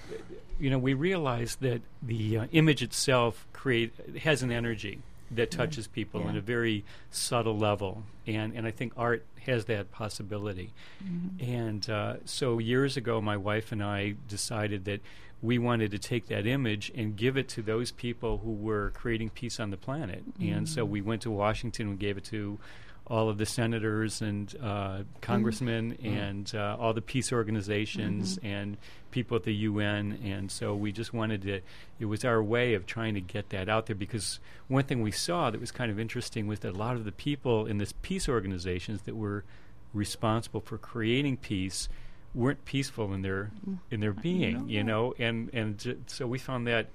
you 0.59 0.69
know, 0.69 0.77
we 0.79 0.93
realized 0.93 1.61
that 1.61 1.81
the 2.01 2.37
uh, 2.39 2.45
image 2.51 2.81
itself 2.81 3.45
create 3.53 3.93
has 4.19 4.41
an 4.43 4.51
energy 4.51 4.99
that 5.31 5.51
touches 5.51 5.87
people 5.87 6.21
Yeah. 6.21 6.27
on 6.27 6.37
a 6.37 6.41
very 6.41 6.83
subtle 7.11 7.57
level, 7.57 8.03
and 8.27 8.53
and 8.53 8.65
I 8.67 8.71
think 8.71 8.93
art 8.97 9.25
has 9.45 9.65
that 9.65 9.91
possibility. 9.91 10.73
Mm-hmm. 11.03 11.43
And 11.51 11.89
uh, 11.89 12.15
so 12.25 12.59
years 12.59 12.97
ago, 12.97 13.21
my 13.21 13.37
wife 13.37 13.71
and 13.71 13.83
I 13.83 14.15
decided 14.27 14.85
that 14.85 15.01
we 15.41 15.59
wanted 15.59 15.91
to 15.91 15.99
take 15.99 16.27
that 16.27 16.47
image 16.47 16.91
and 16.95 17.15
give 17.15 17.37
it 17.37 17.47
to 17.49 17.61
those 17.61 17.91
people 17.91 18.39
who 18.39 18.51
were 18.53 18.91
creating 18.95 19.29
peace 19.29 19.59
on 19.59 19.69
the 19.69 19.77
planet. 19.77 20.23
And 20.41 20.67
so 20.67 20.83
we 20.85 21.01
went 21.01 21.21
to 21.23 21.29
Washington 21.31 21.89
and 21.89 21.99
gave 21.99 22.17
it 22.17 22.23
to 22.25 22.57
all 23.05 23.29
of 23.29 23.37
the 23.37 23.45
senators 23.45 24.21
and 24.23 24.55
uh, 24.63 25.03
congressmen 25.21 25.97
and 26.03 26.51
uh, 26.55 26.77
all 26.79 26.93
the 26.93 27.01
peace 27.01 27.31
organizations 27.31 28.39
and 28.41 28.77
people 29.15 29.37
at 29.37 29.43
the 29.43 29.53
UN. 29.53 30.19
And 30.25 30.51
so 30.51 30.75
we 30.75 30.91
just 30.91 31.13
wanted 31.13 31.41
to, 31.43 31.61
it 31.99 32.05
was 32.05 32.25
our 32.25 32.43
way 32.43 32.73
of 32.73 32.85
trying 32.85 33.13
to 33.13 33.21
get 33.21 33.49
that 33.49 33.69
out 33.69 33.85
there 33.85 33.95
because 33.95 34.41
one 34.67 34.83
thing 34.83 35.01
we 35.01 35.11
saw 35.11 35.49
that 35.49 35.61
was 35.61 35.71
kind 35.71 35.89
of 35.89 35.97
interesting 35.97 36.47
was 36.47 36.59
that 36.59 36.73
a 36.73 36.77
lot 36.77 36.97
of 36.97 37.05
the 37.05 37.13
people 37.13 37.65
in 37.65 37.77
this 37.77 37.93
peace 38.01 38.27
organizations 38.27 39.03
that 39.03 39.15
were 39.15 39.45
responsible 39.93 40.59
for 40.59 40.77
creating 40.77 41.37
peace 41.37 41.87
weren't 42.33 42.65
peaceful 42.65 43.13
in 43.13 43.21
their 43.21 43.51
mm. 43.65 43.77
in 43.89 44.01
their 44.01 44.11
being, 44.11 44.67
you 44.67 44.83
know, 44.83 45.13
and 45.17 45.49
and 45.53 45.77
j- 45.77 45.95
so 46.07 46.27
we 46.27 46.37
found 46.37 46.67
that 46.67 46.89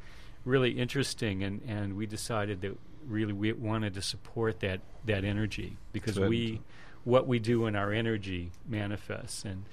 really 0.44 0.72
interesting, 0.72 1.42
and 1.42 1.62
and 1.66 1.96
we 1.96 2.04
decided 2.04 2.60
that 2.60 2.76
really 3.08 3.32
we 3.32 3.50
wanted 3.54 3.94
to 3.94 4.02
support 4.02 4.60
that 4.60 4.80
that 5.06 5.24
energy 5.24 5.78
because 5.92 6.18
Good. 6.18 6.28
we 6.28 6.60
what 7.04 7.26
we 7.26 7.38
do 7.38 7.64
in 7.64 7.74
our 7.74 7.90
energy 7.90 8.50
manifests 8.68 9.46
and 9.46 9.64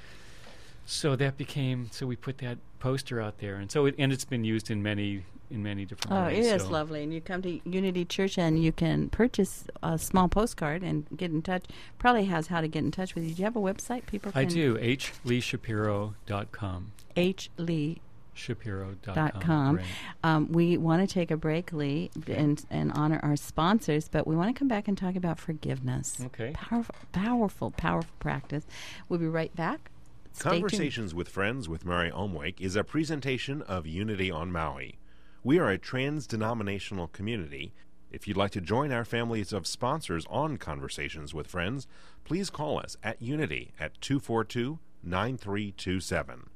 so 0.90 1.16
that 1.18 1.36
became 1.38 1.90
so 1.92 2.08
we 2.08 2.16
put 2.16 2.38
that 2.40 2.58
poster 2.80 3.20
out 3.22 3.38
there 3.40 3.56
and 3.56 3.70
so 3.72 3.86
it, 3.86 3.94
and 4.00 4.12
it's 4.14 4.26
been 4.26 4.44
used 4.44 4.72
in 4.72 4.82
many 4.82 5.24
in 5.52 5.62
many 5.64 5.86
different 5.86 6.12
Oh, 6.12 6.26
it 6.28 6.38
ways 6.38 6.48
is 6.48 6.64
so- 6.64 6.70
lovely. 6.70 7.04
And 7.04 7.14
you 7.14 7.22
come 7.22 7.42
to 7.44 7.60
Unity 7.64 8.04
Church 8.06 8.38
and 8.38 8.62
you 8.62 8.72
can 8.74 9.08
purchase 9.10 9.64
a 9.82 9.98
small 9.98 10.28
postcard 10.28 10.84
and 10.84 11.06
get 11.16 11.32
in 11.32 11.42
touch. 11.42 11.64
Probably 12.00 12.26
has 12.26 12.48
how 12.48 12.60
to 12.60 12.68
get 12.68 12.84
in 12.84 12.92
touch 12.92 13.16
with 13.16 13.24
you. 13.24 13.30
Do 13.34 13.38
you 13.42 13.46
have 13.46 13.56
a 13.56 13.60
website? 13.62 14.06
People 14.08 14.34
can 14.34 14.42
I 14.42 14.44
do 14.44 14.76
hleeshapiro.com 14.76 16.92
H 17.16 17.50
Lee 17.58 18.02
Shapiro.com. 18.34 19.14
dot 19.16 19.42
com. 19.42 19.78
Right. 19.78 19.86
Um, 20.24 20.52
we 20.52 20.78
want 20.78 21.08
to 21.08 21.12
take 21.12 21.32
a 21.32 21.38
break, 21.38 21.74
Lee, 21.74 22.12
and 22.28 22.64
and 22.70 22.92
honor 22.94 23.20
our 23.24 23.36
sponsors, 23.36 24.08
but 24.10 24.28
we 24.28 24.36
want 24.36 24.54
to 24.56 24.60
come 24.60 24.68
back 24.68 24.88
and 24.88 24.96
talk 24.96 25.16
about 25.16 25.40
forgiveness. 25.40 26.20
Okay. 26.26 26.52
Powerful, 26.54 26.94
powerful, 27.14 27.72
powerful 27.72 28.14
practice. 28.20 28.64
We'll 29.10 29.20
be 29.20 29.28
right 29.28 29.56
back. 29.56 29.90
Stay 30.38 30.52
tuned. 30.52 30.62
Conversations 30.62 31.16
with 31.16 31.30
Friends 31.30 31.68
with 31.68 31.84
Mary 31.84 32.12
Omwake 32.12 32.62
is 32.62 32.76
a 32.76 32.84
presentation 32.84 33.64
of 33.64 33.88
Unity 33.88 34.30
on 34.30 34.52
Maui. 34.52 35.00
We 35.44 35.58
are 35.58 35.72
a 35.72 35.80
trans 35.80 36.28
denominational 36.28 37.08
community. 37.08 37.74
If 38.12 38.28
you'd 38.28 38.38
like 38.38 38.52
to 38.52 38.62
join 38.62 38.92
our 38.92 39.04
families 39.04 39.52
of 39.52 39.66
sponsors 39.66 40.28
on 40.30 40.58
Conversations 40.58 41.34
with 41.34 41.48
Friends, 41.48 41.88
please 42.24 42.52
call 42.52 42.78
us 42.78 42.98
at 43.02 43.20
Unity 43.20 43.74
at 43.80 44.00
242 44.00 44.78
9327. 45.02 46.50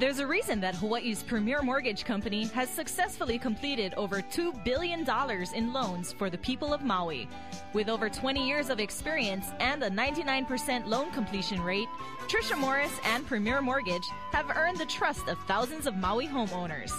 There's 0.00 0.18
a 0.18 0.26
reason 0.26 0.60
that 0.62 0.74
Hawaii's 0.76 1.22
premier 1.22 1.60
mortgage 1.60 2.06
company 2.06 2.46
has 2.54 2.70
successfully 2.70 3.38
completed 3.38 3.92
over 3.98 4.22
$2 4.22 4.64
billion 4.64 5.06
in 5.54 5.72
loans 5.74 6.10
for 6.10 6.30
the 6.30 6.38
people 6.38 6.72
of 6.72 6.82
Maui. 6.82 7.28
With 7.74 7.90
over 7.90 8.08
20 8.08 8.48
years 8.48 8.70
of 8.70 8.80
experience 8.80 9.48
and 9.60 9.82
a 9.82 9.90
99% 9.90 10.86
loan 10.86 11.10
completion 11.10 11.60
rate, 11.60 11.86
Trisha 12.28 12.56
Morris 12.56 12.98
and 13.04 13.26
Premier 13.26 13.60
Mortgage 13.60 14.08
have 14.32 14.48
earned 14.56 14.78
the 14.78 14.86
trust 14.86 15.28
of 15.28 15.36
thousands 15.40 15.86
of 15.86 15.96
Maui 15.96 16.26
homeowners. 16.26 16.92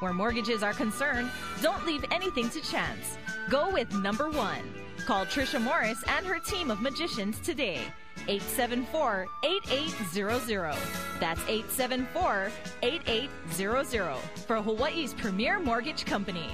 Where 0.00 0.14
mortgages 0.14 0.62
are 0.62 0.72
concerned, 0.72 1.30
don't 1.60 1.84
leave 1.84 2.06
anything 2.10 2.48
to 2.48 2.62
chance. 2.62 3.18
Go 3.50 3.70
with 3.70 3.92
number 3.96 4.30
one. 4.30 4.62
Call 5.04 5.26
Trisha 5.26 5.60
Morris 5.60 6.02
and 6.08 6.24
her 6.24 6.38
team 6.38 6.70
of 6.70 6.80
magicians 6.80 7.38
today. 7.40 7.82
874 8.28 9.26
8800. 9.44 10.76
That's 11.20 11.40
874 11.42 12.50
8800 12.82 14.16
for 14.46 14.62
Hawaii's 14.62 15.14
premier 15.14 15.58
mortgage 15.60 16.04
company. 16.04 16.48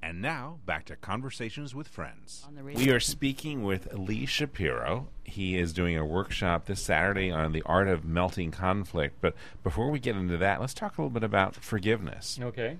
And 0.00 0.22
now, 0.22 0.58
back 0.64 0.84
to 0.86 0.96
Conversations 0.96 1.74
with 1.74 1.88
Friends. 1.88 2.44
On 2.46 2.54
the 2.54 2.62
radio. 2.62 2.82
We 2.82 2.90
are 2.92 3.00
speaking 3.00 3.64
with 3.64 3.92
Lee 3.92 4.26
Shapiro. 4.26 5.08
He 5.24 5.58
is 5.58 5.72
doing 5.72 5.96
a 5.98 6.04
workshop 6.04 6.66
this 6.66 6.80
Saturday 6.80 7.30
on 7.32 7.52
the 7.52 7.62
art 7.66 7.88
of 7.88 8.04
melting 8.04 8.52
conflict. 8.52 9.16
But 9.20 9.34
before 9.64 9.90
we 9.90 9.98
get 9.98 10.14
into 10.14 10.36
that, 10.36 10.60
let's 10.60 10.72
talk 10.72 10.96
a 10.96 11.02
little 11.02 11.10
bit 11.10 11.24
about 11.24 11.56
forgiveness. 11.56 12.38
Okay. 12.40 12.76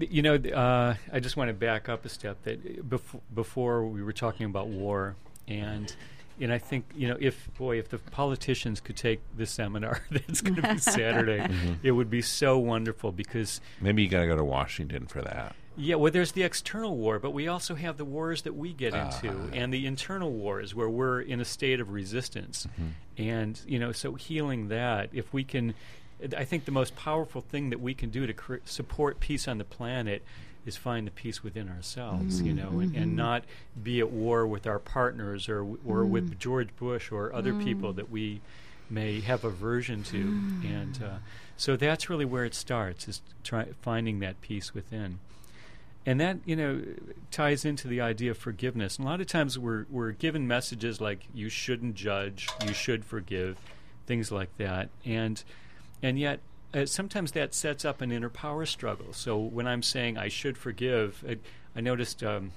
You 0.00 0.22
know, 0.22 0.34
uh, 0.36 0.94
I 1.12 1.20
just 1.20 1.36
want 1.36 1.48
to 1.48 1.54
back 1.54 1.90
up 1.90 2.06
a 2.06 2.08
step. 2.08 2.42
That 2.44 2.88
before, 2.88 3.20
before 3.34 3.84
we 3.84 4.02
were 4.02 4.14
talking 4.14 4.46
about 4.46 4.68
war, 4.68 5.14
and 5.46 5.94
and 6.40 6.52
I 6.52 6.58
think 6.58 6.84
you 6.94 7.08
know, 7.08 7.16
if 7.20 7.48
boy, 7.58 7.78
if 7.78 7.88
the 7.88 7.98
politicians 7.98 8.80
could 8.80 8.96
take 8.96 9.20
this 9.36 9.50
seminar 9.50 10.02
that's 10.10 10.40
going 10.40 10.56
to 10.56 10.62
be 10.74 10.78
Saturday, 10.78 11.46
it 11.82 11.92
would 11.92 12.10
be 12.10 12.22
so 12.22 12.58
wonderful 12.58 13.12
because 13.12 13.60
Maybe 13.80 14.02
you 14.02 14.08
got 14.08 14.20
to 14.20 14.26
go 14.26 14.36
to 14.36 14.44
Washington 14.44 15.06
for 15.06 15.22
that. 15.22 15.54
yeah, 15.76 15.94
well, 15.96 16.12
there's 16.12 16.32
the 16.32 16.42
external 16.42 16.96
war, 16.96 17.18
but 17.18 17.30
we 17.32 17.48
also 17.48 17.74
have 17.74 17.96
the 17.96 18.04
wars 18.04 18.42
that 18.42 18.54
we 18.54 18.72
get 18.72 18.94
into, 18.94 19.30
Ah. 19.30 19.50
and 19.54 19.72
the 19.72 19.86
internal 19.86 20.30
wars 20.30 20.74
where 20.74 20.88
we're 20.88 21.20
in 21.20 21.40
a 21.40 21.44
state 21.44 21.80
of 21.80 21.90
resistance, 21.90 22.66
and 23.16 23.60
you 23.66 23.78
know, 23.78 23.92
so 23.92 24.14
healing 24.14 24.68
that. 24.68 25.10
If 25.12 25.32
we 25.32 25.44
can, 25.44 25.74
I 26.36 26.44
think 26.44 26.64
the 26.66 26.72
most 26.72 26.94
powerful 26.96 27.40
thing 27.40 27.70
that 27.70 27.80
we 27.80 27.94
can 27.94 28.10
do 28.10 28.26
to 28.26 28.32
cre- 28.32 28.56
support 28.64 29.20
peace 29.20 29.48
on 29.48 29.58
the 29.58 29.64
planet 29.64 30.22
is 30.64 30.76
find 30.76 31.06
the 31.06 31.10
peace 31.10 31.42
within 31.42 31.68
ourselves, 31.68 32.40
you 32.40 32.52
mm-hmm. 32.52 32.62
know, 32.62 32.80
and, 32.80 32.94
and 32.94 33.06
mm-hmm. 33.06 33.16
not 33.16 33.44
be 33.82 34.00
at 34.00 34.10
war 34.10 34.46
with 34.46 34.66
our 34.66 34.78
partners 34.78 35.48
or 35.48 35.66
or 35.86 36.04
with 36.04 36.30
mm. 36.30 36.38
George 36.38 36.74
Bush 36.76 37.10
or 37.10 37.32
other 37.32 37.54
people 37.54 37.92
mm. 37.92 37.96
that 37.96 38.10
we 38.10 38.40
may 38.88 39.20
have 39.20 39.44
aversion 39.44 40.02
to, 40.04 40.18
and 40.18 41.02
uh, 41.02 41.16
so 41.56 41.76
that's 41.76 42.10
really 42.10 42.24
where 42.24 42.44
it 42.44 42.54
starts 42.54 43.08
is 43.08 43.22
try 43.42 43.66
finding 43.80 44.20
that 44.20 44.40
peace 44.40 44.74
within. 44.74 45.18
And 46.04 46.20
that 46.20 46.38
you 46.44 46.56
know 46.56 46.82
ties 47.30 47.64
into 47.64 47.86
the 47.86 48.00
idea 48.00 48.32
of 48.32 48.38
forgiveness. 48.38 48.98
And 48.98 49.06
a 49.06 49.10
lot 49.10 49.20
of 49.20 49.26
times 49.26 49.58
we're 49.58 49.86
we're 49.90 50.12
given 50.12 50.46
messages 50.48 51.00
like 51.00 51.26
you 51.32 51.48
shouldn't 51.48 51.94
judge, 51.94 52.48
you 52.66 52.72
should 52.72 53.04
forgive, 53.04 53.56
things 54.06 54.32
like 54.32 54.56
that, 54.58 54.90
and 55.04 55.42
and 56.02 56.18
yet 56.18 56.40
uh, 56.74 56.86
sometimes 56.86 57.32
that 57.32 57.54
sets 57.54 57.84
up 57.84 58.00
an 58.00 58.12
inner 58.12 58.30
power 58.30 58.66
struggle. 58.66 59.12
So 59.12 59.38
when 59.38 59.66
I'm 59.66 59.82
saying 59.82 60.18
I 60.18 60.28
should 60.28 60.56
forgive, 60.58 61.24
I, 61.28 61.38
I 61.76 61.80
noticed. 61.80 62.22
Um, 62.22 62.52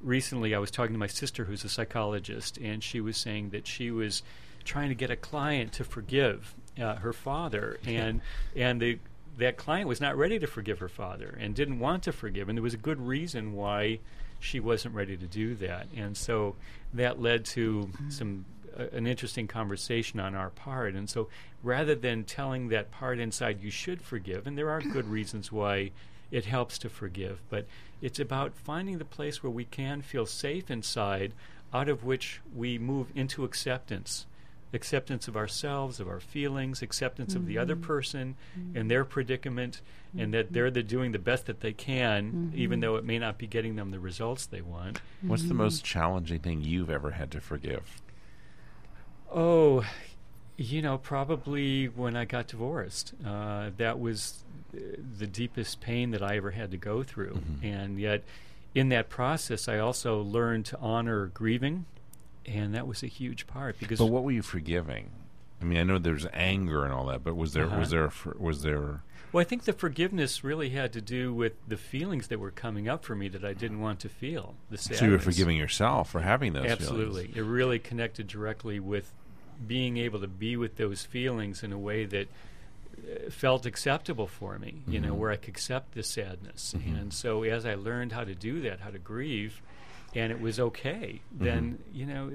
Recently, 0.00 0.54
I 0.54 0.60
was 0.60 0.70
talking 0.70 0.92
to 0.92 0.98
my 0.98 1.08
sister, 1.08 1.44
who's 1.44 1.64
a 1.64 1.68
psychologist, 1.68 2.56
and 2.58 2.84
she 2.84 3.00
was 3.00 3.16
saying 3.16 3.50
that 3.50 3.66
she 3.66 3.90
was 3.90 4.22
trying 4.64 4.90
to 4.90 4.94
get 4.94 5.10
a 5.10 5.16
client 5.16 5.72
to 5.72 5.82
forgive 5.82 6.54
uh, 6.80 6.94
her 6.94 7.12
father, 7.12 7.80
and 7.84 8.20
and 8.54 8.80
the 8.80 9.00
that 9.38 9.56
client 9.56 9.88
was 9.88 10.00
not 10.00 10.16
ready 10.16 10.38
to 10.38 10.46
forgive 10.46 10.78
her 10.78 10.88
father 10.88 11.36
and 11.40 11.52
didn't 11.52 11.80
want 11.80 12.04
to 12.04 12.12
forgive, 12.12 12.48
and 12.48 12.56
there 12.56 12.62
was 12.62 12.74
a 12.74 12.76
good 12.78 13.00
reason 13.00 13.54
why 13.54 13.98
she 14.38 14.60
wasn't 14.60 14.94
ready 14.94 15.16
to 15.16 15.26
do 15.26 15.56
that, 15.56 15.88
and 15.96 16.16
so 16.16 16.54
that 16.94 17.20
led 17.20 17.44
to 17.44 17.90
some 18.08 18.44
an 18.78 19.06
interesting 19.06 19.46
conversation 19.46 20.20
on 20.20 20.34
our 20.34 20.50
part, 20.50 20.94
and 20.94 21.10
so 21.10 21.28
rather 21.62 21.94
than 21.94 22.24
telling 22.24 22.68
that 22.68 22.90
part 22.90 23.18
inside 23.18 23.60
you 23.60 23.70
should 23.70 24.00
forgive, 24.00 24.46
and 24.46 24.56
there 24.56 24.70
are 24.70 24.80
good 24.80 25.08
reasons 25.08 25.50
why 25.52 25.90
it 26.30 26.44
helps 26.44 26.78
to 26.78 26.88
forgive, 26.88 27.40
but 27.48 27.66
it's 28.00 28.20
about 28.20 28.54
finding 28.54 28.98
the 28.98 29.04
place 29.04 29.42
where 29.42 29.50
we 29.50 29.64
can 29.64 30.02
feel 30.02 30.26
safe 30.26 30.70
inside, 30.70 31.32
out 31.72 31.88
of 31.88 32.04
which 32.04 32.40
we 32.54 32.78
move 32.78 33.08
into 33.14 33.44
acceptance. 33.44 34.26
Acceptance 34.72 35.28
of 35.28 35.36
ourselves, 35.36 35.98
of 35.98 36.08
our 36.08 36.20
feelings, 36.20 36.82
acceptance 36.82 37.34
of 37.34 37.46
the 37.46 37.56
other 37.56 37.74
mm-hmm. 37.74 37.84
person 37.84 38.36
mm-hmm. 38.58 38.76
and 38.76 38.90
their 38.90 39.04
predicament, 39.04 39.80
and 40.16 40.32
that 40.34 40.52
they're 40.52 40.70
the 40.70 40.82
doing 40.82 41.12
the 41.12 41.18
best 41.18 41.46
that 41.46 41.60
they 41.60 41.72
can, 41.72 42.52
even 42.54 42.74
mm-hmm. 42.74 42.80
though 42.82 42.96
it 42.96 43.04
may 43.04 43.18
not 43.18 43.38
be 43.38 43.46
getting 43.46 43.76
them 43.76 43.90
the 43.90 43.98
results 43.98 44.44
they 44.44 44.60
want. 44.60 45.00
What's 45.22 45.44
the 45.44 45.54
most 45.54 45.84
challenging 45.84 46.40
thing 46.40 46.62
you've 46.62 46.90
ever 46.90 47.12
had 47.12 47.30
to 47.30 47.40
forgive? 47.40 48.02
Oh, 49.40 49.84
you 50.56 50.82
know, 50.82 50.98
probably 50.98 51.86
when 51.86 52.16
I 52.16 52.24
got 52.24 52.48
divorced. 52.48 53.12
Uh, 53.24 53.70
that 53.76 54.00
was 54.00 54.42
the 54.72 55.26
deepest 55.28 55.80
pain 55.80 56.10
that 56.10 56.22
I 56.22 56.36
ever 56.36 56.50
had 56.50 56.72
to 56.72 56.76
go 56.76 57.04
through. 57.04 57.40
And 57.62 58.00
yet, 58.00 58.24
in 58.74 58.88
that 58.88 59.08
process, 59.08 59.68
I 59.68 59.78
also 59.78 60.20
learned 60.20 60.64
to 60.66 60.78
honor 60.80 61.26
grieving, 61.26 61.84
and 62.44 62.74
that 62.74 62.88
was 62.88 63.04
a 63.04 63.06
huge 63.06 63.46
part 63.46 63.78
because 63.78 64.00
But 64.00 64.06
what 64.06 64.24
were 64.24 64.32
you 64.32 64.42
forgiving? 64.42 65.10
I 65.60 65.64
mean, 65.64 65.78
I 65.78 65.84
know 65.84 65.98
there's 65.98 66.26
anger 66.32 66.84
and 66.84 66.92
all 66.92 67.06
that, 67.06 67.22
but 67.22 67.36
was 67.36 67.52
there 67.52 67.66
Uh-huh. 67.66 67.78
was 67.78 67.90
there 67.90 68.04
a 68.06 68.12
was 68.38 68.62
there 68.62 69.00
Well, 69.32 69.40
I 69.40 69.44
think 69.44 69.64
the 69.64 69.72
forgiveness 69.72 70.42
really 70.42 70.70
had 70.70 70.92
to 70.94 71.00
do 71.00 71.32
with 71.32 71.52
the 71.68 71.76
feelings 71.76 72.26
that 72.28 72.40
were 72.40 72.50
coming 72.50 72.88
up 72.88 73.04
for 73.04 73.14
me 73.14 73.28
that 73.28 73.44
I 73.44 73.52
didn't 73.54 73.80
want 73.80 74.00
to 74.00 74.08
feel. 74.08 74.54
The 74.70 74.78
sadness. 74.78 74.98
so 75.00 75.04
you 75.06 75.12
were 75.12 75.18
forgiving 75.20 75.56
yourself 75.56 76.10
for 76.10 76.20
having 76.22 76.52
those 76.54 76.66
Absolutely. 76.66 77.28
feelings? 77.28 77.36
It 77.38 77.42
really 77.42 77.78
connected 77.78 78.26
directly 78.26 78.80
with 78.80 79.12
being 79.66 79.96
able 79.96 80.20
to 80.20 80.28
be 80.28 80.56
with 80.56 80.76
those 80.76 81.04
feelings 81.04 81.62
in 81.62 81.72
a 81.72 81.78
way 81.78 82.04
that 82.04 82.28
uh, 82.98 83.30
felt 83.30 83.66
acceptable 83.66 84.26
for 84.26 84.58
me, 84.58 84.82
you 84.86 85.00
know, 85.00 85.14
where 85.14 85.30
I 85.30 85.36
could 85.36 85.50
accept 85.50 85.94
the 85.94 86.02
sadness. 86.02 86.74
And 86.74 87.12
so 87.12 87.42
as 87.42 87.66
I 87.66 87.74
learned 87.74 88.12
how 88.12 88.24
to 88.24 88.34
do 88.34 88.60
that, 88.62 88.80
how 88.80 88.90
to 88.90 88.98
grieve, 88.98 89.60
and 90.14 90.32
it 90.32 90.40
was 90.40 90.58
okay, 90.58 91.20
then, 91.30 91.78
you 91.92 92.06
know, 92.06 92.32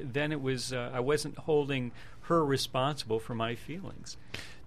then 0.00 0.32
it 0.32 0.40
was, 0.40 0.72
uh, 0.72 0.90
I 0.94 1.00
wasn't 1.00 1.36
holding 1.38 1.92
her 2.22 2.44
responsible 2.44 3.18
for 3.18 3.34
my 3.34 3.54
feelings. 3.54 4.16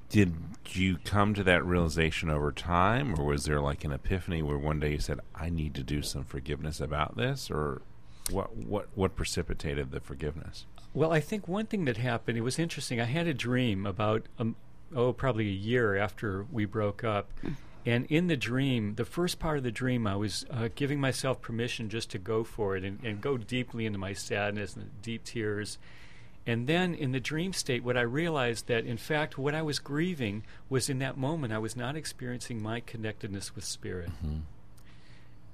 Did 0.09 0.35
you 0.69 0.97
come 0.97 1.33
to 1.33 1.43
that 1.45 1.65
realization 1.65 2.29
over 2.29 2.51
time, 2.51 3.15
or 3.17 3.25
was 3.25 3.45
there 3.45 3.61
like 3.61 3.83
an 3.83 3.91
epiphany 3.91 4.43
where 4.43 4.57
one 4.57 4.79
day 4.79 4.91
you 4.91 4.99
said, 4.99 5.19
"I 5.33 5.49
need 5.49 5.73
to 5.75 5.83
do 5.83 6.03
some 6.03 6.23
forgiveness 6.23 6.79
about 6.79 7.17
this," 7.17 7.49
or 7.49 7.81
what 8.29 8.55
what 8.55 8.89
what 8.93 9.15
precipitated 9.15 9.89
the 9.91 9.99
forgiveness? 9.99 10.65
Well, 10.93 11.11
I 11.11 11.19
think 11.19 11.47
one 11.47 11.65
thing 11.65 11.85
that 11.85 11.97
happened, 11.97 12.37
it 12.37 12.41
was 12.41 12.59
interesting. 12.59 13.01
I 13.01 13.05
had 13.05 13.27
a 13.27 13.33
dream 13.33 13.85
about, 13.85 14.27
um, 14.37 14.55
oh, 14.95 15.11
probably 15.11 15.47
a 15.47 15.51
year 15.51 15.95
after 15.97 16.45
we 16.51 16.65
broke 16.65 17.03
up. 17.03 17.31
And 17.85 18.05
in 18.05 18.27
the 18.27 18.37
dream, 18.37 18.95
the 18.95 19.03
first 19.03 19.39
part 19.39 19.57
of 19.57 19.63
the 19.63 19.71
dream, 19.71 20.07
I 20.07 20.15
was 20.15 20.45
uh, 20.49 20.69
giving 20.73 21.01
myself 21.01 21.41
permission 21.41 21.89
just 21.89 22.11
to 22.11 22.17
go 22.17 22.43
for 22.43 22.77
it 22.77 22.83
and, 22.85 22.99
and 23.03 23.19
go 23.19 23.37
deeply 23.37 23.85
into 23.85 23.99
my 23.99 24.13
sadness 24.13 24.75
and 24.75 24.89
deep 25.01 25.25
tears. 25.25 25.77
And 26.45 26.67
then 26.67 26.93
in 26.93 27.11
the 27.11 27.19
dream 27.19 27.53
state, 27.53 27.83
what 27.83 27.97
I 27.97 28.01
realized 28.01 28.67
that, 28.67 28.85
in 28.85 28.97
fact, 28.97 29.37
what 29.37 29.55
I 29.55 29.61
was 29.61 29.79
grieving 29.79 30.43
was 30.69 30.89
in 30.89 30.99
that 30.99 31.17
moment, 31.17 31.53
I 31.53 31.57
was 31.57 31.75
not 31.75 31.95
experiencing 31.95 32.61
my 32.61 32.79
connectedness 32.81 33.55
with 33.55 33.65
spirit. 33.65 34.11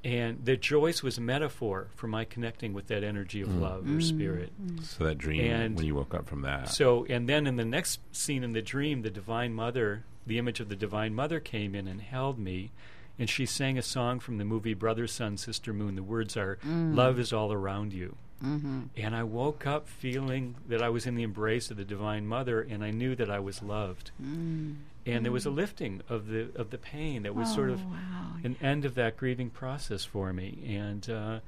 And 0.03 0.45
that 0.45 0.61
Joyce 0.61 1.03
was 1.03 1.17
a 1.17 1.21
metaphor 1.21 1.89
for 1.95 2.07
my 2.07 2.23
connecting 2.23 2.71
with 2.73 2.87
that 2.87 3.03
energy 3.03 3.41
of 3.41 3.49
mm. 3.49 3.59
love 3.59 3.89
or 3.93 3.99
spirit. 3.99 4.53
Mm. 4.61 4.79
Mm. 4.79 4.85
So 4.85 5.03
that 5.03 5.17
dream 5.17 5.41
And 5.51 5.75
when 5.75 5.85
you 5.85 5.95
woke 5.95 6.13
up 6.13 6.25
from 6.25 6.41
that. 6.43 6.69
So, 6.69 7.05
and 7.09 7.27
then 7.27 7.45
in 7.45 7.57
the 7.57 7.65
next 7.65 7.99
scene 8.11 8.43
in 8.43 8.53
the 8.53 8.61
dream, 8.61 9.01
the 9.01 9.09
Divine 9.09 9.53
Mother, 9.53 10.05
the 10.25 10.37
image 10.37 10.61
of 10.61 10.69
the 10.69 10.75
Divine 10.77 11.13
Mother 11.13 11.41
came 11.41 11.75
in 11.75 11.85
and 11.87 12.01
held 12.01 12.39
me, 12.39 12.71
and 13.17 13.29
she 13.29 13.45
sang 13.45 13.77
a 13.77 13.81
song 13.81 14.21
from 14.21 14.37
the 14.37 14.45
movie 14.45 14.73
Brother, 14.73 15.05
Sun, 15.05 15.35
Sister, 15.35 15.73
Moon. 15.73 15.95
The 15.95 16.03
words 16.03 16.37
are, 16.37 16.59
Love 16.65 17.19
is 17.19 17.33
all 17.33 17.51
around 17.51 17.91
you. 17.91 18.15
Mm-hmm. 18.43 18.81
And 18.95 19.15
I 19.15 19.23
woke 19.23 19.67
up 19.67 19.87
feeling 19.87 20.55
that 20.67 20.81
I 20.81 20.89
was 20.89 21.05
in 21.05 21.15
the 21.15 21.23
embrace 21.23 21.71
of 21.71 21.77
the 21.77 21.83
Divine 21.85 22.25
Mother, 22.25 22.61
and 22.61 22.83
I 22.83 22.91
knew 22.91 23.15
that 23.15 23.29
I 23.29 23.39
was 23.39 23.61
loved. 23.61 24.11
Mm. 24.21 24.75
And 25.05 25.25
there 25.25 25.31
was 25.31 25.45
a 25.45 25.49
lifting 25.49 26.01
of 26.07 26.27
the 26.27 26.49
of 26.55 26.69
the 26.69 26.77
pain 26.77 27.23
that 27.23 27.33
was 27.35 27.53
sort 27.53 27.69
of 27.69 27.81
Oh, 27.81 27.89
wow. 27.89 28.31
an 28.43 28.55
end 28.61 28.85
of 28.85 28.95
that 28.95 29.17
grieving 29.17 29.49
process 29.49 30.05
for 30.05 30.31
me. 30.33 30.59
And 30.67 31.09
uh, 31.09 31.39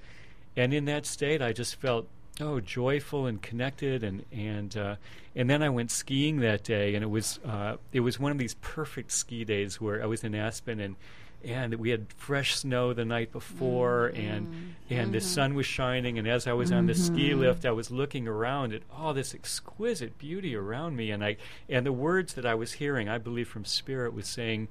and 0.58 0.74
in 0.74 0.86
that 0.86 1.06
state, 1.06 1.42
I 1.42 1.54
just 1.54 1.76
felt 1.76 2.08
oh 2.40 2.60
joyful 2.60 3.26
and 3.28 3.42
connected. 3.42 4.04
And 4.04 4.26
and 4.32 4.76
uh, 4.76 4.96
and 5.36 5.50
then 5.50 5.62
I 5.62 5.70
went 5.70 5.92
skiing 5.92 6.40
that 6.40 6.64
day, 6.64 6.96
and 6.96 7.04
it 7.04 7.10
was 7.10 7.40
uh, 7.46 7.78
it 7.94 8.00
was 8.00 8.20
one 8.20 8.32
of 8.32 8.38
these 8.38 8.56
perfect 8.56 9.12
ski 9.12 9.46
days 9.46 9.80
where 9.80 10.02
I 10.02 10.08
was 10.08 10.24
in 10.24 10.34
Aspen 10.36 10.80
and. 10.80 10.96
And 11.44 11.76
we 11.76 11.90
had 11.90 12.14
fresh 12.14 12.56
snow 12.56 12.94
the 12.94 13.06
night 13.06 13.32
before, 13.32 14.12
mm-hmm. 14.14 14.28
and 14.28 14.76
and 14.90 15.14
the 15.14 15.18
mm-hmm. 15.18 15.28
sun 15.28 15.54
was 15.56 15.66
shining. 15.66 16.20
And 16.20 16.28
as 16.28 16.48
I 16.48 16.54
was 16.54 16.72
on 16.72 16.86
the 16.86 16.96
ski 16.96 17.30
mm-hmm. 17.30 17.40
lift, 17.40 17.66
I 17.66 17.72
was 17.72 17.90
looking 17.90 18.28
around 18.28 18.74
at 18.74 18.84
all 18.92 19.14
this 19.14 19.34
exquisite 19.34 20.18
beauty 20.18 20.56
around 20.56 20.96
me. 20.96 21.12
And 21.12 21.24
I 21.24 21.38
and 21.68 21.86
the 21.86 21.92
words 21.92 22.34
that 22.34 22.46
I 22.46 22.54
was 22.54 22.74
hearing, 22.74 23.10
I 23.10 23.18
believe 23.18 23.48
from 23.48 23.66
Spirit, 23.66 24.14
was 24.14 24.28
saying, 24.28 24.68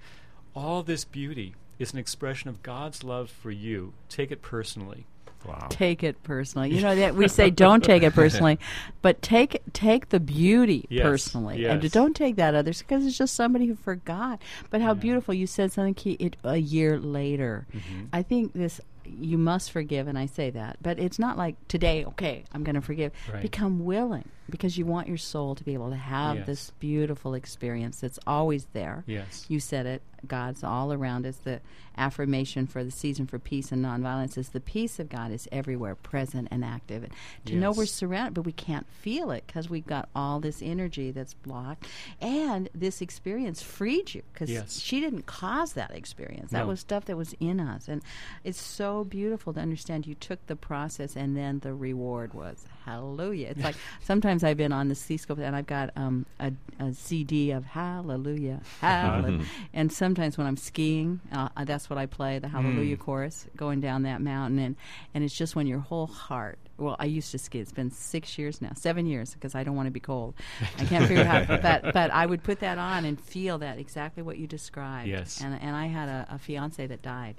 all 0.55 0.83
this 0.83 1.05
beauty 1.05 1.55
is 1.79 1.93
an 1.93 1.99
expression 1.99 2.51
of 2.51 2.63
God's 2.63 3.03
love 3.03 3.31
for 3.31 3.51
you. 3.51 3.95
Take 4.09 4.31
it 4.31 4.43
personally. 4.43 5.07
Wow. 5.47 5.67
take 5.71 6.03
it 6.03 6.23
personally. 6.23 6.75
You 6.75 6.83
know 6.83 6.95
that 6.95 7.15
we 7.15 7.29
say 7.29 7.51
don't 7.51 7.83
take 7.83 8.03
it 8.03 8.13
personally, 8.13 8.59
but 9.03 9.23
take 9.23 9.61
take 9.73 10.11
the 10.11 10.21
beauty 10.21 10.87
Yes, 10.89 11.03
personally, 11.03 11.65
and 11.67 11.91
don't 11.91 12.15
take 12.15 12.37
that 12.37 12.55
others 12.55 12.81
because 12.81 13.07
it's 13.07 13.17
just 13.17 13.35
somebody 13.35 13.67
who 13.67 13.75
forgot. 13.75 14.41
But 14.71 14.81
how 14.81 14.95
beautiful 14.95 15.35
you 15.35 15.47
said 15.47 15.73
something 15.73 15.95
key 15.95 16.13
it, 16.13 16.37
a 16.45 16.57
year 16.57 16.99
later. 16.99 17.67
Mm-hmm. 17.75 18.05
I 18.13 18.23
think 18.23 18.53
this 18.53 18.81
you 19.19 19.39
must 19.39 19.73
forgive, 19.73 20.07
and 20.07 20.19
I 20.19 20.27
say 20.27 20.51
that, 20.51 20.77
but 20.83 20.99
it's 20.99 21.19
not 21.19 21.37
like 21.37 21.57
today. 21.69 22.05
Okay, 22.05 22.45
I'm 22.53 22.63
going 22.63 22.75
to 22.77 22.81
forgive. 22.81 23.13
Right. 23.33 23.43
Become 23.43 23.85
willing 23.85 24.29
because 24.49 24.77
you 24.77 24.85
want 24.87 25.09
your 25.09 25.17
soul 25.17 25.55
to 25.55 25.65
be 25.65 25.75
able 25.75 25.91
to 25.91 25.97
have 25.97 26.39
Yes. 26.39 26.47
this 26.47 26.71
beautiful 26.81 27.35
experience 27.35 28.01
that's 28.01 28.19
always 28.27 28.67
there. 28.73 29.05
Yes. 29.07 29.47
You 29.49 29.61
said 29.61 29.87
it. 29.87 30.03
God's 30.27 30.63
all 30.65 30.93
around 30.93 31.27
us. 31.27 31.37
The 31.37 31.61
affirmation 31.97 32.67
for 32.67 32.83
the 32.83 32.91
season 32.91 33.27
for 33.27 33.39
peace 33.39 33.73
and 33.73 33.85
nonviolence 33.85 34.39
is 34.39 34.51
the 34.51 34.61
peace 34.61 34.99
of 34.99 35.09
God 35.11 35.33
is 35.33 35.47
everywhere, 35.53 35.95
present 35.95 36.49
and 36.51 36.65
active. 36.65 37.03
And 37.05 37.13
to 37.47 37.57
know 37.57 37.73
we're 37.73 37.85
surrounded, 37.87 38.35
but 38.35 38.43
we 38.47 38.53
can't 38.53 38.87
feel 38.91 39.31
it 39.31 39.45
because 39.47 39.69
we've 39.69 39.87
got 39.87 40.09
all 40.15 40.41
this 40.41 40.63
energy 40.63 41.11
that's 41.11 41.35
blocked. 41.35 41.87
And 42.21 42.69
this 42.75 43.03
experience 43.03 43.61
freed 43.63 44.15
you 44.15 44.23
because 44.33 44.51
Yes. 44.51 44.79
she 44.79 45.01
didn't 45.01 45.27
cause 45.27 45.75
that 45.75 45.91
experience. 45.91 46.53
That 46.53 46.61
No. 46.61 46.69
was 46.69 46.81
stuff 46.81 47.05
that 47.07 47.17
was 47.17 47.35
in 47.41 47.61
us. 47.61 47.87
And 47.89 48.03
it's 48.45 48.61
so 48.61 49.05
beautiful 49.05 49.53
to 49.53 49.61
understand 49.61 50.07
you 50.07 50.15
took 50.15 50.47
the 50.47 50.57
process 50.57 51.17
and 51.17 51.37
then 51.37 51.59
the 51.61 51.75
reward 51.75 52.33
was 52.35 52.65
hallelujah. 52.87 53.49
It's 53.49 53.63
like 53.63 53.77
sometimes 54.03 54.43
I've 54.43 54.57
been 54.57 54.73
on 54.73 54.89
the 54.89 54.95
C 54.95 55.17
scope 55.19 55.39
and 55.39 55.55
I've 55.55 55.67
got 55.67 55.91
um, 55.97 56.25
a, 56.39 56.53
a 56.79 56.95
CD 56.95 57.51
of 57.51 57.67
hallelujah, 57.67 58.61
hallelujah. 58.81 59.45
and 59.75 59.93
sometimes 60.11 60.37
when 60.37 60.49
I'm 60.49 60.57
skiing, 60.57 61.21
uh, 61.31 61.51
that's 61.65 61.89
what 61.89 61.97
I 61.97 62.07
play, 62.07 62.41
the 62.41 62.49
hallelujah 62.49 62.97
chorus 62.97 63.47
going 63.57 63.81
down 63.81 64.03
that 64.03 64.21
mountain. 64.21 64.59
And, 64.59 64.77
and 65.15 65.23
it's 65.23 65.37
just 65.37 65.55
when 65.55 65.69
your 65.69 65.79
whole 65.79 66.09
heart, 66.09 66.59
well, 66.79 66.97
I 66.99 67.05
used 67.05 67.31
to 67.31 67.39
ski. 67.39 67.61
It's 67.61 67.71
been 67.71 67.93
six 67.93 68.37
years 68.37 68.61
now, 68.61 68.73
seven 68.75 69.07
years, 69.07 69.35
because 69.35 69.55
I 69.55 69.63
don't 69.63 69.77
want 69.77 69.87
to 69.87 69.93
be 69.93 70.01
cold. 70.01 70.35
I 70.79 70.85
can't 70.85 71.07
figure 71.07 71.23
out 71.23 71.47
but, 71.47 71.83
but 71.95 72.11
I 72.11 72.27
would 72.27 72.43
put 72.43 72.59
that 72.59 72.77
on 72.77 73.05
and 73.05 73.21
feel 73.21 73.59
that 73.59 73.79
exactly 73.79 74.25
what 74.25 74.37
you 74.37 74.49
described. 74.49 75.09
Yes. 75.09 75.41
And, 75.41 75.57
and 75.63 75.77
I 75.77 75.87
had 75.87 76.09
a, 76.09 76.27
a 76.29 76.39
fiance 76.41 76.85
that 76.85 77.03
died 77.03 77.37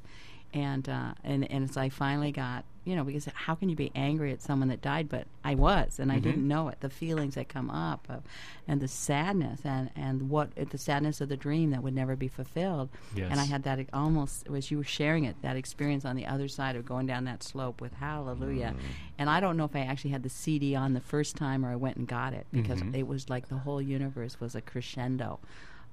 and 0.53 0.87
uh, 0.87 1.13
and 1.23 1.49
and 1.49 1.69
as 1.69 1.77
I 1.77 1.89
finally 1.89 2.31
got, 2.31 2.65
you 2.83 2.95
know, 2.95 3.03
because 3.03 3.25
how 3.33 3.53
can 3.55 3.69
you 3.69 3.75
be 3.75 3.91
angry 3.93 4.31
at 4.31 4.41
someone 4.41 4.69
that 4.69 4.81
died? 4.81 5.07
But 5.09 5.27
I 5.43 5.53
was, 5.55 5.99
and 5.99 6.11
I 6.11 6.15
Mm-hmm. 6.15 6.23
didn't 6.23 6.47
know 6.47 6.67
it. 6.69 6.79
The 6.81 6.89
feelings 6.89 7.35
that 7.35 7.47
come 7.49 7.69
up, 7.69 8.07
of, 8.09 8.23
and 8.67 8.81
the 8.81 8.87
sadness, 8.87 9.61
and 9.63 9.89
and 9.95 10.29
what 10.29 10.55
the 10.55 10.77
sadness 10.77 11.21
of 11.21 11.29
the 11.29 11.37
dream 11.37 11.71
that 11.71 11.83
would 11.83 11.93
never 11.93 12.15
be 12.15 12.27
fulfilled. 12.27 12.89
And 13.31 13.39
I 13.39 13.45
had 13.45 13.63
that 13.63 13.79
almost 13.93 14.47
as 14.47 14.71
you 14.71 14.77
were 14.77 14.83
sharing 14.83 15.25
it, 15.25 15.35
that 15.41 15.55
experience 15.55 16.05
on 16.05 16.15
the 16.15 16.25
other 16.25 16.47
side 16.47 16.75
of 16.75 16.85
going 16.85 17.05
down 17.05 17.25
that 17.25 17.43
slope 17.43 17.81
with 17.81 17.93
Hallelujah. 17.93 18.75
And 19.19 19.29
I 19.29 19.39
don't 19.39 19.57
know 19.57 19.65
if 19.65 19.75
I 19.75 19.81
actually 19.81 20.11
had 20.11 20.23
the 20.23 20.29
CD 20.29 20.75
on 20.75 20.93
the 20.93 20.99
first 21.01 21.35
time 21.35 21.63
or 21.65 21.69
I 21.71 21.75
went 21.75 21.97
and 21.97 22.07
got 22.07 22.33
it 22.33 22.47
because 22.51 22.81
Mhm. 22.81 22.95
it 22.95 23.07
was 23.07 23.29
like 23.29 23.47
the 23.49 23.57
whole 23.59 23.81
universe 23.81 24.39
was 24.39 24.55
a 24.55 24.61
crescendo 24.61 25.39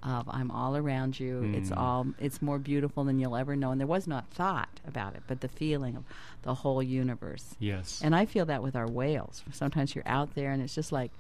of 0.03 0.29
I'm 0.29 0.51
all 0.51 0.77
around 0.77 1.19
you. 1.19 1.43
It's 1.55 1.71
Mm. 1.71 1.77
all 1.77 2.07
it's 2.19 2.41
more 2.41 2.59
beautiful 2.59 3.05
than 3.05 3.19
you'll 3.19 3.37
ever 3.37 3.57
know. 3.57 3.71
And 3.73 3.81
there 3.81 3.87
was 3.87 4.07
not 4.07 4.29
thought 4.31 4.81
about 4.87 5.15
it, 5.15 5.23
but 5.27 5.41
the 5.41 5.49
feeling 5.49 5.97
of 5.97 6.05
the 6.43 6.55
whole 6.55 6.83
universe. 6.83 7.57
Yes. 7.59 8.01
And 8.03 8.15
I 8.15 8.25
feel 8.27 8.47
that 8.47 8.63
with 8.63 8.77
our 8.77 8.87
whales. 8.89 9.43
Sometimes 9.53 9.95
you're 9.95 10.07
out 10.07 10.35
there 10.35 10.53
and 10.53 10.63
it's 10.63 10.75
just 10.75 10.93
like 10.93 11.11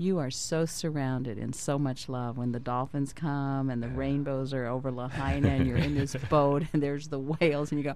you 0.00 0.18
are 0.20 0.30
so 0.30 0.64
surrounded 0.64 1.36
in 1.38 1.52
so 1.52 1.76
much 1.78 2.08
love 2.08 2.38
when 2.38 2.52
the 2.52 2.60
dolphins 2.60 3.12
come 3.12 3.68
and 3.68 3.82
the 3.82 3.88
rainbows 3.88 4.54
are 4.54 4.66
over 4.66 4.92
Lahaina 4.92 5.48
and 5.48 5.66
you're 5.66 5.76
in 5.76 5.96
this 5.96 6.14
boat 6.30 6.62
and 6.72 6.80
there's 6.80 7.08
the 7.08 7.18
whales 7.18 7.72
and 7.72 7.80
you 7.80 7.84
go, 7.84 7.94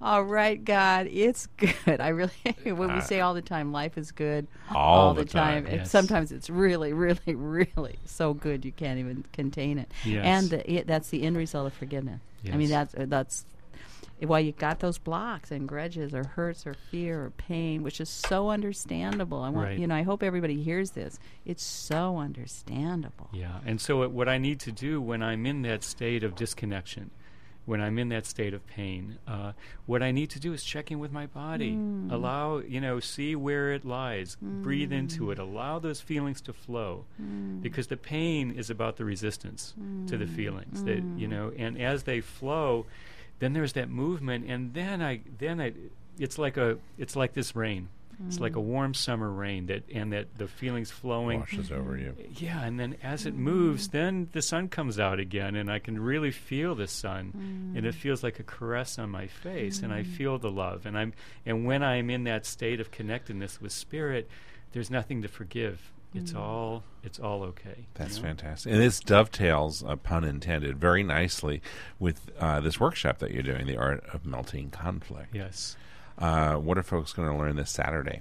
All 0.00 0.22
right, 0.22 0.64
God, 0.64 1.08
it's 1.10 1.48
good. 1.56 2.00
I 2.00 2.08
really 2.08 2.30
when 2.64 2.94
we 2.94 3.00
say 3.00 3.20
all 3.20 3.34
the 3.34 3.42
time, 3.42 3.72
life 3.72 3.98
is 3.98 4.12
good 4.12 4.46
All 4.72 5.12
the 5.12 5.24
the 5.24 5.28
time, 5.30 5.64
time. 5.64 5.72
It- 5.74 5.76
yes. 5.78 5.90
sometimes 5.90 6.30
it's 6.30 6.48
really, 6.48 6.92
really, 6.94 7.34
really 7.34 7.96
so 8.04 8.32
good 8.32 8.64
you 8.64 8.70
can't 8.72 9.00
even 9.00 9.24
contain 9.32 9.78
it. 9.78 9.90
Yes. 10.04 10.24
And 10.24 10.50
the, 10.50 10.72
it, 10.72 10.86
that's 10.86 11.08
the 11.10 11.22
end 11.24 11.36
result 11.36 11.66
of 11.66 11.72
forgiveness. 11.74 12.20
I 12.50 12.56
mean, 12.56 12.70
that's 12.70 12.94
uh, 12.94 13.04
that's 13.06 13.44
why 14.28 14.40
you 14.40 14.52
got 14.52 14.80
those 14.80 14.98
blocks 14.98 15.50
and 15.50 15.68
grudges 15.68 16.14
or 16.14 16.24
hurts 16.24 16.66
or 16.66 16.74
fear 16.74 17.24
or 17.24 17.30
pain, 17.30 17.82
which 17.82 18.00
is 18.00 18.08
so 18.08 18.50
understandable. 18.50 19.42
I 19.42 19.48
want 19.50 19.68
Right. 19.68 19.78
you 19.78 19.86
know. 19.86 19.94
I 19.94 20.02
hope 20.02 20.22
everybody 20.22 20.62
hears 20.62 20.90
this. 20.92 21.18
It's 21.44 21.62
so 21.62 22.18
understandable. 22.18 23.28
Yeah, 23.32 23.60
and 23.64 23.80
so 23.80 24.06
what 24.08 24.28
I 24.28 24.38
need 24.38 24.60
to 24.60 24.72
do 24.72 25.00
when 25.00 25.22
I'm 25.22 25.46
in 25.46 25.62
that 25.62 25.82
state 25.82 26.22
of 26.22 26.34
disconnection, 26.34 27.10
when 27.66 27.80
I'm 27.80 27.98
in 27.98 28.08
that 28.08 28.26
state 28.26 28.52
of 28.52 28.66
pain, 28.66 29.18
uh, 29.28 29.52
what 29.86 30.02
I 30.02 30.10
need 30.10 30.30
to 30.30 30.40
do 30.40 30.52
is 30.52 30.64
check 30.64 30.90
in 30.90 30.98
with 30.98 31.12
my 31.12 31.26
body, 31.26 31.74
hmm. 31.74 32.10
allow 32.10 32.58
you 32.58 32.80
know, 32.80 33.00
see 33.00 33.36
where 33.36 33.72
it 33.72 33.84
lies, 33.84 34.36
breathe 34.40 34.92
into 34.92 35.30
it, 35.30 35.38
hmm. 35.38 35.42
allow 35.42 35.78
those 35.78 36.00
feelings 36.00 36.40
to 36.42 36.52
flow, 36.52 37.04
hmm. 37.16 37.60
because 37.60 37.86
the 37.86 37.96
pain 37.96 38.50
is 38.50 38.70
about 38.70 38.96
the 38.96 39.04
resistance 39.04 39.74
to 40.08 40.16
the 40.16 40.26
feelings 40.26 40.84
that 40.84 41.02
you 41.16 41.28
know, 41.28 41.52
and 41.56 41.80
as 41.80 42.02
they 42.04 42.20
flow, 42.20 42.86
then 43.40 43.52
there's 43.52 43.72
that 43.72 43.90
movement, 43.90 44.48
and 44.48 44.72
then 44.72 45.02
I 45.02 45.20
then 45.38 45.60
I, 45.60 45.72
it's 46.18 46.38
like 46.38 46.56
a 46.56 46.78
it's 46.96 47.16
like 47.16 47.32
this 47.32 47.56
rain. 47.56 47.88
It's 48.26 48.38
like 48.38 48.54
a 48.54 48.58
mm. 48.58 48.64
warm 48.64 48.92
summer 48.92 49.30
rain 49.30 49.66
that 49.66 49.84
and 49.94 50.12
that 50.12 50.26
the 50.36 50.46
feelings 50.46 50.90
flowing 50.90 51.40
Washes 51.40 51.72
over 51.72 51.96
you. 51.96 52.14
yeah, 52.36 52.62
and 52.62 52.78
then 52.78 52.96
as 53.02 53.24
it 53.24 53.34
mm. 53.34 53.38
moves, 53.38 53.88
then 53.88 54.28
the 54.32 54.42
sun 54.42 54.68
comes 54.68 55.00
out 55.00 55.18
again, 55.18 55.56
and 55.56 55.70
I 55.70 55.78
can 55.78 55.98
really 55.98 56.30
feel 56.30 56.74
the 56.74 56.86
sun, 56.86 57.32
and 57.74 57.86
it 57.86 57.94
mm. 57.94 57.98
feels 57.98 58.22
like 58.22 58.38
a 58.38 58.42
caress 58.42 58.98
on 58.98 59.08
my 59.08 59.26
face, 59.26 59.80
and 59.80 59.90
I 59.90 60.02
feel 60.02 60.38
the 60.38 60.50
love, 60.50 60.84
and 60.84 60.98
I'm 60.98 61.14
and 61.46 61.64
when 61.64 61.82
I'm 61.82 62.10
in 62.10 62.24
that 62.24 62.44
state 62.44 62.78
of 62.78 62.90
connectedness 62.90 63.58
with 63.58 63.72
spirit, 63.72 64.28
there's 64.72 64.90
nothing 64.90 65.22
to 65.22 65.28
forgive. 65.28 65.90
It's 66.14 66.34
all 66.34 66.82
it's 67.02 67.18
all 67.18 67.42
okay. 67.44 67.74
you 67.78 67.84
That's 67.94 68.16
know? 68.16 68.22
fantastic. 68.24 68.72
And 68.72 68.80
this 68.80 69.00
dovetails, 69.00 69.84
uh, 69.84 69.96
pun 69.96 70.24
intended, 70.24 70.78
very 70.78 71.02
nicely 71.02 71.62
with 71.98 72.30
uh, 72.38 72.60
this 72.60 72.80
workshop 72.80 73.18
that 73.18 73.30
you're 73.30 73.42
doing, 73.42 73.66
The 73.66 73.76
Art 73.76 74.04
of 74.12 74.26
Melting 74.26 74.70
Conflict. 74.70 75.34
Yes. 75.34 75.76
Uh, 76.18 76.56
what 76.56 76.76
are 76.76 76.82
folks 76.82 77.12
going 77.12 77.28
to 77.28 77.36
learn 77.36 77.56
this 77.56 77.70
Saturday? 77.70 78.20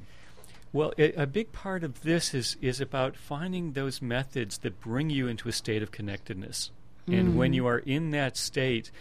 Well, 0.71 0.93
a, 0.97 1.23
a 1.23 1.27
big 1.27 1.51
part 1.51 1.83
of 1.83 2.01
this 2.01 2.33
is 2.33 2.57
is 2.61 2.79
about 2.79 3.15
finding 3.15 3.73
those 3.73 4.01
methods 4.01 4.59
that 4.59 4.79
bring 4.79 5.09
you 5.09 5.27
into 5.27 5.49
a 5.49 5.51
state 5.51 5.81
of 5.81 5.91
connectedness. 5.91 6.71
And 7.07 7.35
when 7.37 7.53
you 7.53 7.65
are 7.65 7.79
in 7.79 8.11
that 8.11 8.37
state, 8.37 8.91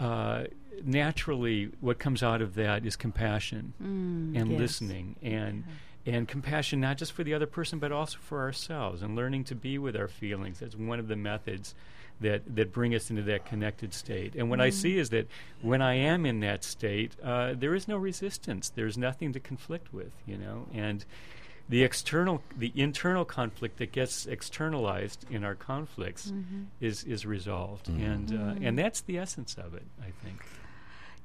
uh, 0.00 0.44
naturally, 0.82 1.70
what 1.80 1.98
comes 1.98 2.22
out 2.22 2.40
of 2.40 2.54
that 2.54 2.86
is 2.86 2.96
compassion 2.96 3.74
and 3.78 4.52
yes. 4.52 4.58
listening 4.58 5.16
and 5.22 5.64
and 6.04 6.26
compassion 6.26 6.80
not 6.80 6.98
just 6.98 7.12
for 7.12 7.24
the 7.24 7.34
other 7.34 7.46
person 7.46 7.78
but 7.78 7.92
also 7.92 8.18
for 8.20 8.40
ourselves 8.40 9.02
and 9.02 9.14
learning 9.14 9.44
to 9.44 9.54
be 9.54 9.78
with 9.78 9.96
our 9.96 10.08
feelings. 10.08 10.60
That's 10.60 10.76
one 10.76 10.98
of 10.98 11.08
the 11.08 11.16
methods 11.16 11.74
that 12.20 12.56
that 12.56 12.72
bring 12.72 12.94
us 12.94 13.10
into 13.10 13.22
that 13.22 13.44
connected 13.46 13.92
state. 13.94 14.34
And 14.34 14.48
what 14.50 14.60
I 14.60 14.70
see 14.70 14.98
is 14.98 15.10
that 15.10 15.26
when 15.60 15.82
I 15.82 15.94
am 15.94 16.24
in 16.26 16.40
that 16.40 16.64
state, 16.64 17.16
uh, 17.22 17.54
there 17.56 17.74
is 17.74 17.88
no 17.88 17.96
resistance. 17.96 18.68
There's 18.68 18.96
nothing 18.96 19.32
to 19.32 19.40
conflict 19.40 19.92
with, 19.92 20.12
you 20.26 20.38
know, 20.38 20.66
and 20.72 21.04
the 21.68 21.84
external, 21.84 22.42
the 22.56 22.72
internal 22.74 23.24
conflict 23.24 23.78
that 23.78 23.92
gets 23.92 24.26
externalized 24.26 25.24
in 25.30 25.44
our 25.44 25.54
conflicts 25.54 26.32
is 26.80 27.04
is 27.04 27.24
resolved, 27.24 27.88
and 27.88 28.32
uh, 28.32 28.54
and 28.60 28.78
that's 28.78 29.00
the 29.02 29.18
essence 29.18 29.56
of 29.56 29.74
it, 29.74 29.86
I 30.00 30.10
think. 30.24 30.42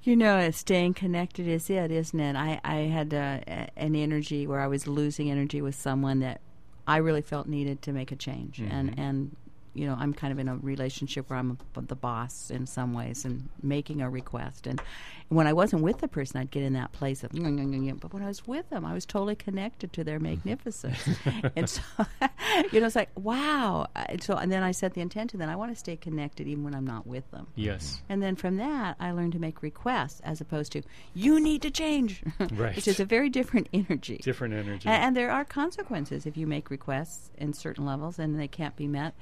You 0.04 0.16
know, 0.16 0.50
staying 0.52 0.94
connected 0.94 1.48
is 1.48 1.70
it, 1.70 1.92
isn't 1.92 2.20
it? 2.20 2.36
I, 2.36 2.62
I 2.64 2.76
had 2.76 3.14
uh, 3.14 3.40
an 3.76 3.96
energy 3.96 4.48
where 4.48 4.62
I 4.62 4.68
was 4.68 4.88
losing 4.88 5.30
energy 5.30 5.62
with 5.62 5.76
someone 5.76 6.20
that 6.20 6.40
I 6.88 6.98
really 6.98 7.22
felt 7.22 7.48
needed 7.48 7.82
to 7.82 7.92
make 7.92 8.12
a 8.12 8.16
change, 8.16 8.60
and 8.60 8.98
and 8.98 9.36
you 9.78 9.86
know, 9.86 9.96
I'm 9.98 10.14
kind 10.14 10.34
of 10.34 10.40
in 10.40 10.48
a 10.48 10.58
relationship 10.58 11.30
where 11.30 11.38
I'm 11.38 11.58
a, 11.76 11.82
the 11.82 11.96
boss 11.96 12.50
in 12.50 12.66
some 12.66 12.94
ways 12.94 13.26
and 13.26 13.48
making 13.62 14.02
a 14.02 14.10
request. 14.10 14.68
And, 14.68 14.82
when 15.30 15.46
I 15.46 15.54
wasn't 15.54 15.82
with 15.82 15.98
the 15.98 16.08
person, 16.08 16.40
I'd 16.40 16.52
get 16.52 16.64
in 16.64 16.74
that 16.74 16.94
place 16.94 17.24
of, 17.24 17.32
but 17.32 18.14
when 18.14 18.24
I 18.24 18.28
was 18.28 18.48
with 18.48 18.70
them, 18.70 18.86
I 18.86 18.94
was 18.94 19.06
totally 19.06 19.36
connected 19.36 19.92
to 19.94 20.04
their 20.04 20.20
mm-hmm. 20.20 20.28
magnificence. 20.28 20.98
and 21.56 21.70
so, 21.70 21.82
you 22.72 22.80
know, 22.80 22.88
it's 22.88 22.96
like, 22.96 23.10
wow. 23.16 23.88
Uh, 23.96 24.06
and 24.10 24.24
so, 24.24 24.36
and 24.36 24.50
then 24.52 24.64
I 24.64 24.72
set 24.72 24.94
the 24.94 25.02
intention 25.02 25.40
that 25.40 25.50
I 25.50 25.56
want 25.58 25.72
to 25.72 25.76
stay 25.76 25.98
connected 25.98 26.48
even 26.48 26.64
when 26.64 26.74
I'm 26.74 26.88
not 26.88 27.06
with 27.06 27.30
them. 27.32 27.48
Yes. 27.56 27.96
Mm-hmm. 27.96 28.14
And 28.14 28.24
then 28.24 28.36
from 28.38 28.58
that, 28.58 28.96
I 29.02 29.12
learned 29.12 29.34
to 29.34 29.40
make 29.40 29.62
requests 29.62 30.22
as 30.22 30.40
opposed 30.40 30.72
to, 30.74 30.82
you 31.14 31.40
need 31.40 31.62
to 31.64 31.72
change. 31.72 32.24
Right. 32.58 32.76
Which 32.76 32.88
is 32.88 33.00
a 33.00 33.06
very 33.06 33.30
different 33.30 33.68
energy. 33.74 34.18
Different 34.24 34.54
energy. 34.54 34.88
A- 34.88 34.94
and 34.94 35.18
there 35.18 35.30
are 35.30 35.44
consequences 35.44 36.26
if 36.26 36.38
you 36.38 36.48
make 36.48 36.70
requests 36.70 37.30
in 37.38 37.54
certain 37.54 37.86
levels 37.86 38.20
and 38.20 38.40
they 38.40 38.48
can't 38.48 38.76
be 38.76 38.88
met 38.88 39.14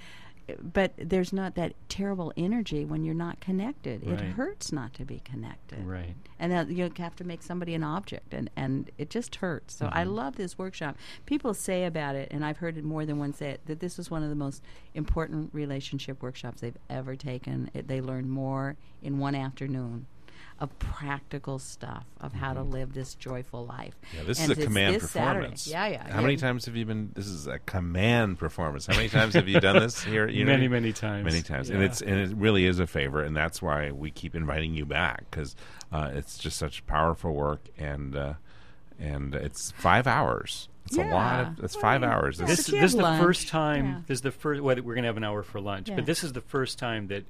but 0.62 0.94
there's 0.98 1.34
not 1.34 1.56
that 1.56 1.74
terrible 1.90 2.32
energy 2.38 2.86
when 2.86 3.04
you're 3.04 3.16
not 3.16 3.40
connected. 3.40 4.04
It 4.04 4.20
hurts 4.20 4.72
not 4.72 4.94
to 4.96 5.06
be 5.06 5.20
connected. 5.20 5.86
Right. 5.86 6.16
And 6.40 6.52
that 6.52 6.70
you 6.70 6.92
have 6.98 7.16
to 7.16 7.24
make 7.24 7.42
somebody 7.42 7.74
an 7.74 7.84
object, 7.84 8.34
and, 8.34 8.50
and 8.56 8.92
it 8.98 9.10
just 9.10 9.38
hurts. 9.38 9.76
So 9.76 9.90
I 9.92 10.04
mm-hmm. 10.04 10.12
love 10.12 10.36
this 10.36 10.58
workshop. 10.58 10.98
People 11.26 11.54
say 11.54 11.86
about 11.86 12.16
it, 12.16 12.30
and 12.32 12.46
I've 12.46 12.58
heard 12.58 12.78
it 12.78 12.84
more 12.84 13.06
than 13.06 13.18
one 13.18 13.34
say 13.34 13.52
it, 13.52 13.62
that 13.66 13.80
this 13.80 13.98
was 13.98 14.12
one 14.12 14.24
of 14.24 14.30
the 14.30 14.36
most 14.36 14.62
important 14.94 15.50
relationship 15.54 16.22
workshops 16.22 16.62
they've 16.62 16.78
ever 16.90 17.16
taken. 17.16 17.72
It, 17.74 17.88
they 17.88 18.02
learned 18.02 18.30
more 18.30 18.76
in 19.02 19.20
one 19.20 19.36
afternoon 19.36 20.08
of 20.60 20.78
practical 20.80 21.60
stuff 21.60 22.06
of 22.22 22.34
how 22.34 22.54
to 22.54 22.62
live 22.62 22.94
this 22.94 23.14
joyful 23.16 23.66
life. 23.66 23.94
Yeah, 24.16 24.24
this 24.24 24.40
And 24.42 24.52
is 24.52 24.58
a 24.58 24.62
command 24.64 24.96
this 24.96 25.12
Saturday. 25.12 25.34
performance. 25.40 25.68
Yeah, 25.68 25.88
yeah. 25.88 26.12
How 26.12 26.22
many 26.22 26.38
times 26.38 26.66
have 26.66 26.76
you 26.78 26.86
been? 26.86 27.12
This 27.14 27.28
is 27.28 27.46
a 27.48 27.60
command 27.60 28.40
performance. 28.40 28.86
How 28.86 28.96
many 28.96 29.10
times 29.10 29.34
have 29.34 29.48
you 29.50 29.60
done 29.60 29.80
this 29.80 30.02
here? 30.04 30.24
at 30.26 30.34
Unity? 30.34 30.56
Many, 30.58 30.68
many 30.70 30.94
times. 30.94 31.26
many 31.26 31.42
times, 31.42 31.70
and 31.70 31.84
it's 31.84 32.02
and 32.02 32.18
it 32.20 32.36
really 32.38 32.66
is 32.66 32.80
a 32.80 32.88
favor, 32.88 33.22
and 33.22 33.36
that's 33.36 33.62
why 33.62 33.92
we 33.92 34.12
keep 34.12 34.34
inviting 34.36 34.74
you 34.74 34.86
back 34.86 35.26
because 35.30 35.56
uh, 35.92 36.12
it's 36.14 36.38
just 36.38 36.58
such 36.58 36.86
powerful 36.86 37.34
work, 37.34 37.68
and 37.78 38.16
uh, 38.16 38.34
and 38.98 39.36
it's 39.36 39.72
five 39.72 40.08
hours. 40.08 40.70
It's 40.86 40.98
a 40.98 41.04
lot. 41.04 41.48
Of, 41.58 41.64
it's 41.66 41.76
five 41.76 42.02
Well, 42.02 42.12
hours. 42.12 42.38
yeah. 42.38 42.44
It's- 42.44 42.58
this, 42.58 42.68
this 42.68 42.94
is 42.94 43.00
have 43.00 43.18
the 43.18 43.24
first 43.24 43.48
time. 43.48 43.86
Yeah. 43.86 44.00
This 44.08 44.18
is 44.20 44.22
the 44.22 44.32
first. 44.32 44.62
Well, 44.62 44.76
we're 44.78 44.94
going 44.94 45.02
to 45.04 45.08
have 45.08 45.18
an 45.18 45.24
hour 45.24 45.42
for 45.44 45.60
lunch, 45.60 45.90
Yeah. 45.90 45.96
but 45.96 46.06
this 46.06 46.24
is 46.24 46.32
the 46.32 46.42
first 46.42 46.78
time 46.80 47.08
that 47.08 47.26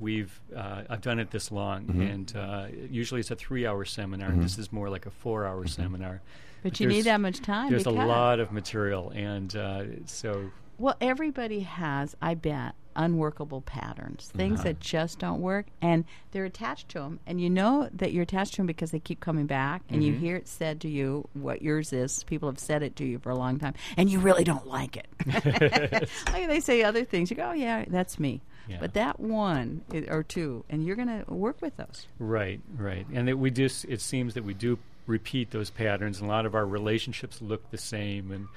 we've 0.00 0.40
uh, 0.56 0.82
I've 0.90 1.00
done 1.02 1.18
it 1.18 1.30
this 1.30 1.52
long. 1.52 1.84
Mm-hmm. 1.84 2.00
And 2.02 2.36
uh, 2.36 2.66
usually 2.90 3.20
it's 3.20 3.30
a 3.30 3.36
three-hour 3.36 3.84
seminar. 3.84 4.30
This 4.32 4.58
is 4.58 4.72
more 4.72 4.88
like 4.90 5.06
a 5.06 5.10
four-hour 5.10 5.64
Mm-hmm. 5.64 5.82
seminar. 5.82 6.22
But 6.62 6.78
you 6.80 6.86
need 6.88 7.02
that 7.02 7.20
much 7.20 7.40
time. 7.40 7.70
There's 7.70 7.86
a 7.86 7.90
lot 7.90 8.38
of 8.40 8.52
material, 8.52 9.10
and 9.14 9.54
uh, 9.56 9.84
so 10.06 10.50
Well, 10.78 10.94
everybody 11.00 11.60
has, 11.60 12.14
I 12.20 12.34
bet, 12.34 12.74
unworkable 12.96 13.62
patterns, 13.62 14.30
things 14.36 14.60
Uh-huh. 14.60 14.68
that 14.68 14.80
just 14.80 15.18
don't 15.20 15.40
work, 15.40 15.66
and 15.80 16.04
they're 16.32 16.44
attached 16.44 16.90
to 16.90 16.98
them. 16.98 17.18
And 17.26 17.40
you 17.40 17.48
know 17.48 17.88
that 17.94 18.12
you're 18.12 18.24
attached 18.24 18.52
to 18.54 18.56
them 18.58 18.66
because 18.66 18.90
they 18.90 18.98
keep 19.00 19.20
coming 19.20 19.46
back, 19.46 19.80
and 19.88 20.02
Mm-hmm. 20.02 20.12
you 20.12 20.18
hear 20.18 20.36
it 20.36 20.48
said 20.48 20.82
to 20.82 20.88
you 20.90 21.26
what 21.32 21.62
yours 21.62 21.94
is. 21.94 22.24
People 22.24 22.50
have 22.50 22.58
said 22.58 22.82
it 22.82 22.94
to 22.96 23.04
you 23.06 23.18
for 23.18 23.30
a 23.30 23.36
long 23.36 23.58
time, 23.58 23.72
and 23.96 24.10
you 24.10 24.18
really 24.18 24.44
don't 24.44 24.66
like 24.66 24.98
it. 24.98 25.06
like 26.32 26.46
they 26.46 26.60
say 26.60 26.82
other 26.82 27.04
things, 27.06 27.30
you 27.30 27.36
go, 27.36 27.50
"Oh 27.50 27.52
yeah, 27.52 27.86
that's 27.88 28.18
me." 28.18 28.42
Yeah. 28.70 28.76
But 28.80 28.94
that 28.94 29.18
one 29.18 29.82
or 30.08 30.22
two, 30.22 30.64
and 30.70 30.84
you're 30.86 30.96
going 30.96 31.08
to 31.24 31.32
work 31.32 31.60
with 31.60 31.76
those. 31.76 32.06
Right, 32.18 32.60
right, 32.76 33.06
and 33.12 33.26
that 33.28 33.36
we 33.36 33.50
just 33.50 33.84
it 33.86 34.00
seems 34.00 34.34
that 34.34 34.44
we 34.44 34.54
do 34.54 34.78
repeat 35.06 35.50
those 35.50 35.70
patterns, 35.70 36.20
and 36.20 36.28
a 36.28 36.32
lot 36.32 36.46
of 36.46 36.54
our 36.54 36.64
relationships 36.64 37.42
look 37.42 37.68
the 37.70 37.78
same 37.78 38.30
and 38.30 38.48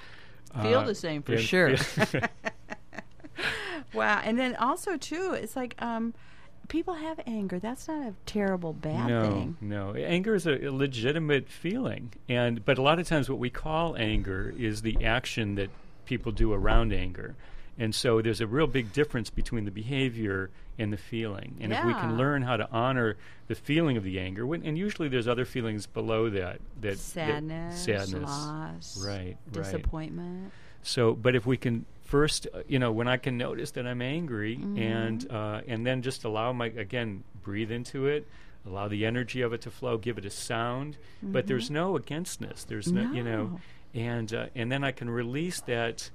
Feel 0.62 0.80
uh, 0.80 0.84
the 0.86 0.94
same 0.96 1.24
for 1.24 1.34
and- 1.34 1.42
sure. 1.42 1.70
yeah. 2.14 2.28
Wow, 3.94 4.22
and 4.24 4.40
then 4.40 4.56
also 4.56 4.98
too, 4.98 5.34
it's 5.34 5.56
like 5.56 5.80
um, 5.80 6.16
people 6.68 6.96
have 6.96 7.20
anger. 7.28 7.60
That's 7.60 7.88
not 7.88 8.08
a 8.08 8.14
terrible 8.26 8.74
bad 8.74 9.08
no, 9.08 9.24
thing. 9.24 9.58
no, 9.62 9.94
anger 9.94 10.34
is 10.34 10.48
a, 10.48 10.68
a 10.68 10.72
legitimate 10.72 11.48
feeling, 11.48 12.12
and 12.28 12.66
but 12.66 12.80
a 12.80 12.82
lot 12.82 12.98
of 12.98 13.08
times 13.08 13.30
what 13.30 13.38
we 13.38 13.52
call 13.52 13.96
anger 13.96 14.54
is 14.58 14.82
the 14.82 15.06
action 15.06 15.56
that 15.56 15.70
people 16.06 16.32
do 16.32 16.54
around 16.54 16.92
anger. 16.92 17.36
And 17.78 17.94
so 17.96 18.22
there's 18.22 18.42
a 18.42 18.48
real 18.48 18.68
big 18.68 18.94
difference 18.94 19.30
between 19.30 19.66
the 19.66 19.72
behavior 19.72 20.50
and 20.78 20.94
the 20.94 20.98
feeling. 20.98 21.58
And 21.60 21.74
if 21.74 21.84
we 21.86 21.94
can 21.94 22.18
learn 22.18 22.42
how 22.44 22.58
to 22.58 22.70
honor 22.72 23.16
the 23.48 23.56
feeling 23.56 23.98
of 23.98 24.04
the 24.04 24.20
anger, 24.20 24.46
when, 24.46 24.64
and 24.64 24.78
usually 24.78 25.08
there's 25.08 25.28
other 25.28 25.46
feelings 25.46 25.86
below 25.88 26.30
that, 26.30 26.60
that 26.82 26.92
that- 26.92 27.00
sadness, 27.00 27.84
sadness, 27.84 28.30
loss, 28.30 29.04
right, 29.06 29.38
right. 29.54 29.54
disappointment. 29.54 30.52
So, 30.84 31.14
but 31.14 31.36
if 31.36 31.46
we 31.46 31.58
can 31.58 31.86
first, 32.04 32.48
uh, 32.54 32.60
you 32.68 32.78
know, 32.78 32.92
when 32.92 33.08
I 33.08 33.18
can 33.18 33.38
notice 33.38 33.72
that 33.72 33.88
I'm 33.88 34.02
angry, 34.02 34.58
Mm-hmm. 34.58 34.78
and 34.78 35.32
uh, 35.32 35.62
and 35.68 35.86
then 35.86 36.02
just 36.02 36.26
allow 36.26 36.52
my 36.54 36.68
again 36.68 37.24
breathe 37.42 37.72
into 37.72 38.06
it, 38.08 38.28
allow 38.68 38.88
the 38.88 39.06
energy 39.06 39.42
of 39.42 39.54
it 39.54 39.62
to 39.62 39.72
flow, 39.72 39.98
give 39.98 40.18
it 40.18 40.26
a 40.26 40.30
sound, 40.30 40.98
but 41.22 41.48
there's 41.48 41.72
no 41.72 41.96
againstness. 41.96 42.66
There's 42.66 42.92
no, 42.92 43.12
you 43.14 43.24
know, 43.24 43.46
Mm-hmm. 43.46 43.56
And 44.00 44.34
uh, 44.34 44.46
and 44.56 44.72
then 44.72 44.84
I 44.84 44.92
can 44.92 45.10
release 45.10 45.62
that. 45.62 46.10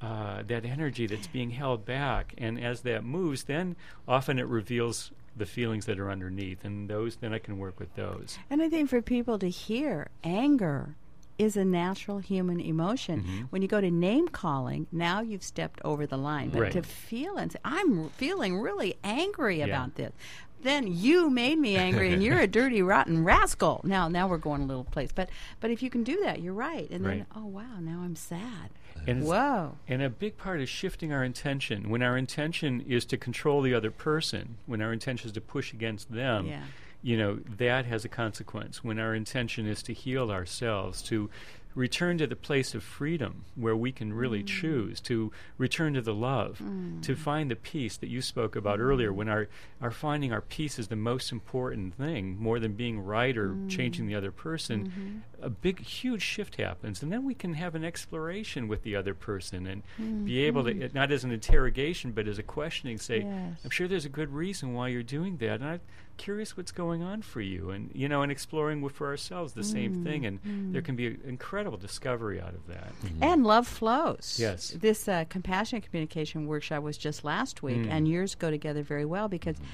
Uh, 0.00 0.42
that 0.46 0.66
energy 0.66 1.06
that's 1.06 1.26
being 1.26 1.50
held 1.50 1.86
back, 1.86 2.34
and 2.36 2.60
as 2.62 2.82
that 2.82 3.02
moves, 3.02 3.44
then 3.44 3.74
often 4.06 4.38
it 4.38 4.46
reveals 4.46 5.10
the 5.34 5.46
feelings 5.46 5.86
that 5.86 5.98
are 5.98 6.10
underneath, 6.10 6.64
and 6.66 6.88
those 6.90 7.16
then 7.16 7.32
I 7.32 7.38
can 7.38 7.56
work 7.56 7.80
with 7.80 7.94
those. 7.94 8.38
And 8.50 8.60
I 8.60 8.68
think 8.68 8.90
for 8.90 9.00
people 9.00 9.38
to 9.38 9.48
hear 9.48 10.08
anger 10.22 10.96
is 11.38 11.56
a 11.56 11.64
natural 11.64 12.18
human 12.18 12.60
emotion. 12.60 13.20
Mm-hmm. 13.22 13.42
When 13.50 13.60
you 13.62 13.68
go 13.68 13.80
to 13.80 13.90
name 13.90 14.28
calling, 14.28 14.86
now 14.92 15.20
you've 15.20 15.42
stepped 15.42 15.80
over 15.84 16.06
the 16.06 16.16
line. 16.16 16.48
But 16.50 16.60
Right. 16.60 16.72
to 16.72 16.82
feel 16.82 17.36
and 17.36 17.52
say, 17.52 17.58
I'm 17.64 18.08
feeling 18.10 18.58
really 18.58 18.96
angry 19.04 19.58
Yeah. 19.58 19.64
about 19.66 19.96
this. 19.96 20.12
Then 20.62 20.86
you 20.88 21.30
made 21.30 21.58
me 21.58 21.76
angry, 21.76 22.12
and 22.12 22.22
you're 22.22 22.40
a 22.40 22.46
dirty, 22.60 22.82
rotten 22.82 23.24
rascal. 23.24 23.80
Now, 23.84 24.08
now 24.08 24.26
we're 24.26 24.38
going 24.38 24.62
a 24.62 24.66
little 24.66 24.84
place. 24.84 25.10
But, 25.14 25.28
but 25.60 25.70
if 25.70 25.82
you 25.82 25.90
can 25.90 26.02
do 26.02 26.20
that, 26.24 26.40
you're 26.40 26.54
right. 26.54 26.88
And 26.90 27.04
then, 27.04 27.26
oh 27.36 27.46
wow, 27.46 27.78
now 27.80 28.00
I'm 28.02 28.16
sad. 28.16 28.70
And 29.06 29.24
Whoa. 29.24 29.76
And 29.86 30.02
a 30.02 30.10
big 30.10 30.36
part 30.36 30.60
is 30.60 30.68
shifting 30.68 31.12
our 31.12 31.22
intention. 31.22 31.90
When 31.90 32.02
our 32.02 32.16
intention 32.16 32.80
is 32.88 33.04
to 33.06 33.16
control 33.16 33.62
the 33.62 33.74
other 33.74 33.90
person, 33.92 34.56
when 34.66 34.82
our 34.82 34.92
intention 34.92 35.26
is 35.28 35.32
to 35.34 35.40
push 35.40 35.72
against 35.72 36.10
them, 36.12 36.46
Yeah. 36.46 36.62
you 37.02 37.16
know, 37.16 37.38
that 37.58 37.84
has 37.84 38.04
a 38.04 38.08
consequence. 38.08 38.82
When 38.82 38.98
our 38.98 39.14
intention 39.14 39.66
is 39.66 39.82
to 39.84 39.92
heal 39.92 40.32
ourselves, 40.32 41.02
to 41.02 41.30
return 41.76 42.18
to 42.18 42.26
the 42.26 42.34
place 42.34 42.74
of 42.74 42.82
freedom 42.82 43.44
where 43.54 43.76
we 43.76 43.92
can 43.92 44.12
really 44.12 44.42
Mm. 44.42 44.46
choose, 44.46 45.00
to 45.02 45.30
return 45.58 45.94
to 45.94 46.00
the 46.02 46.14
love, 46.14 46.60
to 47.02 47.14
find 47.14 47.50
the 47.50 47.54
peace 47.56 47.96
that 47.98 48.08
you 48.08 48.20
spoke 48.22 48.56
about 48.56 48.80
earlier, 48.80 49.12
Mm. 49.12 49.14
when 49.16 49.28
our, 49.28 49.48
our 49.80 49.90
finding 49.92 50.32
our 50.32 50.40
peace 50.40 50.78
is 50.78 50.88
the 50.88 50.96
most 50.96 51.30
important 51.30 51.94
thing, 51.94 52.36
more 52.38 52.58
than 52.58 52.72
being 52.72 52.98
right 52.98 53.36
or 53.36 53.50
Mm. 53.50 53.68
changing 53.68 54.06
the 54.08 54.14
other 54.16 54.32
person, 54.32 54.84
Mm-hmm. 54.84 55.44
a 55.44 55.50
big, 55.50 55.80
huge 55.80 56.22
shift 56.22 56.56
happens. 56.56 57.02
And 57.02 57.12
then 57.12 57.24
we 57.26 57.34
can 57.34 57.54
have 57.54 57.74
an 57.74 57.84
exploration 57.84 58.68
with 58.68 58.82
the 58.82 58.96
other 58.96 59.12
person 59.12 59.66
and 59.66 59.82
be 60.24 60.40
able 60.44 60.64
to, 60.64 60.88
not 60.94 61.12
as 61.12 61.24
an 61.24 61.30
interrogation, 61.30 62.12
but 62.12 62.26
as 62.26 62.38
a 62.38 62.42
questioning, 62.42 62.96
say, 62.96 63.20
Mm-hmm. 63.20 63.28
Yes. 63.50 63.60
I'm 63.64 63.70
sure 63.70 63.86
there's 63.86 64.06
a 64.06 64.08
good 64.08 64.32
reason 64.32 64.72
why 64.72 64.88
you're 64.88 65.02
doing 65.02 65.36
that. 65.36 65.60
And 65.60 65.64
I'm 65.68 65.80
curious 66.16 66.56
what's 66.56 66.72
going 66.72 67.02
on 67.02 67.20
for 67.20 67.42
you. 67.42 67.68
And, 67.70 67.90
you 67.94 68.08
know, 68.08 68.22
and 68.22 68.32
exploring 68.32 68.80
with, 68.80 68.94
for 68.94 69.08
ourselves 69.08 69.52
the 69.52 69.60
Mm, 69.60 69.64
same 69.72 69.92
thing. 69.92 70.24
And 70.24 70.40
there 70.72 70.80
can 70.82 70.96
be 70.96 71.06
an 71.06 71.18
incredible 71.66 71.84
discovery 71.86 72.40
out 72.40 72.54
of 72.54 72.64
that. 72.68 72.92
And 73.20 73.44
love 73.44 73.66
flows. 73.66 74.36
Yes. 74.40 74.70
This 74.70 75.08
uh, 75.08 75.24
compassionate 75.28 75.84
communication 75.84 76.46
workshop 76.46 76.82
was 76.84 76.96
just 76.96 77.24
last 77.24 77.62
week, 77.62 77.76
Mm. 77.78 77.90
and 77.90 78.08
yours 78.08 78.34
go 78.36 78.50
together 78.52 78.82
very 78.84 79.04
well 79.04 79.26
because 79.28 79.56
y- 79.58 79.64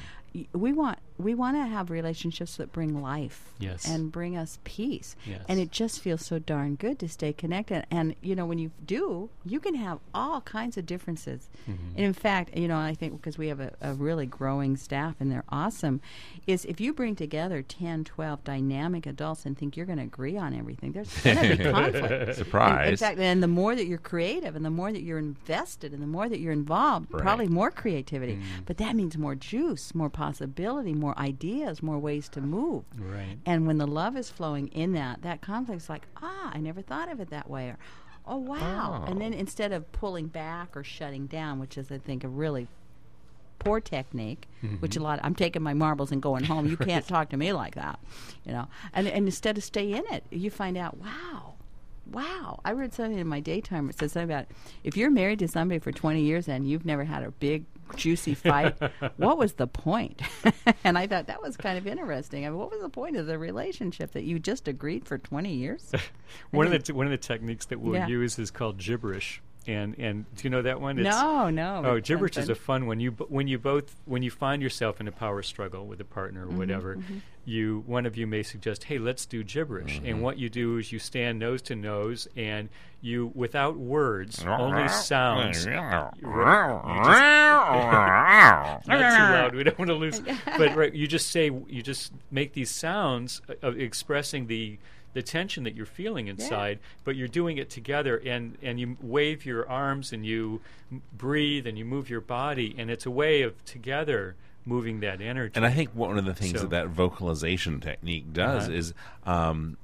we 0.52 0.72
want 0.72 0.98
we 1.18 1.34
want 1.34 1.56
to 1.56 1.64
have 1.64 1.90
relationships 1.90 2.56
that 2.56 2.72
bring 2.72 3.00
life 3.00 3.52
Yes. 3.60 3.86
and 3.86 4.10
bring 4.10 4.36
us 4.36 4.58
peace. 4.64 5.14
Yes. 5.24 5.44
And 5.46 5.60
it 5.60 5.70
just 5.70 6.00
feels 6.00 6.24
so 6.24 6.40
darn 6.40 6.74
good 6.74 6.98
to 6.98 7.08
stay 7.08 7.32
connected. 7.32 7.86
And 7.92 8.16
you 8.22 8.34
know, 8.34 8.44
when 8.46 8.58
you 8.58 8.72
do, 8.84 9.30
you 9.44 9.60
can 9.60 9.74
have 9.76 10.00
all 10.12 10.40
kinds 10.40 10.76
of 10.76 10.84
differences. 10.86 11.48
Mm-hmm. 11.70 11.96
And 11.96 12.04
in 12.06 12.12
fact, 12.12 12.56
you 12.56 12.66
know, 12.66 12.76
I 12.78 12.94
think 12.94 13.12
because 13.12 13.38
we 13.38 13.48
have 13.48 13.60
a, 13.60 13.72
a 13.80 13.94
really 13.94 14.26
growing 14.26 14.76
staff 14.76 15.14
and 15.20 15.30
they're 15.30 15.44
awesome, 15.48 16.00
is 16.48 16.64
if 16.64 16.80
you 16.80 16.92
bring 16.92 17.14
together 17.14 17.62
10, 17.62 18.02
12 18.04 18.42
dynamic 18.42 19.06
adults 19.06 19.46
and 19.46 19.56
think 19.56 19.76
you're 19.76 19.86
going 19.86 19.98
to 19.98 20.04
agree 20.04 20.36
on 20.36 20.54
everything, 20.54 20.90
there's 20.92 21.16
going 21.22 21.36
to 21.36 21.56
be 21.56 21.62
conflict. 21.70 22.34
Surprise! 22.34 22.34
In 22.34 22.44
Surprise. 22.96 23.00
fact, 23.00 23.18
and 23.20 23.42
the 23.42 23.48
more 23.48 23.76
that 23.76 23.86
you're 23.86 23.98
creative, 23.98 24.56
and 24.56 24.64
the 24.64 24.70
more 24.70 24.90
that 24.90 25.02
you're 25.02 25.18
invested, 25.18 25.92
and 25.92 26.02
the 26.02 26.06
more 26.06 26.28
that 26.28 26.40
you're 26.40 26.52
involved, 26.52 27.12
Right. 27.12 27.22
probably 27.22 27.48
more 27.48 27.70
creativity. 27.70 28.40
But 28.66 28.78
that 28.78 28.96
means 28.96 29.16
more 29.16 29.34
juice, 29.36 29.94
more 29.94 30.10
possibility, 30.22 30.94
more 30.94 31.18
ideas, 31.18 31.82
more 31.82 31.98
ways 31.98 32.28
to 32.28 32.40
move. 32.40 32.84
Right. 32.96 33.38
And 33.44 33.66
when 33.66 33.78
the 33.78 33.88
love 33.88 34.16
is 34.16 34.30
flowing 34.30 34.68
in 34.68 34.92
that, 34.92 35.22
that 35.22 35.40
conflict's 35.40 35.88
like, 35.88 36.06
ah, 36.22 36.52
I 36.54 36.58
never 36.58 36.80
thought 36.80 37.10
of 37.10 37.18
it 37.18 37.30
that 37.30 37.50
way, 37.50 37.68
or 37.70 37.78
oh 38.24 38.36
wow. 38.36 39.04
And 39.08 39.20
then 39.20 39.32
instead 39.32 39.72
of 39.72 39.90
pulling 39.90 40.28
back 40.28 40.76
or 40.76 40.84
shutting 40.84 41.26
down, 41.26 41.58
which 41.58 41.76
is 41.76 41.90
I 41.90 41.98
think 41.98 42.22
a 42.22 42.28
really 42.28 42.68
poor 43.58 43.80
technique, 43.80 44.46
which 44.78 44.96
a 44.96 45.02
lot 45.02 45.18
of, 45.18 45.24
I'm 45.24 45.34
taking 45.34 45.62
my 45.62 45.74
marbles 45.74 46.12
and 46.12 46.22
going 46.22 46.44
home. 46.44 46.66
You 46.68 46.76
can't 46.90 47.06
talk 47.06 47.30
to 47.30 47.36
me 47.36 47.52
like 47.52 47.74
that, 47.74 47.98
you 48.46 48.52
know. 48.52 48.68
And 48.92 49.08
and 49.08 49.26
instead 49.26 49.58
of 49.58 49.64
stay 49.64 49.92
in 49.92 50.04
it, 50.12 50.22
you 50.30 50.50
find 50.50 50.76
out, 50.76 50.98
wow, 50.98 51.54
wow. 52.12 52.60
I 52.64 52.72
read 52.72 52.94
something 52.94 53.18
in 53.18 53.26
my 53.26 53.40
daytime. 53.40 53.90
It 53.90 53.98
says 53.98 54.12
something 54.12 54.30
about 54.30 54.46
if 54.84 54.96
you're 54.96 55.10
married 55.10 55.40
to 55.40 55.48
somebody 55.48 55.80
for 55.80 55.90
20 55.90 56.22
years 56.22 56.48
and 56.48 56.68
you've 56.68 56.86
never 56.86 57.02
had 57.02 57.24
a 57.24 57.32
big 57.32 57.64
juicy 57.96 58.34
fight, 58.34 58.74
what 59.16 59.38
was 59.38 59.54
the 59.54 59.66
point? 59.66 60.22
and 60.84 60.96
I 60.98 61.06
thought 61.06 61.26
that 61.26 61.42
was 61.42 61.56
kind 61.56 61.78
of 61.78 61.86
interesting. 61.86 62.46
I 62.46 62.50
mean, 62.50 62.58
what 62.58 62.70
was 62.70 62.80
the 62.80 62.88
point 62.88 63.16
of 63.16 63.26
the 63.26 63.38
relationship 63.38 64.12
that 64.12 64.24
you 64.24 64.38
just 64.38 64.68
agreed 64.68 65.06
for 65.06 65.18
20 65.18 65.52
years? 65.52 65.92
one 66.50 66.66
of 66.66 66.72
the 66.72 66.78
t- 66.78 66.92
one 66.92 67.06
of 67.06 67.10
the 67.10 67.18
techniques 67.18 67.66
that 67.66 67.80
we'll 67.80 67.94
Yeah. 67.94 68.06
use 68.06 68.38
is 68.38 68.50
called 68.50 68.78
gibberish. 68.78 69.42
And 69.66 69.96
and 69.98 70.24
do 70.36 70.44
you 70.44 70.50
know 70.50 70.62
that 70.62 70.80
one? 70.80 70.98
It's- 70.98 71.14
no, 71.14 71.50
no. 71.50 71.82
Oh, 71.84 72.00
gibberish 72.00 72.36
is 72.36 72.48
a 72.48 72.54
fun 72.54 72.86
one. 72.86 73.00
You 73.00 73.12
when 73.12 73.48
you 73.48 73.58
both 73.58 73.94
when 74.06 74.22
you 74.22 74.30
find 74.30 74.62
yourself 74.62 75.00
in 75.00 75.08
a 75.08 75.12
power 75.12 75.42
struggle 75.42 75.86
with 75.86 76.00
a 76.00 76.04
partner 76.04 76.42
or 76.42 76.46
Mm-hmm, 76.46 76.58
whatever, 76.58 76.98
you 77.44 77.82
one 77.86 78.06
of 78.06 78.16
you 78.16 78.26
may 78.26 78.42
suggest, 78.42 78.84
"Hey, 78.84 78.98
let's 78.98 79.24
do 79.26 79.42
gibberish." 79.44 80.00
And 80.04 80.22
what 80.22 80.38
you 80.38 80.48
do 80.50 80.78
is 80.78 80.92
you 80.92 80.98
stand 80.98 81.38
nose 81.38 81.62
to 81.62 81.76
nose 81.76 82.28
and 82.36 82.68
you 83.00 83.32
without 83.34 83.76
words, 83.76 84.44
only 84.44 84.88
sounds. 85.06 85.66
Not 88.86 88.86
too 88.86 89.32
loud. 89.32 89.54
We 89.54 89.64
don't 89.64 89.78
want 89.78 89.88
to 89.90 89.94
lose. 89.94 90.20
But 90.58 90.76
right, 90.76 90.92
you 90.92 91.06
just 91.06 91.30
say 91.30 91.50
you 91.68 91.82
just 91.82 92.12
make 92.30 92.52
these 92.52 92.70
sounds 92.70 93.40
uh, 93.48 93.54
of 93.62 93.78
expressing 93.80 94.46
the 94.46 94.78
the 95.14 95.22
tension 95.22 95.64
that 95.64 95.74
you're 95.74 95.84
feeling 95.86 96.26
inside, 96.28 96.78
but 97.04 97.16
you're 97.16 97.28
doing 97.28 97.58
it 97.58 97.68
together, 97.70 98.16
and 98.24 98.56
and 98.62 98.80
you 98.80 98.96
wave 99.00 99.44
your 99.44 99.68
arms 99.68 100.12
and 100.12 100.24
you 100.24 100.60
m- 100.90 101.02
breathe 101.16 101.66
and 101.66 101.76
you 101.78 101.84
move 101.84 102.08
your 102.08 102.20
body, 102.20 102.74
and 102.78 102.90
it's 102.90 103.04
a 103.06 103.10
way 103.10 103.42
of 103.42 103.62
together 103.64 104.34
moving 104.64 105.00
that 105.00 105.20
energy. 105.20 105.52
And 105.56 105.66
I 105.66 105.70
think 105.70 105.90
one 105.94 106.16
of 106.18 106.24
the 106.24 106.34
things 106.34 106.52
So- 106.52 106.60
that 106.60 106.70
that 106.70 106.88
vocalization 106.88 107.80
technique 107.80 108.32
does 108.32 108.64
Uh-huh. 108.68 108.76
is 108.76 108.94
um, 109.26 109.76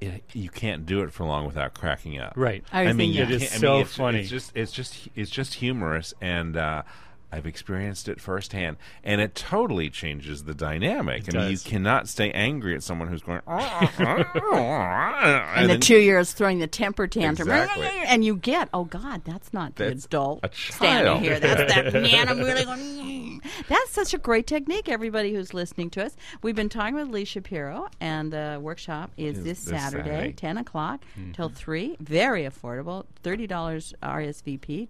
it, 0.00 0.22
you 0.34 0.50
can't 0.50 0.84
do 0.84 1.02
it 1.02 1.12
for 1.12 1.24
long 1.24 1.46
without 1.46 1.72
cracking 1.74 2.18
up. 2.18 2.34
right. 2.36 2.62
I 2.72 2.84
was 2.86 2.96
mean, 2.96 3.12
you 3.12 3.22
It 3.22 3.30
is 3.30 3.42
can't- 3.42 3.54
I 3.54 3.56
so 3.58 3.72
mean, 3.74 3.82
it's, 3.82 3.96
funny. 3.96 4.20
It's 4.20 4.28
just, 4.30 4.56
it's 4.56 4.72
just, 4.72 5.08
it's 5.14 5.30
just 5.30 5.54
humorous, 5.54 6.12
and 6.20 6.56
uh, 6.56 6.82
I've 7.34 7.46
experienced 7.46 8.08
it 8.08 8.20
firsthand, 8.20 8.76
and 9.02 9.20
it 9.20 9.34
totally 9.34 9.90
changes 9.90 10.44
the 10.44 10.54
dynamic. 10.54 11.26
It 11.28 11.34
I 11.36 11.40
mean, 11.40 11.50
you 11.50 11.58
cannot 11.58 12.08
stay 12.08 12.30
angry 12.30 12.74
at 12.76 12.82
someone 12.82 13.08
who's 13.08 13.22
going, 13.22 13.40
ah, 13.46 13.92
ah, 13.98 14.24
ah, 14.36 15.44
and, 15.54 15.60
and 15.60 15.64
the 15.70 15.74
then- 15.74 15.80
two 15.80 15.98
years 15.98 16.32
throwing 16.32 16.58
the 16.60 16.66
temper 16.66 17.06
tantrum, 17.06 17.48
Exactly. 17.50 17.86
and 18.06 18.24
you 18.24 18.36
get, 18.36 18.68
oh 18.72 18.84
God, 18.84 19.22
that's 19.24 19.52
not 19.52 19.74
the 19.76 19.84
That's 19.86 20.04
adult 20.06 20.40
a 20.44 20.50
standing 20.52 21.22
here. 21.22 21.40
That's 21.40 21.74
that 21.74 21.92
man. 22.02 22.28
I'm 22.28 22.38
really 22.38 22.64
going. 22.64 23.40
That's 23.68 23.90
such 23.90 24.14
a 24.14 24.18
great 24.18 24.46
technique. 24.46 24.88
Everybody 24.88 25.32
who's 25.34 25.52
listening 25.52 25.90
to 25.90 26.04
us, 26.04 26.16
we've 26.42 26.54
been 26.56 26.68
talking 26.68 26.94
with 26.94 27.08
Lee 27.08 27.24
Shapiro, 27.24 27.88
and 28.00 28.32
the 28.32 28.58
workshop 28.62 29.10
is 29.16 29.38
Is 29.38 29.44
this, 29.44 29.64
this 29.64 29.80
Saturday, 29.80 30.08
Saturday. 30.10 30.32
ten 30.32 30.56
o'clock 30.58 31.02
Mm-hmm. 31.18 31.32
till 31.32 31.48
three. 31.48 31.96
Very 32.00 32.42
affordable, 32.44 33.04
thirty 33.22 33.46
dollars 33.46 33.92
RSVP. 34.02 34.88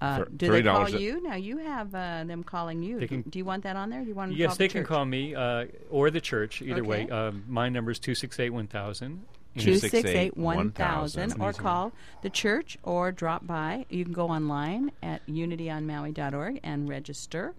Uh, 0.00 0.18
For 0.18 0.24
do 0.30 0.50
they 0.52 0.62
call 0.62 0.84
$30 0.86 0.94
a- 0.94 1.00
you 1.00 1.22
now? 1.22 1.34
You 1.34 1.58
have 1.58 1.94
uh, 1.94 2.22
them 2.24 2.44
calling 2.44 2.82
you. 2.82 3.04
Can- 3.06 3.22
do 3.22 3.38
you 3.38 3.44
want 3.44 3.64
that 3.64 3.74
on 3.76 3.90
there? 3.90 4.02
Do 4.02 4.08
you 4.08 4.14
want 4.14 4.30
them 4.30 4.36
to 4.36 4.40
Yes, 4.40 4.50
call 4.50 4.56
they 4.56 4.68
the 4.68 4.72
can 4.74 4.84
call 4.84 5.04
me 5.04 5.34
uh, 5.34 5.66
or 5.90 6.10
the 6.10 6.20
church. 6.20 6.62
Either 6.62 6.84
way, 6.84 7.04
Okay. 7.04 7.12
um, 7.12 7.44
my 7.48 7.68
number 7.68 7.90
is 7.90 7.98
two 7.98 8.14
six 8.14 8.38
eight 8.38 8.50
one 8.50 8.66
thousand. 8.68 9.24
Two 9.58 9.78
268 9.78 10.02
six 10.02 10.16
eight 10.16 10.36
one 10.36 10.70
thousand, 10.70 11.30
1000. 11.38 11.42
or 11.42 11.52
call 11.52 11.92
the 12.22 12.30
church, 12.30 12.78
or 12.82 13.12
drop 13.12 13.46
by. 13.46 13.86
You 13.88 14.04
can 14.04 14.12
go 14.12 14.28
online 14.28 14.92
at 15.02 15.26
unityonmaui.org 15.26 16.60
and 16.62 16.88
register. 16.88 17.54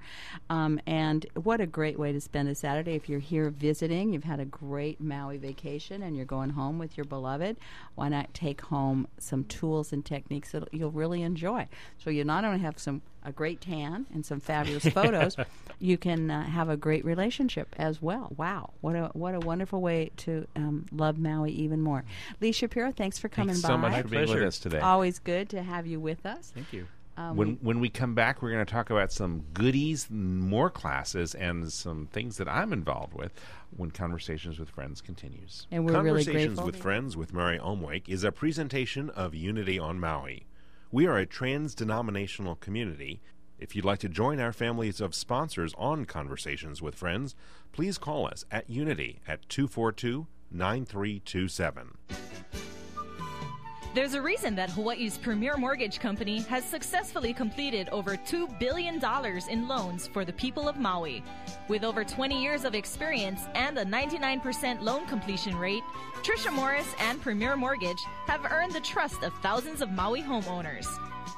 Um, 0.49 0.79
and 0.85 1.25
what 1.35 1.61
a 1.61 1.65
great 1.67 1.99
way 1.99 2.11
to 2.11 2.21
spend 2.21 2.49
a 2.49 2.55
Saturday 2.55 2.95
if 2.95 3.09
you're 3.09 3.19
here 3.19 3.49
visiting. 3.49 4.13
You've 4.13 4.23
had 4.23 4.39
a 4.39 4.45
great 4.45 4.99
Maui 4.99 5.37
vacation, 5.37 6.03
and 6.03 6.15
you're 6.15 6.25
going 6.25 6.49
home 6.51 6.79
with 6.79 6.97
your 6.97 7.05
beloved. 7.05 7.57
Why 7.95 8.09
not 8.09 8.33
take 8.33 8.61
home 8.61 9.07
some 9.17 9.43
tools 9.45 9.93
and 9.93 10.05
techniques 10.05 10.51
that 10.51 10.73
you'll 10.73 10.91
really 10.91 11.21
enjoy? 11.21 11.67
So 11.97 12.09
you 12.09 12.23
not 12.23 12.43
only 12.45 12.59
have 12.59 12.79
some 12.79 13.01
a 13.23 13.31
great 13.31 13.61
tan 13.61 14.05
and 14.13 14.25
some 14.25 14.39
fabulous 14.39 14.85
photos, 14.93 15.35
you 15.79 15.97
can 15.97 16.29
uh, 16.29 16.43
have 16.43 16.69
a 16.69 16.77
great 16.77 17.03
relationship 17.05 17.73
as 17.77 18.01
well. 18.01 18.33
Wow, 18.37 18.71
what 18.81 18.95
a 18.95 19.09
what 19.13 19.33
a 19.35 19.39
wonderful 19.39 19.81
way 19.81 20.11
to 20.17 20.45
um, 20.55 20.85
love 20.91 21.17
Maui 21.17 21.51
even 21.51 21.81
more. 21.81 22.03
Lee 22.41 22.51
Shapiro, 22.51 22.91
thanks 22.91 23.17
for 23.17 23.29
coming 23.29 23.49
Thanks 23.55 23.61
by. 23.61 23.69
so 23.69 23.77
much 23.77 23.91
My 23.91 24.01
for 24.01 24.07
being 24.09 24.21
with 24.21 24.29
pleasure. 24.31 24.45
us 24.47 24.59
today. 24.59 24.79
Always 24.79 25.19
good 25.19 25.49
to 25.49 25.63
have 25.63 25.87
you 25.87 25.99
with 25.99 26.25
us. 26.25 26.51
Thank 26.53 26.73
you. 26.73 26.87
Um, 27.17 27.35
when 27.35 27.57
when 27.61 27.79
we 27.81 27.89
come 27.89 28.15
back, 28.15 28.41
we're 28.41 28.51
going 28.51 28.65
to 28.65 28.71
talk 28.71 28.89
about 28.89 29.11
some 29.11 29.43
goodies, 29.53 30.07
more 30.09 30.69
classes, 30.69 31.35
and 31.35 31.69
some 31.71 32.07
things 32.13 32.37
that 32.37 32.47
I'm 32.47 32.71
involved 32.71 33.13
with 33.13 33.33
when 33.75 33.91
Conversations 33.91 34.57
with 34.57 34.69
Friends 34.69 35.01
continues. 35.01 35.67
and 35.69 35.85
we're 35.85 35.91
really 36.01 36.23
Conversations 36.23 36.45
grateful. 36.55 36.65
with 36.65 36.75
Friends 36.77 37.17
with 37.17 37.33
Mary 37.33 37.59
Omwake 37.59 38.07
is 38.07 38.23
a 38.23 38.31
presentation 38.31 39.09
of 39.11 39.35
Unity 39.35 39.77
on 39.77 39.99
Maui. 39.99 40.45
We 40.91 41.07
are 41.07 41.17
a 41.17 41.25
trans 41.25 41.75
denominational 41.75 42.55
community. 42.55 43.21
If 43.59 43.75
you'd 43.75 43.83
like 43.83 43.99
to 43.99 44.09
join 44.09 44.39
our 44.39 44.53
families 44.53 45.01
of 45.01 45.13
sponsors 45.13 45.73
on 45.77 46.05
Conversations 46.05 46.81
with 46.81 46.95
Friends, 46.95 47.35
please 47.73 47.97
call 47.97 48.25
us 48.25 48.45
at 48.49 48.69
Unity 48.69 49.19
at 49.27 49.47
242 49.49 50.27
9327. 50.49 51.97
There's 53.93 54.13
a 54.13 54.21
reason 54.21 54.55
that 54.55 54.69
Hawaii's 54.69 55.17
premier 55.17 55.57
mortgage 55.57 55.99
company 55.99 56.39
has 56.43 56.63
successfully 56.63 57.33
completed 57.33 57.89
over 57.89 58.15
$2 58.15 58.59
billion 58.59 59.01
in 59.49 59.67
loans 59.67 60.07
for 60.07 60.23
the 60.23 60.33
people 60.33 60.69
of 60.69 60.77
Maui. 60.77 61.21
With 61.67 61.83
over 61.83 62.05
20 62.05 62.41
years 62.41 62.63
of 62.63 62.75
experience 62.75 63.41
and 63.55 63.77
a 63.77 63.83
99% 63.83 64.81
loan 64.81 65.05
completion 65.07 65.57
rate, 65.57 65.83
Trisha 66.21 66.53
Morris 66.53 66.87
and 66.99 67.21
Premier 67.21 67.57
Mortgage 67.57 68.01
have 68.27 68.45
earned 68.49 68.73
the 68.73 68.79
trust 68.79 69.23
of 69.23 69.33
thousands 69.41 69.81
of 69.81 69.91
Maui 69.91 70.21
homeowners. 70.21 70.87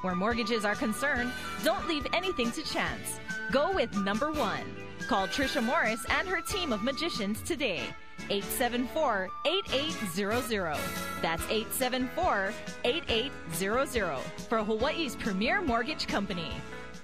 Where 0.02 0.16
mortgages 0.16 0.64
are 0.64 0.74
concerned, 0.74 1.32
don't 1.62 1.86
leave 1.86 2.06
anything 2.12 2.50
to 2.52 2.62
chance. 2.62 3.20
Go 3.52 3.72
with 3.72 3.96
number 3.96 4.32
one. 4.32 4.64
Call 5.08 5.28
Trisha 5.28 5.62
Morris 5.62 6.04
and 6.10 6.26
her 6.26 6.40
team 6.40 6.72
of 6.72 6.82
magicians 6.82 7.40
today. 7.42 7.82
874 8.28 9.28
8800. 9.46 10.76
That's 11.20 11.42
874 11.44 12.52
8800 12.84 14.18
for 14.48 14.64
Hawaii's 14.64 15.14
premier 15.16 15.60
mortgage 15.60 16.08
company. 16.08 16.50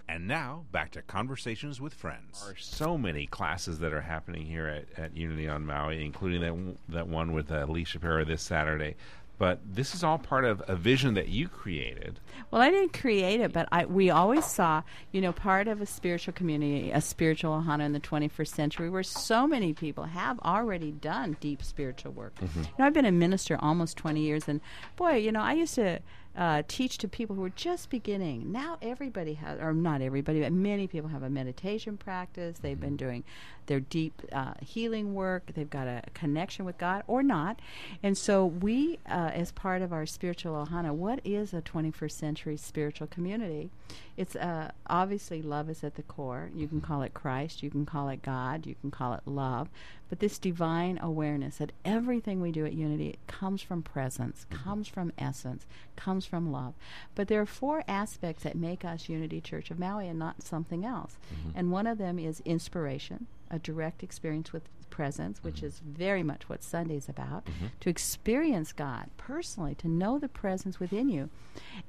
And 0.09 0.27
now, 0.27 0.65
back 0.73 0.91
to 0.93 1.03
Conversations 1.03 1.81
with 1.81 1.93
Friends. 1.93 2.41
There 2.43 2.53
are 2.53 2.57
so 2.59 2.97
many 2.97 3.27
classes 3.27 3.79
that 3.81 3.93
are 3.93 4.01
happening 4.01 4.47
here 4.47 4.67
at, 4.67 4.99
at 4.99 5.17
Unity 5.17 5.49
on 5.49 5.67
Maui, 5.67 6.05
including 6.05 6.41
that 6.41 6.77
that 6.89 7.07
one 7.07 7.33
with 7.33 7.53
uh, 7.53 7.67
Lee 7.69 7.85
Shapiro 7.85 8.25
this 8.25 8.43
Saturday. 8.43 8.97
But 9.39 9.61
this 9.65 9.95
is 9.95 10.03
all 10.03 10.19
part 10.19 10.45
of 10.45 10.63
a 10.67 10.75
vision 10.75 11.15
that 11.15 11.29
you 11.29 11.49
created. 11.49 12.19
Well, 12.51 12.61
I 12.61 12.71
didn't 12.71 12.93
create 12.93 13.41
it, 13.41 13.53
but 13.53 13.69
I, 13.71 13.85
we 13.85 14.11
always 14.11 14.45
saw, 14.45 14.83
you 15.13 15.21
know, 15.21 15.33
part 15.33 15.69
of 15.69 15.81
a 15.81 15.87
spiritual 15.87 16.33
community, 16.33 16.91
a 16.91 17.01
spiritual 17.01 17.53
ohana 17.53 17.85
in 17.85 17.93
the 17.93 18.01
21st 18.01 18.49
century, 18.49 18.91
where 18.91 19.05
so 19.05 19.47
many 19.47 19.73
people 19.73 20.05
have 20.05 20.41
already 20.41 20.91
done 20.91 21.37
deep 21.41 21.63
spiritual 21.63 22.13
work. 22.13 22.35
Mm-hmm. 22.37 22.61
You 22.61 22.69
know, 22.79 22.85
I've 22.85 22.95
been 22.95 23.05
a 23.05 23.13
minister 23.13 23.57
almost 23.61 23.97
20 23.97 24.21
years, 24.21 24.49
and 24.49 24.61
boy, 24.97 25.15
you 25.15 25.31
know, 25.31 25.41
I 25.41 25.53
used 25.53 25.77
to 25.77 26.01
uh, 26.37 26.63
teach 26.69 26.99
to 26.99 27.09
people 27.09 27.35
who 27.35 27.45
are 27.45 27.51
just 27.51 27.91
beginning. 27.91 28.53
Now 28.53 28.79
everybody 28.81 29.35
has, 29.35 29.59
or 29.61 29.73
not 29.73 30.01
everybody, 30.01 30.41
but 30.41 30.53
many 30.53 30.87
people 30.87 31.09
have 31.11 31.23
a 31.23 31.31
meditation 31.31 31.97
practice. 31.97 32.59
They've 32.59 32.79
been 32.79 32.97
doing 32.97 33.25
their 33.67 33.81
deep 33.81 34.23
uh, 34.33 34.55
healing 34.61 35.15
work. 35.15 35.51
They've 35.55 35.69
got 35.69 35.87
a 35.87 36.03
connection 36.15 36.65
with 36.65 36.79
God 36.79 37.03
or 37.07 37.23
not. 37.23 37.61
And 38.03 38.17
so 38.17 38.47
we, 38.47 38.99
uh, 39.09 39.31
as 39.35 39.53
part 39.53 39.83
of 39.83 39.93
our 39.93 40.07
spiritual 40.07 40.67
ohana, 40.67 40.93
what 40.93 41.21
is 41.25 41.53
a 41.53 41.63
21st 41.63 42.13
century 42.13 42.57
spiritual 42.57 43.07
community? 43.09 43.71
It's 44.17 44.35
uh, 44.35 44.73
obviously 44.89 45.43
love 45.43 45.71
is 45.71 45.85
at 45.85 45.95
the 45.95 46.03
core. 46.03 46.51
You 46.55 46.67
can 46.67 46.81
call 46.81 47.03
it 47.03 47.15
Christ, 47.15 47.63
you 47.63 47.71
can 47.71 47.87
call 47.87 48.09
it 48.09 48.23
God, 48.23 48.67
you 48.67 48.75
can 48.81 48.91
call 48.91 49.15
it 49.15 49.21
love, 49.27 49.69
but 50.09 50.21
this 50.21 50.39
divine 50.39 50.99
awareness 51.01 51.59
that 51.59 51.73
everything 51.85 52.41
we 52.41 52.51
do 52.51 52.65
at 52.67 52.73
Unity 52.73 53.19
comes 53.27 53.63
from 53.63 53.83
presence, 53.83 54.47
comes 54.51 54.89
from 54.89 55.13
essence, 55.19 55.67
comes 55.97 56.18
from 56.27 56.53
love. 56.53 56.75
But 57.15 57.29
there 57.29 57.41
are 57.41 57.47
four 57.47 57.85
aspects 57.89 58.43
that 58.43 58.57
make 58.57 58.85
us 58.85 59.09
Unity 59.09 59.41
Church 59.41 59.71
of 59.71 59.79
Maui 59.79 60.09
and 60.09 60.19
not 60.19 60.43
something 60.43 60.85
else. 60.85 61.17
Mm-hmm. 61.33 61.59
And 61.59 61.73
one 61.73 61.87
of 61.87 61.99
them 61.99 62.19
is 62.19 62.41
inspiration, 62.45 63.27
a 63.51 63.59
direct 63.59 64.03
experience 64.03 64.53
with 64.53 64.69
presence, 64.91 65.43
which 65.43 65.57
mm-hmm. 65.57 65.67
is 65.67 65.81
very 65.81 66.23
much 66.23 66.49
what 66.49 66.63
Sunday's 66.63 67.09
about, 67.09 67.45
mm-hmm. 67.45 67.67
to 67.81 67.91
experience 67.91 68.73
God 68.73 69.11
personally, 69.17 69.75
to 69.77 69.89
know 69.89 70.19
the 70.19 70.29
presence 70.29 70.81
within 70.81 71.09
you. 71.09 71.31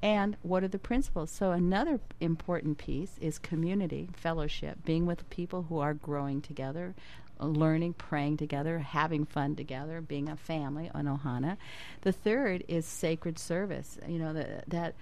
And 0.02 0.36
what 0.42 0.62
are 0.62 0.68
the 0.68 0.78
principles? 0.78 1.30
So, 1.30 1.52
another 1.52 2.00
important 2.20 2.78
piece 2.78 3.16
is 3.20 3.38
community, 3.38 4.08
fellowship, 4.12 4.84
being 4.84 5.06
with 5.06 5.28
people 5.30 5.66
who 5.68 5.78
are 5.78 5.94
growing 5.94 6.40
together, 6.40 6.94
learning, 7.46 7.94
praying 7.94 8.36
together, 8.36 8.78
having 8.78 9.24
fun 9.24 9.56
together, 9.56 10.00
being 10.00 10.28
a 10.28 10.36
family 10.36 10.90
on 10.94 11.06
Ohana. 11.06 11.56
The 12.02 12.12
third 12.12 12.64
is 12.68 12.86
sacred 12.86 13.38
service. 13.38 13.98
You 14.06 14.18
know, 14.18 14.32
that, 14.32 14.68
that 14.68 14.94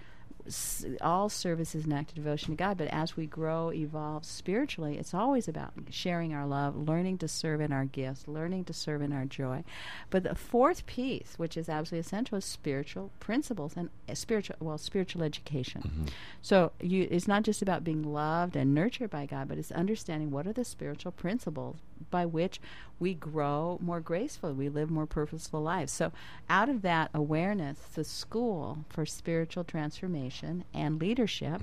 all 1.00 1.28
service 1.28 1.74
is 1.74 1.84
an 1.84 1.92
act 1.92 2.10
of 2.10 2.16
devotion 2.16 2.52
to 2.52 2.56
God, 2.56 2.78
but 2.78 2.88
as 2.88 3.16
we 3.16 3.26
grow, 3.26 3.70
evolve 3.72 4.24
spiritually, 4.24 4.96
it's 4.98 5.14
always 5.14 5.48
about 5.48 5.72
sharing 5.90 6.32
our 6.32 6.46
love, 6.46 6.76
learning 6.76 7.18
to 7.18 7.28
serve 7.28 7.60
in 7.60 7.72
our 7.72 7.84
gifts, 7.84 8.26
learning 8.26 8.64
to 8.64 8.72
serve 8.72 9.02
in 9.02 9.12
our 9.12 9.24
joy. 9.24 9.62
But 10.10 10.22
the 10.22 10.34
fourth 10.34 10.86
piece, 10.86 11.34
which 11.36 11.56
is 11.56 11.68
absolutely 11.68 12.00
essential, 12.00 12.38
is 12.38 12.44
spiritual 12.44 13.10
principles 13.20 13.74
and 13.76 13.90
uh, 14.08 14.14
spiritual, 14.14 14.56
well, 14.60 14.78
spiritual 14.78 15.22
education. 15.22 16.06
So 16.40 16.72
you, 16.80 17.06
it's 17.10 17.28
not 17.28 17.42
just 17.42 17.62
about 17.62 17.84
being 17.84 18.02
loved 18.02 18.56
and 18.56 18.74
nurtured 18.74 19.10
by 19.10 19.26
God, 19.26 19.48
but 19.48 19.58
it's 19.58 19.72
understanding 19.72 20.30
what 20.30 20.46
are 20.46 20.52
the 20.52 20.64
spiritual 20.64 21.12
principles 21.12 21.76
by 22.10 22.26
which 22.26 22.60
we 22.98 23.14
grow 23.14 23.78
more 23.80 24.00
gracefully, 24.00 24.52
we 24.52 24.68
live 24.68 24.90
more 24.90 25.06
purposeful 25.06 25.62
lives. 25.62 25.92
So, 25.92 26.12
out 26.48 26.68
of 26.68 26.82
that 26.82 27.10
awareness, 27.14 27.78
the 27.94 28.04
school 28.04 28.84
for 28.88 29.06
spiritual 29.06 29.64
transformation 29.64 30.64
and 30.74 31.00
leadership 31.00 31.60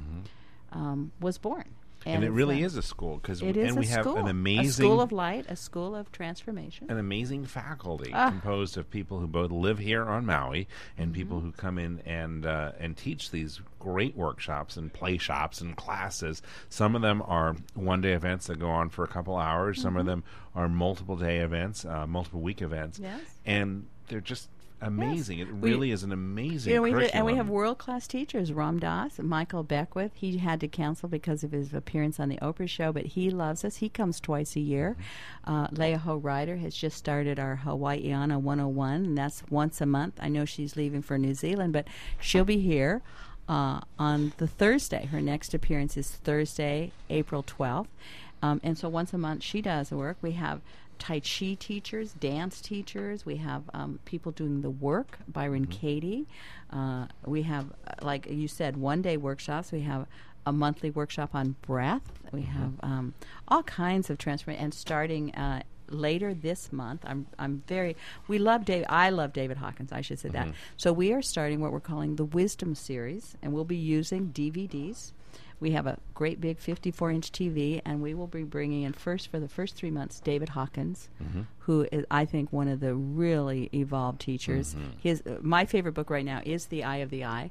um, 0.71 1.11
was 1.19 1.37
born. 1.37 1.75
And, 2.05 2.23
it 2.23 2.29
really 2.31 2.61
is 2.61 2.75
a 2.77 2.81
school 2.81 3.17
because 3.17 3.41
and 3.41 3.55
a 3.57 3.73
we 3.73 3.87
have 3.87 4.03
school, 4.03 4.17
an 4.17 4.27
a 4.27 4.29
amazing 4.29 4.71
school 4.85 5.01
of 5.01 5.11
light, 5.11 5.45
a 5.49 5.55
school 5.55 5.95
of 5.95 6.11
transformation. 6.11 6.89
an 6.91 6.97
amazing 6.99 7.45
faculty 7.45 8.11
Ah. 8.13 8.29
composed 8.29 8.77
of 8.77 8.89
people 8.89 9.19
who 9.19 9.27
both 9.27 9.51
live 9.51 9.79
here 9.79 10.05
on 10.05 10.25
Maui 10.25 10.67
and 10.97 11.07
Mm-hmm. 11.09 11.13
people 11.15 11.39
who 11.39 11.51
come 11.51 11.77
in 11.79 11.99
and 12.05 12.45
uh, 12.45 12.73
and 12.79 12.95
teach 12.95 13.31
these 13.31 13.59
great 13.79 14.15
workshops 14.15 14.77
and 14.77 14.91
play 14.93 15.17
shops 15.17 15.61
and 15.61 15.75
classes. 15.75 16.41
Some 16.69 16.95
of 16.95 17.01
them 17.01 17.21
are 17.25 17.55
one 17.73 18.01
day 18.01 18.13
events 18.13 18.47
that 18.47 18.59
go 18.59 18.69
on 18.69 18.89
for 18.89 19.03
a 19.03 19.07
couple 19.07 19.35
hours. 19.37 19.81
Some 19.81 19.91
Mm-hmm. 19.91 19.99
of 20.01 20.05
them 20.05 20.23
are 20.53 20.69
multiple 20.69 21.15
day 21.15 21.39
events, 21.39 21.85
uh, 21.85 22.05
multiple 22.07 22.41
week 22.41 22.61
events, 22.61 22.99
Yes. 22.99 23.19
and 23.45 23.87
they're 24.07 24.21
just 24.21 24.49
amazing. 24.81 25.39
It 25.39 25.53
We- 25.55 25.71
really 25.71 25.91
is 25.91 26.03
an 26.03 26.11
amazing. 26.11 26.81
We 26.81 26.93
did- 26.93 27.11
and 27.11 27.25
we 27.25 27.35
have 27.35 27.49
world 27.49 27.77
class 27.77 28.07
teachers. 28.07 28.51
Ram 28.53 28.79
Dass, 28.79 29.19
Michael 29.19 29.63
Beckwith. 29.63 30.11
He 30.15 30.37
had 30.37 30.59
to 30.61 30.67
cancel 30.67 31.09
because 31.09 31.43
of 31.43 31.51
his 31.51 31.73
appearance 31.73 32.19
on 32.19 32.29
the 32.29 32.37
Oprah 32.37 32.67
show, 32.69 32.91
but 32.91 33.05
he 33.07 33.29
loves 33.29 33.63
us. 33.65 33.77
He 33.77 33.89
comes 33.89 34.19
twice 34.19 34.55
a 34.55 34.59
year. 34.59 34.95
Uh, 35.45 35.67
Leah 35.71 35.99
Ho 35.99 36.17
Ryder 36.17 36.57
has 36.57 36.75
just 36.75 36.97
started 36.97 37.39
our 37.39 37.57
Hawaiiana 37.57 38.39
101, 38.39 39.05
and 39.05 39.17
that's 39.17 39.43
once 39.49 39.81
a 39.81 39.85
month. 39.85 40.15
I 40.21 40.29
know 40.29 40.45
she's 40.45 40.75
leaving 40.75 41.01
for 41.01 41.17
New 41.17 41.33
Zealand, 41.33 41.73
but 41.73 41.87
she'll 42.19 42.45
be 42.45 42.59
here. 42.59 43.01
Uh, 43.47 43.79
on 43.99 44.33
the 44.37 44.47
Thursday, 44.47 45.05
her 45.05 45.21
next 45.21 45.53
appearance 45.53 45.95
is 45.97 46.09
Thursday, 46.09 46.91
April 47.11 47.43
12th. 47.43 47.87
Um, 48.41 48.59
and 48.63 48.77
so 48.77 48.89
once 48.89 49.13
a 49.13 49.17
month, 49.19 49.43
she 49.43 49.61
does 49.61 49.89
the 49.89 49.97
work. 49.97 50.17
We 50.21 50.31
have 50.31 50.61
Tai 50.99 51.19
Chi 51.19 51.55
teachers, 51.59 52.13
dance 52.13 52.61
teachers. 52.61 53.25
We 53.25 53.37
have 53.37 53.63
um, 53.73 53.99
people 54.05 54.31
doing 54.31 54.61
the 54.61 54.69
work, 54.69 55.19
Byron 55.27 55.65
Katie. 55.65 56.27
Uh, 56.71 57.07
we 57.25 57.43
have, 57.43 57.71
uh, 57.87 57.93
like 58.01 58.27
you 58.29 58.47
said, 58.47 58.77
one 58.77 59.01
day 59.01 59.17
workshops. 59.17 59.71
We 59.71 59.81
have 59.81 60.07
a 60.45 60.51
monthly 60.51 60.91
workshop 60.91 61.31
on 61.33 61.55
breath. 61.61 62.03
We 62.31 62.43
have 62.43 62.73
um, 62.81 63.13
all 63.47 63.63
kinds 63.63 64.09
of 64.09 64.17
transformation. 64.17 64.63
And 64.63 64.73
starting 64.73 65.33
uh, 65.35 65.63
later 65.89 66.33
this 66.33 66.71
month, 66.71 67.01
I'm, 67.05 67.25
I'm 67.39 67.63
very, 67.67 67.95
we 68.27 68.37
love 68.37 68.65
Dave. 68.65 68.85
I 68.89 69.09
love 69.09 69.33
David 69.33 69.57
Hawkins, 69.57 69.91
I 69.91 70.01
should 70.01 70.19
say 70.19 70.29
that. 70.29 70.47
So 70.77 70.93
we 70.93 71.13
are 71.13 71.21
starting 71.21 71.61
what 71.61 71.71
we're 71.71 71.79
calling 71.79 72.15
the 72.15 72.25
Wisdom 72.25 72.75
Series, 72.75 73.35
and 73.41 73.53
we'll 73.53 73.65
be 73.65 73.75
using 73.75 74.27
DVDs. 74.31 75.11
We 75.65 75.71
have 75.71 75.87
a 75.87 75.97
great 76.13 76.39
big 76.39 76.59
54 76.59 77.09
inch 77.09 77.31
TV, 77.31 77.81
and 77.83 77.99
we 77.99 78.13
will 78.13 78.27
be 78.27 78.43
bringing 78.43 78.83
in 78.83 78.93
first 78.93 79.31
for 79.31 79.39
the 79.39 79.47
first 79.47 79.73
three 79.75 79.89
months 79.89 80.19
David 80.19 80.49
Hawkins, 80.49 81.09
who 81.61 81.87
is, 81.91 82.05
I 82.11 82.25
think, 82.25 82.53
one 82.53 82.67
of 82.67 82.81
the 82.81 82.93
really 82.93 83.71
evolved 83.73 84.21
teachers. 84.21 84.75
His 85.01 85.23
uh, 85.25 85.37
my 85.41 85.65
favorite 85.65 85.93
book 85.93 86.11
right 86.11 86.23
now 86.23 86.41
is 86.45 86.67
The 86.67 86.83
Eye 86.83 86.97
of 86.97 87.09
the 87.09 87.25
I. 87.25 87.49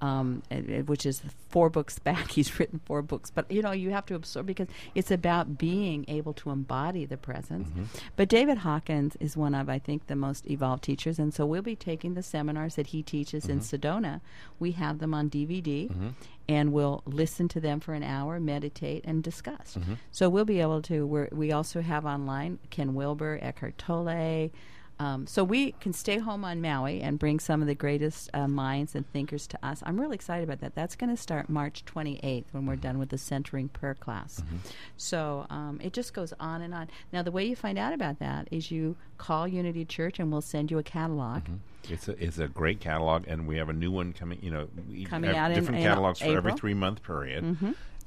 Um, 0.00 0.42
which 0.86 1.04
is 1.04 1.22
four 1.48 1.70
books 1.70 1.98
back. 1.98 2.30
He's 2.38 2.58
written 2.58 2.80
four 2.84 3.02
books, 3.02 3.30
but 3.30 3.50
you 3.50 3.62
know 3.62 3.72
you 3.72 3.90
have 3.90 4.06
to 4.06 4.14
absorb 4.14 4.46
because 4.46 4.68
it's 4.94 5.10
about 5.10 5.58
being 5.58 6.04
able 6.08 6.32
to 6.34 6.50
embody 6.50 7.04
the 7.04 7.16
presence. 7.16 7.68
Mm-hmm. 7.68 7.84
But 8.16 8.28
David 8.28 8.58
Hawkins 8.58 9.16
is 9.18 9.36
one 9.36 9.54
of 9.54 9.68
I 9.68 9.78
think 9.78 10.06
the 10.06 10.16
most 10.16 10.48
evolved 10.48 10.84
teachers, 10.84 11.18
and 11.18 11.34
so 11.34 11.46
we'll 11.46 11.62
be 11.62 11.76
taking 11.76 12.14
the 12.14 12.22
seminars 12.22 12.76
that 12.76 12.88
he 12.88 13.02
teaches 13.02 13.46
in 13.46 13.60
mm-hmm. 13.60 13.76
Sedona. 13.76 14.20
We 14.58 14.72
have 14.72 14.98
them 14.98 15.14
on 15.14 15.30
DVD, 15.30 15.88
mm-hmm. 15.88 16.08
and 16.48 16.72
we'll 16.72 17.02
listen 17.04 17.48
to 17.48 17.60
them 17.60 17.80
for 17.80 17.94
an 17.94 18.02
hour, 18.02 18.38
meditate, 18.38 19.04
and 19.04 19.22
discuss. 19.22 19.76
So 20.10 20.28
we'll 20.28 20.44
be 20.44 20.60
able 20.60 20.82
to. 20.82 21.06
We're, 21.06 21.28
we 21.32 21.52
also 21.52 21.80
have 21.80 22.06
online 22.06 22.58
Ken 22.70 22.94
Wilber, 22.94 23.38
Eckhart 23.42 23.78
Tolle. 23.78 24.50
Um, 25.00 25.26
so 25.26 25.44
we 25.44 25.72
can 25.72 25.92
stay 25.92 26.18
home 26.18 26.44
on 26.44 26.60
Maui 26.60 27.00
and 27.00 27.18
bring 27.18 27.38
some 27.38 27.60
of 27.60 27.68
the 27.68 27.74
greatest 27.74 28.30
uh, 28.34 28.48
minds 28.48 28.94
and 28.94 29.08
thinkers 29.12 29.46
to 29.48 29.58
us. 29.66 29.82
I'm 29.86 30.00
really 30.00 30.14
excited 30.16 30.44
about 30.44 30.60
that. 30.60 30.74
That's 30.74 30.96
going 30.96 31.10
to 31.10 31.16
start 31.16 31.48
March 31.48 31.84
28th 31.84 32.46
when 32.52 32.66
we're 32.66 32.76
done 32.76 32.98
with 32.98 33.10
the 33.10 33.18
centering 33.18 33.68
prayer 33.68 33.94
class. 33.94 34.42
So 34.96 35.46
um, 35.50 35.78
it 35.82 35.92
just 35.92 36.14
goes 36.14 36.32
on 36.40 36.62
and 36.62 36.74
on. 36.74 36.88
Now 37.12 37.22
the 37.22 37.30
way 37.30 37.44
you 37.46 37.54
find 37.56 37.78
out 37.78 37.92
about 37.92 38.18
that 38.18 38.48
is 38.50 38.70
you 38.70 38.96
call 39.18 39.46
Unity 39.46 39.84
Church 39.84 40.18
and 40.18 40.32
we'll 40.32 40.40
send 40.40 40.70
you 40.70 40.78
a 40.78 40.82
catalog. 40.82 41.42
It's 41.88 42.08
a 42.08 42.22
it's 42.22 42.38
a 42.38 42.48
great 42.48 42.80
catalog, 42.80 43.24
and 43.28 43.46
we 43.46 43.56
have 43.56 43.68
a 43.68 43.72
new 43.72 43.90
one 43.90 44.12
coming. 44.12 44.38
You 44.42 44.50
know, 44.50 44.68
Coming 45.06 45.34
out 45.36 45.52
in- 45.52 45.58
different 45.58 45.78
in 45.80 45.86
catalogs 45.86 46.18
for 46.18 46.26
every 46.36 46.52
three 46.52 46.74
month 46.74 47.02
period. 47.02 47.56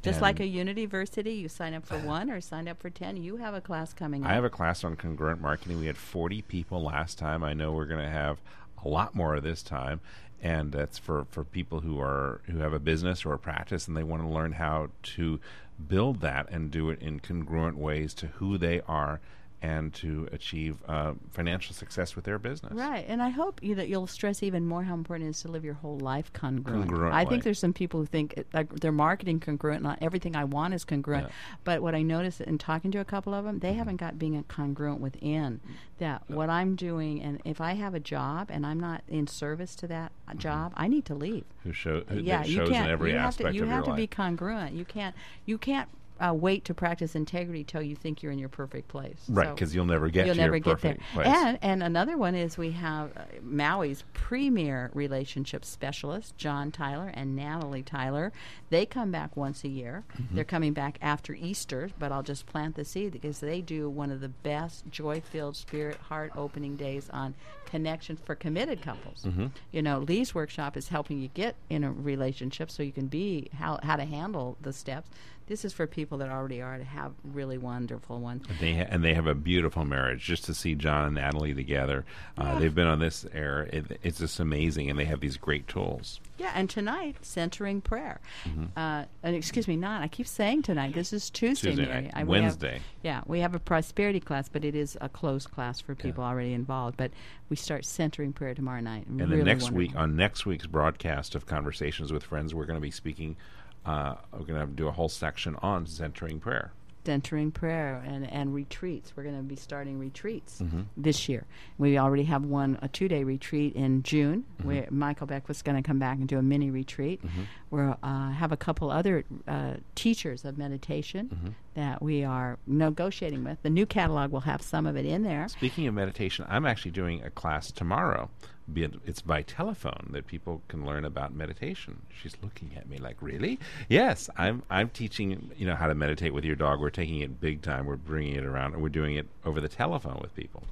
Just 0.02 0.22
like 0.22 0.40
a 0.40 0.46
University, 0.46 1.34
you 1.34 1.48
sign 1.50 1.74
up 1.74 1.86
for 1.86 1.98
one 2.06 2.30
or 2.30 2.42
sign 2.42 2.68
up 2.68 2.80
for 2.82 2.90
10. 2.90 3.18
You 3.18 3.38
have 3.38 3.54
a 3.54 3.62
class 3.62 3.94
coming 3.94 4.24
up. 4.24 4.30
I 4.30 4.34
have 4.34 4.44
a 4.44 4.50
class 4.50 4.84
on 4.84 4.96
congruent 4.96 5.42
marketing. 5.42 5.80
We 5.80 5.86
had 5.88 5.98
40 5.98 6.42
people 6.44 6.82
last 6.82 7.18
time. 7.18 7.44
I 7.44 7.54
know 7.54 7.72
we're 7.72 7.86
going 7.86 8.04
to 8.04 8.12
have 8.12 8.40
a 8.84 8.88
lot 8.88 9.14
more 9.14 9.40
this 9.40 9.62
time, 9.62 10.02
and 10.42 10.72
that's 10.72 10.98
for, 10.98 11.26
for 11.30 11.44
people 11.44 11.82
who 11.82 12.00
are 12.00 12.42
who 12.48 12.58
have 12.60 12.74
a 12.74 12.80
business 12.80 13.26
or 13.26 13.34
a 13.34 13.40
practice 13.40 13.88
and 13.88 13.96
they 13.96 14.04
want 14.04 14.24
to 14.24 14.28
learn 14.28 14.54
how 14.54 14.90
to 15.04 15.40
build 15.88 16.22
that 16.22 16.50
and 16.50 16.72
do 16.72 16.90
it 16.90 17.02
in 17.02 17.20
congruent 17.20 17.78
ways 17.78 18.14
to 18.16 18.28
who 18.28 18.58
they 18.58 18.82
are 18.88 19.20
and 19.62 19.94
to 19.94 20.28
achieve 20.32 20.78
uh, 20.88 21.14
financial 21.32 21.76
success 21.76 22.16
with 22.16 22.26
their 22.26 22.40
business. 22.40 22.74
Right, 22.74 23.06
and 23.08 23.22
I 23.22 23.30
hope 23.30 23.62
you, 23.62 23.76
that 23.76 23.90
you'll 23.90 24.08
stress 24.08 24.42
even 24.42 24.66
more 24.66 24.84
how 24.84 24.96
important 24.96 25.28
it 25.28 25.32
is 25.32 25.42
to 25.42 25.50
live 25.50 25.64
your 25.64 25.76
whole 25.76 26.00
life 26.00 26.34
congruent. 26.34 26.92
I 27.14 27.26
think 27.26 27.44
there's 27.44 27.60
some 27.60 27.74
people 27.74 28.00
who 28.00 28.06
think 28.06 28.34
it, 28.38 28.48
like 28.54 28.74
they're 28.80 28.92
marketing 28.92 29.40
congruent. 29.40 29.84
Not 29.84 30.00
everything 30.02 30.36
I 30.36 30.46
want 30.46 30.74
is 30.74 30.84
congruent. 30.84 31.28
Yeah. 31.28 31.34
But 31.64 31.82
what 31.82 31.94
I 31.94 32.02
noticed 32.02 32.42
in 32.42 32.58
talking 32.58 32.92
to 32.92 33.00
a 33.00 33.06
couple 33.06 33.34
of 33.34 33.46
them, 33.46 33.60
they 33.60 33.74
haven't 33.74 33.98
got 33.98 34.18
being 34.18 34.36
a 34.36 34.44
congruent 34.44 35.00
within. 35.00 35.62
That 36.00 36.24
what 36.28 36.50
I'm 36.50 36.76
doing, 36.76 37.22
and 37.22 37.40
if 37.46 37.62
I 37.62 37.74
have 37.74 37.94
a 37.94 38.00
job 38.00 38.50
and 38.50 38.66
I'm 38.66 38.80
not 38.80 39.04
in 39.08 39.28
service 39.28 39.76
to 39.76 39.88
that 39.88 40.12
uh, 40.28 40.34
job, 40.34 40.74
I 40.76 40.88
need 40.88 41.06
to 41.06 41.14
leave. 41.14 41.44
Who 41.64 41.74
show 41.74 42.02
who 42.08 42.20
yeah, 42.20 42.40
that 42.40 42.50
you 42.50 42.66
can't. 42.66 42.88
in 42.88 42.92
every 42.92 43.12
you 43.12 43.18
have 43.20 43.38
to, 43.38 43.54
you 43.54 43.64
of 43.64 43.70
have 43.70 43.78
your 43.78 43.84
to 43.84 43.90
life. 43.92 43.98
be 43.98 44.08
congruent. 44.08 44.74
You 44.74 44.86
can't. 44.86 45.16
You 45.46 45.60
can't. 45.60 45.88
Uh, 46.22 46.34
wait 46.34 46.64
to 46.66 46.74
practice 46.74 47.16
integrity 47.16 47.64
till 47.64 47.82
you 47.82 47.96
think 47.96 48.22
you're 48.22 48.32
in 48.32 48.38
your 48.38 48.48
perfect 48.50 48.88
place. 48.88 49.26
right, 49.28 49.48
So- 49.48 49.54
because 49.56 49.74
you'll 49.74 49.86
never 49.86 50.10
get 50.10 50.28
You'll 50.28 50.36
to 50.36 50.42
never 50.42 50.56
your 50.58 50.60
get 50.76 50.82
there. 50.82 50.98
place. 51.14 51.26
And 51.28 51.58
and 51.64 51.82
another 51.82 52.16
one 52.18 52.36
is 52.36 52.58
we 52.58 52.72
have 52.72 53.12
uh, 53.18 53.22
Maui's 53.44 54.04
premier 54.14 54.92
relationship 54.94 55.66
specialist, 55.66 56.38
John 56.38 56.72
Tyler 56.72 57.12
and 57.14 57.36
Natalie 57.36 57.82
Tyler. 57.84 58.32
They 58.70 58.86
come 58.86 59.12
back 59.12 59.36
once 59.36 59.64
a 59.64 59.68
year. 59.70 60.04
Mm-hmm. 60.14 60.36
They're 60.36 60.44
coming 60.44 60.74
back 60.74 60.98
after 61.02 61.34
Easter, 61.34 61.90
but 61.98 62.12
I'll 62.12 62.24
just 62.24 62.46
plant 62.46 62.76
the 62.76 62.86
seed 62.86 63.12
because 63.14 63.40
they 63.40 63.60
do 63.62 63.90
one 63.90 64.12
of 64.12 64.22
the 64.22 64.30
best 64.30 64.86
joy-filled, 64.92 65.56
spirit, 65.56 65.98
heart-opening 65.98 66.76
days 66.76 67.10
on 67.12 67.34
connection 67.72 68.18
for 68.18 68.36
committed 68.36 68.82
couples. 68.82 69.24
Mm-hmm. 69.26 69.48
You 69.72 69.82
know, 69.82 70.00
Lee's 70.00 70.36
workshop 70.36 70.76
is 70.76 70.90
helping 70.90 71.22
you 71.22 71.30
get 71.30 71.56
in 71.70 71.84
a 71.84 71.92
relationship 71.92 72.70
so 72.70 72.84
you 72.84 72.92
can 72.92 73.08
be 73.08 73.50
how 73.58 73.80
how 73.82 73.96
to 73.96 74.04
handle 74.04 74.58
the 74.62 74.74
steps. 74.74 75.10
This 75.48 75.66
is 75.66 75.74
for 75.74 75.88
people 75.88 76.20
that 76.20 76.30
already 76.30 76.62
are 76.62 76.78
to 76.78 76.84
have 76.84 77.14
really 77.24 77.58
wonderful 77.58 78.20
ones. 78.20 78.46
They 78.60 78.74
ha- 78.74 78.88
and 78.90 79.04
they 79.04 79.14
have 79.14 79.28
a 79.28 79.36
beautiful 79.36 79.84
marriage. 79.86 80.24
Just 80.24 80.46
to 80.46 80.54
see 80.54 80.76
John 80.76 81.06
and 81.06 81.16
Natalie 81.16 81.54
together, 81.54 82.06
uh, 82.38 82.60
they've 82.60 82.76
been 82.76 82.88
on 82.88 83.00
this 83.00 83.26
air. 83.34 83.68
It, 83.74 84.00
it's 84.04 84.20
just 84.20 84.40
amazing, 84.40 84.90
and 84.90 85.00
they 85.00 85.06
have 85.06 85.20
these 85.20 85.38
great 85.38 85.68
tools. 85.68 86.20
Yeah, 86.42 86.52
and 86.56 86.68
tonight, 86.68 87.18
centering 87.22 87.82
prayer. 87.82 88.20
Mm-hmm. 88.46 88.66
Uh, 88.76 89.06
and 89.22 89.36
excuse 89.36 89.68
me, 89.68 89.76
not. 89.76 90.02
I 90.02 90.08
keep 90.08 90.26
saying 90.26 90.64
tonight. 90.64 90.96
This 90.96 91.14
is 91.14 91.30
Tuesday, 91.30 91.70
Tuesday 91.70 91.86
Mary. 91.86 92.10
I- 92.16 92.24
we 92.24 92.38
have- 92.38 92.44
Wednesday. 92.46 92.82
yeah, 93.04 93.22
we 93.28 93.42
have 93.42 93.54
a 93.54 93.60
prosperity 93.60 94.20
class, 94.20 94.50
but 94.50 94.66
it 94.66 94.74
is 94.74 94.98
a 95.02 95.08
closed 95.08 95.52
class 95.52 95.80
for 95.80 95.94
people 95.94 96.24
already 96.24 96.54
involved. 96.54 96.98
But 96.98 97.12
we 97.50 97.56
start 97.56 97.86
centering 97.86 98.34
prayer 98.34 98.56
tomorrow 98.56 98.82
night. 98.82 99.06
And 99.06 99.20
really 99.20 99.38
then 99.38 99.46
next 99.46 99.66
wonderful. 99.66 99.78
week, 99.78 99.96
on 99.96 100.16
next 100.16 100.46
week's 100.48 100.66
broadcast 100.66 101.36
of 101.36 101.46
Conversations 101.46 102.12
with 102.12 102.24
Friends, 102.24 102.56
we're 102.56 102.66
going 102.66 102.78
to 102.80 102.82
be 102.82 102.90
speaking. 102.92 103.38
Uh, 103.86 104.16
we're 104.34 104.46
going 104.46 104.60
to 104.60 104.74
do 104.74 104.88
a 104.88 104.92
whole 104.92 105.10
section 105.10 105.56
on 105.62 105.86
centering 105.86 106.40
prayer. 106.40 106.72
Centering 107.06 107.52
prayer 107.52 108.04
and, 108.06 108.30
and 108.32 108.54
retreats. 108.54 109.14
We're 109.16 109.24
going 109.24 109.38
to 109.38 109.44
be 109.44 109.56
starting 109.56 110.00
retreats 110.00 110.62
Mm-hmm. 110.62 110.82
this 110.98 111.28
year. 111.30 111.46
We 111.78 111.98
already 111.98 112.24
have 112.24 112.44
one, 112.44 112.78
a 112.82 112.88
two 112.88 113.08
day 113.08 113.24
retreat 113.24 113.76
in 113.76 114.04
June, 114.04 114.46
Mm-hmm. 114.60 114.68
where 114.68 114.88
Michael 114.92 115.28
Beck 115.28 115.48
was 115.48 115.62
going 115.62 115.82
to 115.82 115.86
come 115.88 116.00
back 116.00 116.18
and 116.20 116.28
do 116.28 116.38
a 116.38 116.42
mini 116.42 116.70
retreat. 116.70 117.22
We'll 117.70 117.98
uh, 118.04 118.30
have 118.32 118.52
a 118.52 118.58
couple 118.58 118.92
other 118.92 119.24
uh, 119.48 119.76
teachers 119.96 120.46
of 120.46 120.58
meditation 120.58 121.30
Mm-hmm. 121.34 121.48
That 121.74 122.02
we 122.02 122.24
are 122.24 122.58
negotiating 122.68 123.44
with. 123.44 123.62
The 123.62 123.70
new 123.70 123.86
catalog 123.86 124.32
will 124.32 124.42
have 124.42 124.62
some 124.62 124.86
of 124.86 124.96
it 124.98 125.06
in 125.06 125.24
there. 125.24 125.48
Speaking 125.48 125.88
of 125.88 125.94
meditation, 125.94 126.46
I'm 126.50 126.66
actually 126.66 126.92
doing 126.92 127.24
a 127.24 127.30
class 127.30 127.72
tomorrow. 127.72 128.30
It's 128.74 129.22
by 129.22 129.42
telephone 129.42 130.12
that 130.12 130.28
people 130.28 130.62
can 130.70 130.86
learn 130.86 131.04
about 131.04 131.34
meditation. 131.34 132.04
She's 132.22 132.38
looking 132.42 132.72
at 132.78 132.88
me 132.88 133.00
like, 133.00 133.18
"Really?" 133.20 133.60
Yes, 133.90 134.30
I'm. 134.38 134.64
I'm 134.70 134.90
teaching 134.90 135.52
you 135.58 135.66
know 135.66 135.76
how 135.76 135.88
to 135.88 135.96
meditate 135.96 136.34
with 136.34 136.46
your 136.46 136.56
dog. 136.56 136.80
We're 136.80 136.90
taking 136.90 137.20
it 137.20 137.42
big 137.42 137.64
time. 137.64 137.86
We're 137.86 137.98
bringing 137.98 138.36
it 138.36 138.46
around, 138.46 138.74
and 138.74 138.82
we're 138.82 138.90
doing 138.90 139.16
it 139.16 139.28
over 139.44 139.60
the 139.60 139.68
telephone 139.68 140.20
with 140.22 140.34
people. 140.36 140.64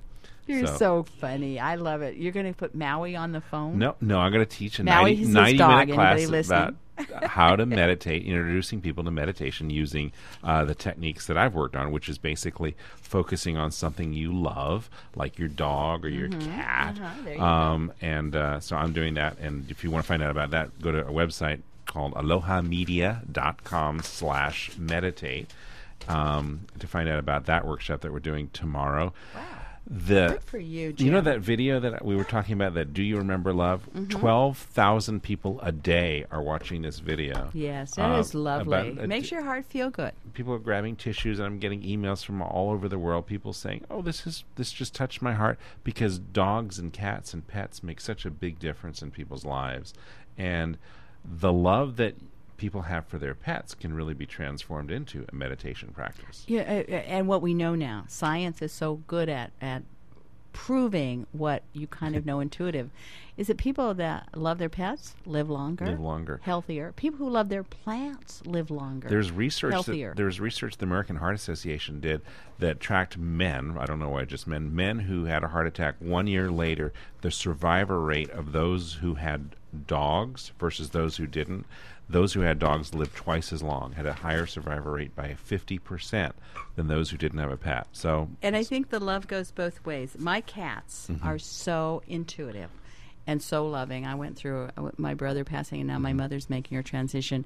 You're 0.50 0.66
so, 0.78 1.04
funny. 1.04 1.60
I 1.60 1.76
love 1.76 2.02
it. 2.02 2.16
You're 2.16 2.32
going 2.32 2.48
to 2.48 2.54
put 2.54 2.74
Maui 2.74 3.16
on 3.16 3.34
the 3.34 3.42
phone? 3.42 3.78
No, 3.78 3.96
no, 4.02 4.18
I'm 4.18 4.32
going 4.32 4.44
to 4.44 4.50
teach 4.50 4.80
a 4.80 4.84
Maui 4.84 5.12
90, 5.12 5.14
is 5.14 5.20
his 5.20 5.36
90 5.36 5.58
dog. 5.58 5.70
minute 5.70 5.82
Anybody 5.82 5.96
class 6.22 6.30
listening? 6.32 6.58
about 6.60 6.76
how 7.24 7.56
to 7.56 7.66
meditate, 7.66 8.26
introducing 8.26 8.82
people 8.82 9.04
to 9.04 9.12
meditation 9.12 9.70
using 9.70 10.12
uh, 10.44 10.66
the 10.66 10.76
techniques 10.76 11.28
that 11.28 11.38
I've 11.38 11.56
worked 11.56 11.76
on, 11.76 11.92
which 11.92 12.10
is 12.10 12.18
basically 12.18 12.76
focusing 12.96 13.58
on 13.58 13.72
something 13.72 14.14
you 14.14 14.34
love, 14.34 14.90
like 15.16 15.38
your 15.38 15.50
dog 15.50 16.06
or 16.06 16.10
your 16.10 16.30
cat. 16.30 17.00
Uh-huh, 17.00 17.30
you 17.30 17.40
um, 17.40 17.94
and 18.02 18.36
uh, 18.36 18.60
so 18.60 18.76
I'm 18.76 18.94
doing 18.94 19.16
that. 19.16 19.38
And 19.40 19.70
if 19.70 19.84
you 19.84 19.92
want 19.92 20.04
to 20.04 20.08
find 20.08 20.22
out 20.22 20.32
about 20.32 20.52
that, 20.52 20.80
go 20.82 20.92
to 20.92 21.00
a 21.08 21.12
website 21.12 21.62
called 21.86 22.14
alohamedia.com 22.14 24.02
slash 24.02 24.72
meditate 24.78 25.50
um, 26.08 26.62
to 26.80 26.88
find 26.88 27.10
out 27.10 27.20
about 27.20 27.46
that 27.46 27.66
workshop 27.66 28.02
that 28.02 28.14
we're 28.14 28.20
doing 28.20 28.50
tomorrow. 28.54 29.14
Wow. 29.36 29.42
The 29.92 30.28
Good 30.34 30.44
for 30.44 30.60
you, 30.60 30.94
Jim. 30.94 31.08
you 31.08 31.12
know 31.12 31.22
that 31.22 31.40
video 31.40 31.80
that 31.80 32.06
we 32.06 32.16
were 32.16 32.24
talking 32.24 32.54
about 32.54 32.76
that 32.76 32.94
do 32.94 33.02
you 33.02 33.18
remember 33.18 33.52
love 33.52 33.90
Mm-hmm. 33.96 34.20
12,000 34.20 35.24
people 35.24 35.60
a 35.64 35.72
day 35.72 36.26
are 36.32 36.42
watching 36.44 36.84
this 36.84 37.00
video 37.00 37.50
Yes, 37.54 37.96
that 37.96 38.20
is 38.20 38.36
Uh, 38.36 38.38
lovely. 38.40 38.92
Makes 39.08 39.30
d- 39.30 39.36
your 39.36 39.44
heart 39.44 39.66
feel 39.66 39.90
good. 39.90 40.12
people 40.34 40.54
are 40.54 40.60
grabbing 40.60 40.96
tissues 40.96 41.40
and 41.40 41.48
I'm 41.48 41.58
getting 41.58 41.82
emails 41.82 42.24
from 42.24 42.40
all 42.42 42.70
over 42.72 42.88
the 42.88 43.00
world 43.00 43.26
people 43.26 43.52
saying 43.52 43.84
oh 43.90 44.04
this 44.04 44.28
is 44.28 44.44
this 44.56 44.72
just 44.72 44.94
touched 44.94 45.24
my 45.24 45.34
heart 45.34 45.58
because 45.84 46.20
dogs 46.20 46.78
and 46.78 46.94
cats 46.94 47.34
and 47.34 47.48
pets 47.48 47.82
make 47.82 48.00
such 48.00 48.26
a 48.26 48.30
big 48.30 48.60
difference 48.60 49.02
in 49.02 49.10
people's 49.10 49.44
lives 49.46 49.94
and 50.38 50.78
the 51.26 51.52
love 51.52 51.96
that 51.96 52.14
people 52.60 52.84
have 52.84 53.08
for 53.08 53.18
their 53.18 53.34
pets 53.34 53.74
can 53.74 53.94
really 53.94 54.14
be 54.14 54.26
transformed 54.28 54.92
into 54.92 55.26
a 55.32 55.36
meditation 55.36 55.90
practice 55.94 56.44
Yeah, 56.48 56.62
and 56.64 57.28
what 57.28 57.42
we 57.42 57.54
know 57.54 57.74
now, 57.74 58.06
science 58.08 58.62
is 58.62 58.72
so 58.72 58.96
good 59.08 59.30
at 59.30 59.52
at 59.62 59.84
proving 60.52 61.26
what 61.32 61.64
you 61.74 61.88
kind 61.88 62.16
of 62.16 62.26
know 62.26 62.40
intuitive, 62.40 62.90
is 63.38 63.48
that 63.48 63.58
people 63.58 63.94
that 63.94 64.28
love 64.36 64.58
their 64.58 64.68
pets 64.68 65.16
live 65.26 65.50
longer, 65.50 65.86
Live 65.86 66.00
longer. 66.00 66.40
healthier. 66.44 66.92
People 66.98 67.20
who 67.20 67.30
love 67.30 67.48
their 67.50 67.64
plants 67.64 68.42
live 68.46 68.70
longer. 68.72 69.08
There's 69.08 69.32
research 69.32 69.72
healthier. 69.74 70.10
that 70.10 70.18
there's 70.18 70.40
research 70.40 70.78
the 70.78 70.86
American 70.86 71.18
Heart 71.18 71.36
Association 71.36 72.00
did 72.02 72.22
that 72.58 72.80
tracked 72.80 73.18
men. 73.18 73.78
I 73.80 73.86
don't 73.86 74.00
know 74.00 74.10
why 74.10 74.26
just 74.26 74.48
men. 74.48 74.76
Men 74.76 75.00
who 75.00 75.26
had 75.26 75.44
a 75.44 75.48
heart 75.50 75.68
attack 75.68 75.96
one 76.00 76.28
year 76.28 76.52
later, 76.52 76.92
the 77.22 77.32
survivor 77.32 78.02
rate 78.02 78.32
of 78.32 78.52
those 78.52 78.96
who 78.96 79.14
had 79.16 79.56
dogs 79.88 80.52
versus 80.60 80.90
those 80.90 81.18
who 81.18 81.28
didn't. 81.28 81.66
Those 82.10 82.34
who 82.34 82.42
had 82.42 82.58
dogs 82.58 82.96
lived 82.96 83.16
twice 83.16 83.54
as 83.54 83.62
long, 83.62 83.92
had 83.94 84.06
a 84.08 84.14
higher 84.14 84.48
survival 84.48 84.92
rate 84.94 85.16
by 85.16 85.36
fifty 85.36 85.78
percent 85.78 86.34
than 86.76 86.88
those 86.88 87.12
who 87.12 87.18
didn't 87.18 87.38
have 87.40 87.52
a 87.52 87.58
pet. 87.58 87.88
So 87.92 88.30
And 88.42 88.56
I 88.56 88.64
think 88.64 88.90
the 88.90 89.00
love 89.00 89.28
goes 89.28 89.52
both 89.52 89.86
ways. 89.86 90.16
My 90.18 90.42
cats 90.42 91.08
Mm-hmm. 91.12 91.28
are 91.28 91.38
so 91.40 92.02
intuitive 92.08 92.70
and 93.30 93.44
so 93.44 93.68
loving. 93.68 94.06
I 94.08 94.16
went 94.16 94.36
through 94.36 94.70
uh, 94.76 94.90
my 94.98 95.14
brother 95.14 95.44
passing, 95.44 95.80
and 95.82 95.88
now 95.88 95.96
Mm-hmm. 96.00 96.04
my 96.04 96.14
mother's 96.14 96.50
making 96.50 96.76
her 96.78 96.84
transition. 96.84 97.46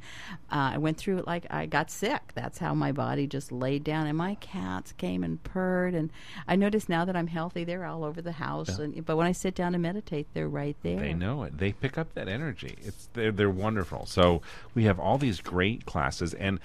Uh, 0.51 0.71
I 0.75 0.77
went 0.77 0.97
through 0.97 1.17
it 1.19 1.27
like 1.27 1.45
I 1.49 1.65
got 1.65 1.91
sick. 1.91 2.21
That's 2.35 2.59
how 2.59 2.73
my 2.73 2.91
body 2.91 3.27
just 3.27 3.51
laid 3.51 3.83
down, 3.83 4.07
and 4.07 4.17
my 4.17 4.35
cats 4.35 4.93
came 4.93 5.23
and 5.23 5.41
purred. 5.43 5.93
And 5.93 6.11
I 6.47 6.55
notice 6.55 6.87
now 6.87 7.03
that 7.05 7.15
I'm 7.15 7.27
healthy, 7.27 7.63
they're 7.65 7.85
all 7.85 8.03
over 8.03 8.21
the 8.21 8.31
house. 8.33 8.79
And, 8.79 9.05
but 9.05 9.17
when 9.17 9.27
I 9.27 9.33
sit 9.33 9.55
down 9.55 9.73
to 9.73 9.79
meditate, 9.79 10.27
they're 10.33 10.47
right 10.47 10.77
there. 10.83 10.99
They 10.99 11.13
know 11.13 11.43
it. 11.43 11.57
They 11.57 11.71
pick 11.73 11.97
up 11.97 12.13
that 12.13 12.27
energy. 12.27 12.75
It's 12.81 13.09
they're, 13.13 13.31
they're 13.31 13.49
wonderful. 13.49 14.05
So 14.05 14.41
we 14.75 14.85
have 14.85 14.99
all 14.99 15.17
these 15.17 15.41
great 15.41 15.85
classes. 15.85 16.33
And 16.33 16.59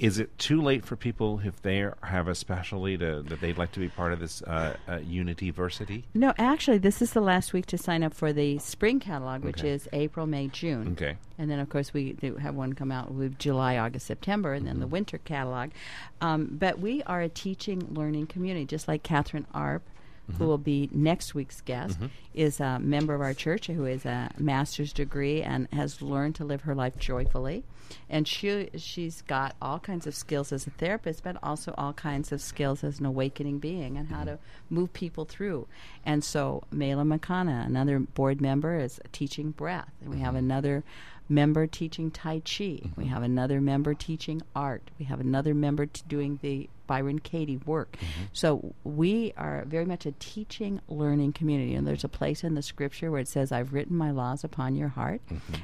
is 0.00 0.18
it 0.18 0.36
too 0.38 0.62
late 0.62 0.84
for 0.84 0.96
people 0.96 1.40
if 1.44 1.60
they 1.60 1.86
have 2.02 2.26
a 2.26 2.34
specialty 2.34 2.96
to 2.96 3.22
that 3.22 3.40
they'd 3.40 3.58
like 3.58 3.70
to 3.72 3.80
be 3.80 3.88
part 3.88 4.12
of 4.14 4.18
this 4.18 4.40
uh, 4.42 4.74
uh, 4.88 4.96
Unity 4.96 5.52
Versity? 5.52 6.04
No, 6.14 6.32
actually, 6.38 6.78
this 6.78 7.02
is 7.02 7.12
the 7.12 7.20
last 7.20 7.52
week 7.52 7.66
to 7.66 7.76
sign 7.78 8.02
up 8.02 8.14
for 8.14 8.32
the 8.32 8.58
spring 8.58 8.98
catalog, 8.98 9.44
which 9.44 9.60
Okay. 9.60 9.70
is 9.70 9.88
April, 9.92 10.26
May, 10.26 10.48
June. 10.48 10.92
Okay. 10.92 11.16
And 11.38 11.50
then, 11.50 11.58
of 11.58 11.68
course, 11.68 11.92
we 11.92 12.14
do 12.14 12.36
have 12.36 12.54
one 12.54 12.72
come 12.72 12.90
out 12.90 13.12
with 13.12 13.38
July, 13.38 13.76
August, 13.76 14.06
September, 14.06 14.54
and 14.54 14.66
then 14.66 14.74
Mm-hmm. 14.74 14.80
the 14.80 14.86
winter 14.88 15.18
catalog. 15.18 15.70
Um, 16.22 16.48
but 16.58 16.78
we 16.78 17.02
are 17.04 17.20
a 17.20 17.28
teaching, 17.28 17.86
learning 17.94 18.26
community, 18.28 18.64
just 18.64 18.88
like 18.88 19.02
Catherine 19.02 19.46
Arp, 19.52 19.82
Mm-hmm. 20.30 20.42
who 20.42 20.48
will 20.48 20.58
be 20.58 20.88
next 20.92 21.34
week's 21.34 21.60
guest, 21.60 21.96
mm-hmm. 21.96 22.06
is 22.34 22.60
a 22.60 22.78
member 22.78 23.14
of 23.14 23.20
our 23.20 23.34
church 23.34 23.66
who 23.66 23.84
is 23.84 24.04
a 24.04 24.30
master's 24.38 24.92
degree 24.92 25.42
and 25.42 25.68
has 25.72 26.00
learned 26.00 26.36
to 26.36 26.44
live 26.44 26.62
her 26.62 26.74
life 26.74 26.98
joyfully. 26.98 27.64
And 28.08 28.26
she 28.26 28.70
she's 28.76 29.22
got 29.22 29.56
all 29.60 29.80
kinds 29.80 30.06
of 30.06 30.14
skills 30.14 30.52
as 30.52 30.66
a 30.66 30.70
therapist, 30.70 31.24
but 31.24 31.36
also 31.42 31.74
all 31.76 31.92
kinds 31.92 32.30
of 32.30 32.40
skills 32.40 32.84
as 32.84 33.00
an 33.00 33.06
awakening 33.06 33.58
being 33.58 33.96
and 33.96 34.08
how 34.08 34.18
mm-hmm. 34.18 34.36
to 34.36 34.38
move 34.68 34.92
people 34.92 35.24
through. 35.24 35.66
And 36.06 36.22
so 36.22 36.62
Mela 36.70 37.02
Makana, 37.02 37.66
another 37.66 37.98
board 37.98 38.40
member, 38.40 38.78
is 38.78 39.00
teaching 39.12 39.50
breath, 39.50 39.90
and 40.00 40.10
we 40.10 40.18
have 40.20 40.34
mm-hmm. 40.34 40.50
another 40.50 40.84
member 41.28 41.66
teaching 41.66 42.10
Tai 42.10 42.40
Chi. 42.40 42.80
We 42.96 43.06
have 43.06 43.22
another 43.22 43.60
member 43.60 43.94
teaching 43.94 44.42
art. 44.54 44.90
We 44.98 45.06
have 45.06 45.20
another 45.20 45.54
member 45.54 45.86
t- 45.86 46.02
doing 46.06 46.38
the 46.42 46.68
Byron 46.90 47.20
Katie 47.20 47.58
work. 47.58 47.96
So 48.32 48.74
we 48.82 49.32
are 49.36 49.64
very 49.64 49.84
much 49.84 50.06
a 50.06 50.12
teaching, 50.18 50.80
learning 50.88 51.34
community. 51.34 51.76
And 51.76 51.86
there's 51.86 52.02
a 52.02 52.08
place 52.08 52.42
in 52.42 52.56
the 52.56 52.62
scripture 52.62 53.12
where 53.12 53.20
it 53.20 53.28
says, 53.28 53.52
I've 53.52 53.72
written 53.72 53.96
my 53.96 54.10
laws 54.10 54.42
upon 54.42 54.74
your 54.74 54.88
heart. 54.88 55.20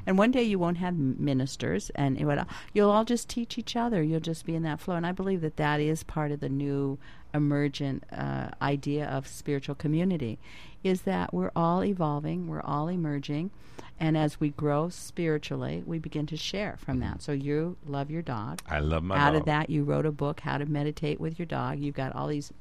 And 0.07 0.17
one 0.17 0.31
day 0.31 0.45
you 0.45 0.61
won't 0.61 0.79
have 0.79 0.97
ministers, 0.97 1.91
and 1.97 2.25
would, 2.25 2.47
you'll 2.73 2.93
all 2.93 3.05
just 3.05 3.29
teach 3.29 3.59
each 3.59 3.75
other. 3.75 4.05
You'll 4.05 4.21
just 4.21 4.47
be 4.47 4.55
in 4.55 4.63
that 4.63 4.79
flow. 4.79 4.95
And 4.95 5.05
I 5.05 5.11
believe 5.11 5.41
that 5.41 5.57
that 5.57 5.81
is 5.81 6.05
part 6.05 6.31
of 6.31 6.39
the 6.39 6.49
new 6.49 6.97
emergent 7.35 8.05
uh, 8.13 8.51
idea 8.63 9.07
of 9.07 9.27
spiritual 9.27 9.75
community 9.75 10.39
is 10.85 11.03
that 11.03 11.35
we're 11.35 11.51
all 11.57 11.85
evolving, 11.85 12.47
we're 12.47 12.63
all 12.63 12.87
emerging, 12.87 13.51
and 13.99 14.17
as 14.17 14.39
we 14.39 14.51
grow 14.51 14.89
spiritually, 14.89 15.83
we 15.87 15.99
begin 15.99 16.27
to 16.27 16.37
share 16.37 16.77
from 16.79 17.01
that. 17.01 17.23
So 17.23 17.33
you 17.33 17.77
love 17.87 18.11
your 18.11 18.23
dog. 18.23 18.61
I 18.69 18.81
love 18.81 19.03
my 19.03 19.17
Out 19.17 19.33
dog. 19.33 19.41
of 19.41 19.47
that, 19.47 19.71
you 19.71 19.85
wrote 19.85 20.07
a 20.07 20.13
book, 20.13 20.41
How 20.41 20.59
to 20.59 20.67
Meditate 20.67 21.21
with 21.21 21.39
Your 21.39 21.47
Dog. 21.47 21.79
You've 21.79 21.95
got 21.95 22.15
all 22.15 22.27
these 22.29 22.53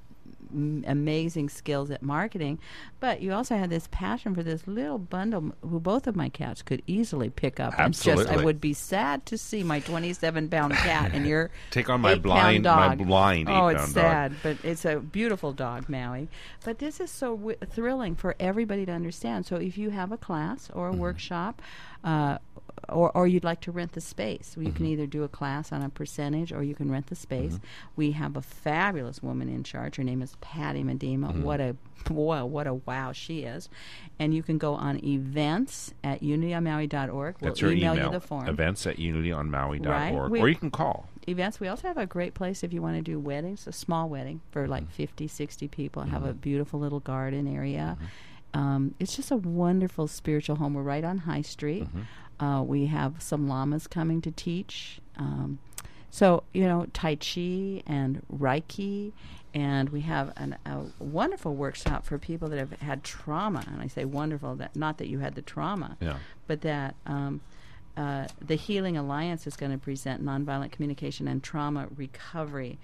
m- 0.54 0.84
amazing 0.88 1.50
skills 1.50 1.90
at 1.92 2.02
marketing, 2.02 2.60
but 3.00 3.22
you 3.22 3.34
also 3.34 3.56
had 3.56 3.70
this 3.70 3.88
passion 3.92 4.34
for 4.36 4.44
this 4.44 4.68
little 4.68 4.98
bundle 4.98 5.54
who 5.62 5.80
both 5.80 6.08
of 6.08 6.16
my 6.16 6.30
cats 6.30 6.62
could 6.62 6.82
easily 6.88 7.30
pick 7.30 7.60
up. 7.60 7.74
And 7.80 7.94
just, 7.94 8.28
I 8.28 8.44
would 8.44 8.60
be 8.62 8.74
sad 8.74 9.26
to 9.28 9.38
see 9.38 9.64
my 9.64 9.80
27 9.80 10.50
pound 10.50 10.74
cat 10.74 11.12
and 11.14 11.26
your 11.26 11.50
Take 11.72 11.90
on 11.90 12.02
my 12.02 12.16
blind- 12.16 12.64
my 12.64 12.96
dog. 12.96 13.06
blind 13.08 13.50
Oh, 13.50 13.68
it's 13.68 13.84
dog. 13.84 13.90
sad, 13.94 14.36
but 14.44 14.58
it's 14.64 14.86
a 14.86 15.00
beautiful 15.00 15.54
dog, 15.54 15.88
Maui. 15.90 16.28
But 16.64 16.80
this 16.80 17.00
is 17.00 17.12
so 17.12 17.36
w- 17.36 17.58
thrilling 17.72 18.16
for 18.16 18.36
everybody 18.40 18.86
to 18.86 18.92
understand. 18.92 19.46
So 19.46 19.56
if 19.58 19.78
you 19.78 19.90
have 19.92 20.12
a 20.12 20.18
class 20.18 20.70
or 20.74 20.88
a 20.88 20.92
Mm-hmm. 20.92 21.02
workshop, 21.02 21.62
uh, 22.04 22.38
or, 22.90 23.12
or 23.18 23.26
you'd 23.28 23.44
like 23.44 23.62
to 23.62 23.72
rent 23.72 23.94
the 23.94 24.02
space, 24.02 24.56
you 24.58 24.68
Mm-hmm. 24.68 24.76
can 24.78 24.86
either 24.86 25.06
do 25.08 25.24
a 25.24 25.28
class 25.28 25.72
on 25.72 25.82
a 25.82 25.90
percentage 25.90 26.52
or 26.52 26.62
you 26.64 26.76
can 26.76 26.92
rent 26.92 27.08
the 27.08 27.16
space. 27.16 27.60
We 27.96 28.12
have 28.12 28.36
a 28.36 28.42
fabulous 28.42 29.24
woman 29.24 29.50
in 29.50 29.64
charge. 29.64 29.96
Her 29.96 30.04
name 30.04 30.22
is 30.22 30.36
Patty 30.42 30.84
Medema. 30.84 31.28
Mm-hmm. 31.32 31.44
What 31.44 31.62
a 31.62 31.76
well, 32.12 32.48
what 32.48 32.68
a 32.68 32.74
wow 32.76 33.12
she 33.14 33.40
is. 33.44 33.70
And 34.20 34.34
you 34.36 34.44
can 34.44 34.58
go 34.58 34.74
on 34.76 35.04
events 35.04 35.94
at 36.04 36.22
unityonmaui.org. 36.22 37.36
We'll 37.42 37.50
That's 37.52 37.62
your 37.62 37.72
email, 37.72 37.94
email. 37.94 38.06
you 38.08 38.12
the 38.12 38.20
form. 38.20 38.48
Events 38.48 38.86
at 38.86 38.98
unityonmaui.org. 38.98 39.86
Right. 39.86 40.30
We- 40.30 40.42
or 40.42 40.50
you 40.50 40.56
can 40.56 40.72
call. 40.72 41.08
events. 41.28 41.60
We 41.60 41.68
also 41.68 41.88
have 41.88 41.98
a 41.98 42.06
great 42.06 42.34
place 42.34 42.64
if 42.64 42.72
you 42.74 42.82
want 42.82 42.98
to 42.98 43.02
do 43.02 43.20
weddings, 43.20 43.66
a 43.68 43.72
small 43.72 44.10
wedding 44.10 44.42
for 44.52 44.68
like 44.68 44.90
50, 44.92 45.28
60 45.28 45.68
people. 45.70 46.04
Have 46.04 46.24
a 46.26 46.34
beautiful 46.34 46.80
little 46.80 47.00
garden 47.00 47.48
area. 47.48 47.98
Um, 48.54 48.96
it's 49.00 49.16
just 49.18 49.32
a 49.32 49.36
wonderful 49.36 50.08
spiritual 50.08 50.56
home. 50.58 50.76
We're 50.76 50.82
right 50.84 51.04
on 51.04 51.18
High 51.20 51.42
Street. 51.42 51.88
Uh, 52.40 52.64
we 52.66 52.88
have 52.88 53.22
some 53.22 53.48
lamas 53.48 53.88
coming 53.88 54.22
to 54.22 54.32
teach. 54.32 55.00
Um, 55.18 55.60
so, 56.10 56.44
you 56.54 56.66
know, 56.66 56.88
Tai 56.94 57.16
Chi 57.16 57.82
and 57.88 58.22
Reiki. 58.34 59.12
And 59.54 59.90
we 59.90 60.02
have 60.02 60.34
an, 60.36 60.58
a 60.66 60.82
wonderful 61.00 61.56
workshop 61.56 62.06
for 62.06 62.18
people 62.18 62.50
that 62.50 62.60
have 62.60 62.74
had 62.82 63.04
trauma. 63.06 63.64
And 63.68 63.82
I 63.82 63.88
say 63.88 64.04
wonderful, 64.04 64.56
that 64.56 64.76
not 64.76 64.98
that 64.98 65.08
you 65.08 65.20
had 65.20 65.36
the 65.36 65.42
trauma, 65.42 65.96
Yeah. 66.02 66.18
but 66.46 66.60
that 66.62 66.96
um, 67.06 67.40
uh, 67.96 68.28
the 68.46 68.56
Healing 68.56 68.98
Alliance 68.98 69.48
is 69.48 69.56
going 69.56 69.72
to 69.72 69.78
present 69.78 70.24
nonviolent 70.26 70.72
communication 70.74 71.28
and 71.30 71.42
trauma 71.42 71.88
recovery 71.96 72.78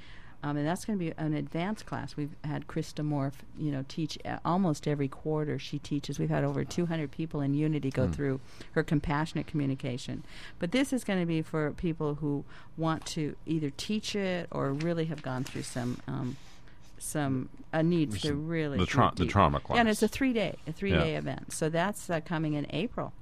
Um, 0.43 0.57
and 0.57 0.67
that's 0.67 0.85
going 0.85 0.97
to 0.97 1.05
be 1.05 1.13
an 1.17 1.33
advanced 1.33 1.85
class. 1.85 2.17
We've 2.17 2.35
had 2.43 2.67
Krista 2.67 3.07
Morf, 3.07 3.33
you 3.57 3.71
know, 3.71 3.85
teach 3.87 4.17
uh, 4.25 4.37
almost 4.43 4.87
every 4.87 5.07
quarter. 5.07 5.59
She 5.59 5.77
teaches. 5.77 6.17
We've 6.17 6.29
had 6.29 6.43
over 6.43 6.63
200 6.63 7.11
people 7.11 7.41
in 7.41 7.53
Unity 7.53 7.91
go 7.91 8.07
through 8.07 8.39
her 8.71 8.83
compassionate 8.83 9.45
communication. 9.45 10.23
But 10.57 10.71
this 10.71 10.91
is 10.91 11.03
going 11.03 11.19
to 11.19 11.25
be 11.27 11.41
for 11.41 11.71
people 11.71 12.15
who 12.15 12.43
want 12.75 13.05
to 13.07 13.35
either 13.45 13.69
teach 13.69 14.15
it 14.15 14.47
or 14.51 14.71
really 14.73 15.05
have 15.05 15.21
gone 15.21 15.43
through 15.43 15.63
some 15.63 15.99
um, 16.07 16.37
some 16.97 17.49
a 17.73 17.81
need 17.81 18.11
to 18.11 18.33
really 18.33 18.77
the 18.77 18.85
tra- 18.85 19.11
the 19.15 19.25
trauma 19.25 19.59
Yeah, 19.75 19.81
and 19.81 19.89
it's 19.89 20.03
a 20.03 20.07
three 20.07 20.33
day 20.33 20.55
a 20.67 20.71
three 20.71 20.91
day 20.91 21.15
event. 21.15 21.51
So 21.53 21.69
that's 21.69 22.09
uh, 22.09 22.21
coming 22.21 22.53
in 22.53 22.67
April. 22.69 23.13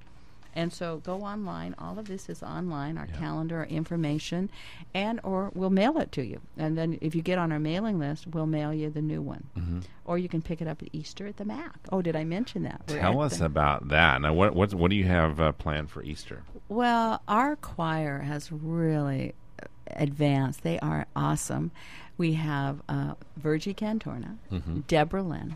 And 0.55 0.73
so 0.73 0.97
go 0.97 1.21
online. 1.21 1.75
All 1.77 1.99
of 1.99 2.07
this 2.07 2.27
is 2.29 2.41
online. 2.43 2.97
Our 2.97 3.07
calendar, 3.07 3.57
our 3.59 3.65
information, 3.65 4.49
and 4.93 5.19
or 5.23 5.51
we'll 5.53 5.69
mail 5.69 5.97
it 5.99 6.11
to 6.13 6.23
you. 6.25 6.41
And 6.57 6.77
then 6.77 6.97
if 7.01 7.13
you 7.15 7.21
get 7.21 7.37
on 7.37 7.51
our 7.51 7.59
mailing 7.59 7.99
list, 7.99 8.27
we'll 8.27 8.47
mail 8.47 8.73
you 8.73 8.89
the 8.89 9.01
new 9.01 9.21
one. 9.21 9.43
Mm-hmm. 9.57 9.79
Or 10.05 10.17
you 10.17 10.27
can 10.27 10.41
pick 10.41 10.61
it 10.61 10.67
up 10.67 10.81
at 10.81 10.89
Easter 10.91 11.27
at 11.27 11.37
the 11.37 11.45
Mac. 11.45 11.77
Oh, 11.91 12.01
did 12.01 12.15
I 12.15 12.23
mention 12.23 12.63
that? 12.63 12.81
We're 12.89 12.99
Tell 12.99 13.21
us 13.21 13.37
the- 13.37 13.45
about 13.45 13.89
that. 13.89 14.21
Now, 14.21 14.33
what 14.33 14.55
what 14.55 14.73
what 14.73 14.89
do 14.89 14.95
you 14.97 15.05
have 15.05 15.39
uh, 15.39 15.51
planned 15.53 15.91
for 15.91 16.01
Easter? 16.03 16.43
Well, 16.67 17.21
our 17.27 17.55
choir 17.55 18.19
has 18.19 18.51
really 18.51 19.33
uh, 19.61 19.67
advanced. 19.87 20.63
They 20.63 20.79
are 20.79 21.05
awesome. 21.15 21.71
We 22.17 22.33
have 22.33 22.81
uh, 22.89 23.13
Virgie 23.37 23.73
Cantorna, 23.73 24.37
Mm-hmm. 24.51 24.79
Deborah 24.87 25.23
Lynn 25.23 25.55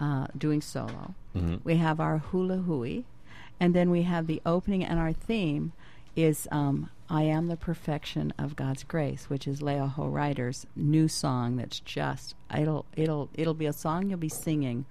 uh, 0.00 0.26
doing 0.38 0.60
solo. 0.60 1.14
Mm-hmm. 1.36 1.56
We 1.64 1.76
have 1.76 2.00
our 2.00 2.18
hula 2.18 2.58
hui, 2.58 3.02
and 3.64 3.72
then 3.72 3.88
we 3.88 4.02
have 4.02 4.26
the 4.26 4.42
opening, 4.44 4.84
and 4.84 5.00
our 5.00 5.14
theme 5.14 5.72
is 6.14 6.46
um, 6.52 6.90
"I 7.08 7.22
Am 7.22 7.46
the 7.46 7.56
Perfection 7.56 8.34
of 8.36 8.56
God's 8.56 8.82
Grace," 8.84 9.30
which 9.30 9.48
is 9.48 9.62
Leo 9.62 9.86
Ho 9.86 10.06
Ryder's 10.06 10.66
new 10.76 11.08
song. 11.08 11.56
That's 11.56 11.80
just 11.80 12.34
it'll 12.54 12.84
it'll 12.94 13.30
it'll 13.32 13.54
be 13.54 13.64
a 13.64 13.72
song 13.72 14.10
you'll 14.10 14.18
be 14.18 14.28
singing 14.28 14.84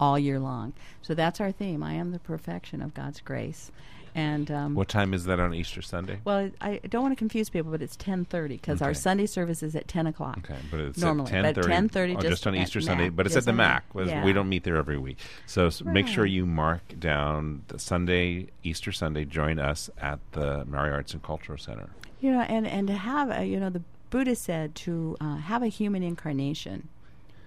all 0.00 0.18
year 0.18 0.40
long. 0.40 0.72
So 1.02 1.14
that's 1.14 1.40
our 1.40 1.52
theme. 1.52 1.84
I 1.84 1.94
am 1.94 2.10
the 2.10 2.18
perfection 2.18 2.82
of 2.82 2.94
God's 2.94 3.20
grace. 3.20 3.70
And 4.16 4.50
um, 4.50 4.74
What 4.74 4.88
time 4.88 5.12
is 5.12 5.24
that 5.26 5.38
on 5.38 5.52
Easter 5.52 5.82
Sunday? 5.82 6.20
well, 6.24 6.50
I 6.62 6.80
don't 6.88 7.02
want 7.02 7.12
to 7.12 7.16
confuse 7.16 7.50
people, 7.50 7.70
but 7.70 7.82
it's 7.82 7.96
ten 7.96 8.24
thirty 8.24 8.56
because 8.56 8.80
our 8.80 8.94
Sunday 8.94 9.26
service 9.26 9.62
is 9.62 9.76
at 9.76 9.88
ten 9.88 10.06
o'clock. 10.06 10.38
Okay, 10.38 10.58
but 10.70 10.80
it's 10.80 10.98
normally, 10.98 11.30
at 11.32 11.54
10:30, 11.54 11.90
10:30 11.90 12.16
oh, 12.16 12.20
just, 12.22 12.46
on 12.46 12.54
Easter 12.56 12.78
Mac, 12.78 12.86
Sunday. 12.86 13.08
But 13.10 13.26
it's 13.26 13.36
at 13.36 13.44
the 13.44 13.52
Mac. 13.52 13.84
Yeah. 13.94 14.24
We 14.24 14.32
don't 14.32 14.48
meet 14.48 14.64
there 14.64 14.76
every 14.76 14.96
week, 14.96 15.18
so 15.44 15.66
s- 15.66 15.84
make 15.84 16.08
sure 16.08 16.24
you 16.24 16.46
mark 16.46 16.98
down 16.98 17.62
the 17.68 17.78
Sunday, 17.78 18.46
Easter 18.62 18.90
Sunday. 18.90 19.26
Join 19.26 19.58
us 19.58 19.90
at 20.00 20.18
the 20.32 20.64
Maui 20.64 20.88
Arts 20.88 21.12
and 21.12 21.22
Cultural 21.22 21.58
Center. 21.58 21.90
You 22.20 22.32
know, 22.32 22.40
and 22.40 22.66
and 22.66 22.86
to 22.86 22.94
have 22.94 23.30
a, 23.30 23.44
you 23.44 23.60
know 23.60 23.68
the 23.68 23.82
Buddha 24.08 24.34
said 24.34 24.74
to 24.76 25.16
uh, 25.20 25.36
have 25.36 25.62
a 25.62 25.68
human 25.68 26.02
incarnation 26.02 26.88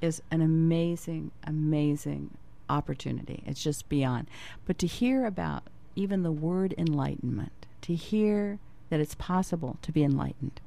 is 0.01 0.22
an 0.30 0.41
amazing, 0.41 1.32
amazing 1.43 2.38
opportunity. 2.70 3.41
It's 3.47 3.63
just 3.63 3.89
beyond. 3.89 4.28
But 4.67 4.78
to 4.80 4.88
hear 4.88 5.26
about 5.26 5.63
even 6.00 6.24
the 6.24 6.32
word 6.32 6.74
enlightenment, 6.78 7.66
to 7.82 7.93
hear 7.93 8.58
that 8.89 9.00
it's 9.00 9.16
possible 9.16 9.78
to 9.82 9.91
be 9.91 10.04
enlightened, 10.04 10.62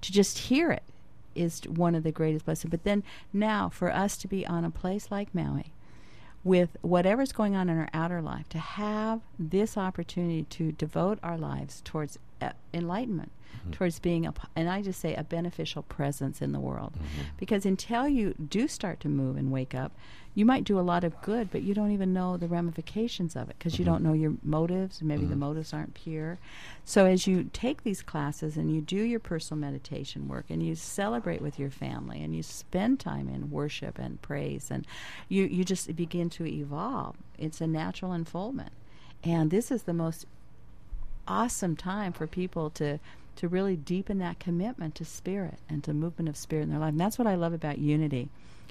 to 0.00 0.12
just 0.12 0.38
hear 0.38 0.70
it 0.70 0.82
is 1.34 1.62
one 1.62 1.94
of 1.94 2.02
the 2.02 2.12
greatest 2.12 2.44
blessings. 2.44 2.70
But 2.70 2.84
then 2.84 3.04
now, 3.32 3.68
for 3.68 3.92
us 3.92 4.16
to 4.18 4.28
be 4.28 4.46
on 4.46 4.64
a 4.64 4.70
place 4.70 5.10
like 5.10 5.34
Maui, 5.34 5.72
with 6.42 6.76
whatever's 6.82 7.32
going 7.32 7.56
on 7.56 7.70
in 7.70 7.78
our 7.78 7.88
outer 7.94 8.20
life, 8.20 8.48
to 8.50 8.58
have 8.58 9.20
this 9.38 9.76
opportunity 9.76 10.42
to 10.50 10.72
devote 10.72 11.18
our 11.22 11.38
lives 11.38 11.80
towards 11.84 12.18
uh, 12.42 12.50
enlightenment, 13.54 13.76
towards 13.76 13.98
being 13.98 14.26
a, 14.26 14.34
and 14.56 14.68
I 14.68 14.82
just 14.82 15.00
say 15.00 15.14
a 15.14 15.24
beneficial 15.24 15.82
presence 15.82 16.42
in 16.42 16.52
the 16.52 16.60
world. 16.60 16.92
Mm-hmm. 16.94 17.22
Because 17.38 17.64
until 17.66 18.08
you 18.08 18.34
do 18.34 18.68
start 18.68 19.00
to 19.00 19.08
move 19.08 19.36
and 19.36 19.50
wake 19.50 19.74
up, 19.74 19.92
you 20.36 20.44
might 20.44 20.64
do 20.64 20.80
a 20.80 20.82
lot 20.82 21.04
of 21.04 21.20
good, 21.22 21.50
but 21.52 21.62
you 21.62 21.74
don't 21.74 21.92
even 21.92 22.12
know 22.12 22.36
the 22.36 22.48
ramifications 22.48 23.36
of 23.36 23.48
it 23.48 23.56
because 23.56 23.78
you 23.78 23.84
don't 23.84 23.98
mm-hmm. 23.98 24.06
know 24.06 24.12
your 24.14 24.34
motives, 24.42 24.98
and 24.98 25.08
maybe 25.08 25.26
the 25.26 25.36
motives 25.36 25.72
aren't 25.72 25.94
pure. 25.94 26.38
So 26.84 27.06
as 27.06 27.26
you 27.26 27.50
take 27.52 27.84
these 27.84 28.02
classes 28.02 28.56
and 28.56 28.74
you 28.74 28.80
do 28.80 28.96
your 28.96 29.20
personal 29.20 29.60
meditation 29.60 30.26
work 30.26 30.46
and 30.50 30.60
you 30.60 30.74
celebrate 30.74 31.40
with 31.40 31.58
your 31.58 31.70
family 31.70 32.20
and 32.22 32.34
you 32.34 32.42
spend 32.42 32.98
time 32.98 33.28
in 33.28 33.50
worship 33.50 33.98
and 33.98 34.20
praise 34.22 34.70
and 34.70 34.86
you, 35.28 35.44
you 35.44 35.64
just 35.64 35.94
begin 35.94 36.30
to 36.30 36.46
evolve. 36.46 37.16
It's 37.38 37.60
a 37.60 37.66
natural 37.68 38.10
unfoldment. 38.10 38.72
And 39.22 39.50
this 39.50 39.70
is 39.70 39.84
the 39.84 39.94
most 39.94 40.26
awesome 41.26 41.76
time 41.76 42.12
for 42.12 42.26
people 42.26 42.70
to 42.70 42.98
to 43.36 43.48
really 43.48 43.76
deepen 43.76 44.18
that 44.18 44.38
commitment 44.38 44.94
to 44.96 45.04
spirit 45.04 45.58
and 45.68 45.82
to 45.84 45.92
movement 45.92 46.28
of 46.28 46.36
spirit 46.36 46.64
in 46.64 46.70
their 46.70 46.78
life. 46.78 46.90
And 46.90 47.00
that's 47.00 47.18
what 47.18 47.26
I 47.26 47.34
love 47.34 47.52
about 47.52 47.78
unity. 47.78 48.28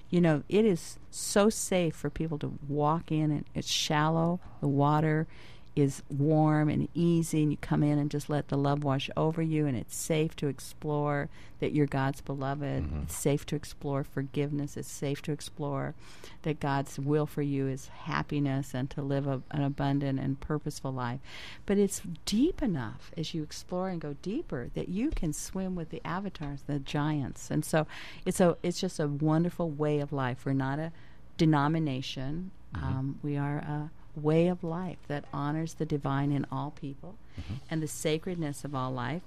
You 0.09 0.22
know, 0.22 0.43
it 0.47 0.66
is 0.66 0.99
so 1.09 1.49
safe 1.49 1.95
for 1.95 2.09
people 2.09 2.38
to 2.39 2.53
walk 2.68 3.11
in 3.11 3.32
and 3.32 3.45
it's 3.55 3.68
shallow, 3.68 4.39
the 4.61 4.68
water 4.68 5.28
is 5.76 6.03
warm 6.09 6.69
and 6.69 6.88
easy 6.93 7.41
and 7.41 7.51
you 7.51 7.57
come 7.57 7.82
in 7.82 7.97
and 7.97 8.11
just 8.11 8.30
let 8.30 8.49
the 8.49 8.57
love 8.57 8.84
wash 8.84 9.09
over 9.17 9.41
you 9.41 9.65
and 9.65 9.76
it's 9.76 9.95
safe 9.95 10.36
to 10.36 10.47
explore 10.47 11.30
that 11.59 11.71
you're 11.71 11.88
God's 11.88 12.21
beloved. 12.21 12.84
It's 13.03 13.15
safe 13.15 13.45
to 13.47 13.55
explore 13.55 14.03
forgiveness. 14.03 14.78
It's 14.78 14.91
safe 14.91 15.21
to 15.24 15.32
explore 15.32 15.95
that 16.43 16.59
God's 16.59 16.99
will 16.99 17.26
for 17.26 17.41
you 17.41 17.67
is 17.67 17.88
happiness 17.88 18.74
and 18.74 18.89
to 18.91 19.01
live 19.01 19.26
a, 19.28 19.41
an 19.51 19.63
abundant 19.63 20.19
and 20.19 20.39
purposeful 20.39 20.91
life. 20.91 21.21
But 21.65 21.78
it's 21.78 22.01
deep 22.26 22.61
enough 22.61 23.11
as 23.17 23.34
you 23.34 23.43
explore 23.43 23.89
and 23.89 24.01
go 24.01 24.15
deeper 24.21 24.69
that 24.76 24.89
you 24.89 25.09
can 25.09 25.34
swim 25.34 25.74
with 25.74 25.89
the 25.89 26.01
avatars, 26.05 26.63
the 26.67 26.80
giants. 26.80 27.49
And 27.49 27.63
so 27.63 27.88
it's 28.26 28.41
a 28.41 28.57
it's 28.61 28.82
just 28.82 28.99
a 28.99 29.07
wonderful 29.07 29.69
way 29.69 29.99
of 29.99 30.11
life. 30.11 30.45
We're 30.45 30.53
not 30.53 30.80
a 30.80 30.91
denomination. 31.38 32.51
Um, 32.76 33.19
we 33.21 33.38
are 33.38 33.57
a 33.57 33.91
way 34.16 34.47
of 34.47 34.64
life 34.64 34.97
that 35.07 35.26
honors 35.34 35.76
the 35.76 35.86
divine 35.86 36.32
in 36.32 36.45
all 36.51 36.72
people 36.72 37.16
mm-hmm. 37.39 37.55
and 37.70 37.82
the 37.82 37.88
sacredness 37.88 38.64
of 38.64 38.76
all 38.76 38.91
life. 38.91 39.22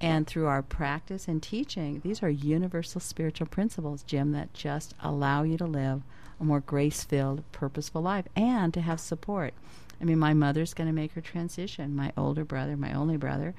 And 0.00 0.26
through 0.26 0.46
our 0.46 0.62
practice 0.62 1.28
and 1.28 1.42
teaching, 1.42 2.00
these 2.02 2.22
are 2.22 2.30
universal 2.30 3.00
spiritual 3.00 3.46
principles, 3.46 4.02
Jim, 4.02 4.32
that 4.32 4.54
just 4.54 4.94
allow 5.02 5.42
you 5.42 5.58
to 5.58 5.66
live 5.66 6.02
a 6.40 6.44
more 6.44 6.60
grace 6.60 7.04
filled, 7.04 7.42
purposeful 7.52 8.02
life 8.02 8.26
and 8.34 8.72
to 8.72 8.80
have 8.80 8.98
support. 8.98 9.52
I 10.00 10.04
mean, 10.04 10.18
my 10.18 10.32
mother's 10.32 10.72
going 10.72 10.88
to 10.88 10.94
make 10.94 11.12
her 11.12 11.20
transition. 11.20 11.94
My 11.94 12.12
older 12.16 12.44
brother, 12.44 12.76
my 12.76 12.94
only 12.94 13.18
brother, 13.18 13.54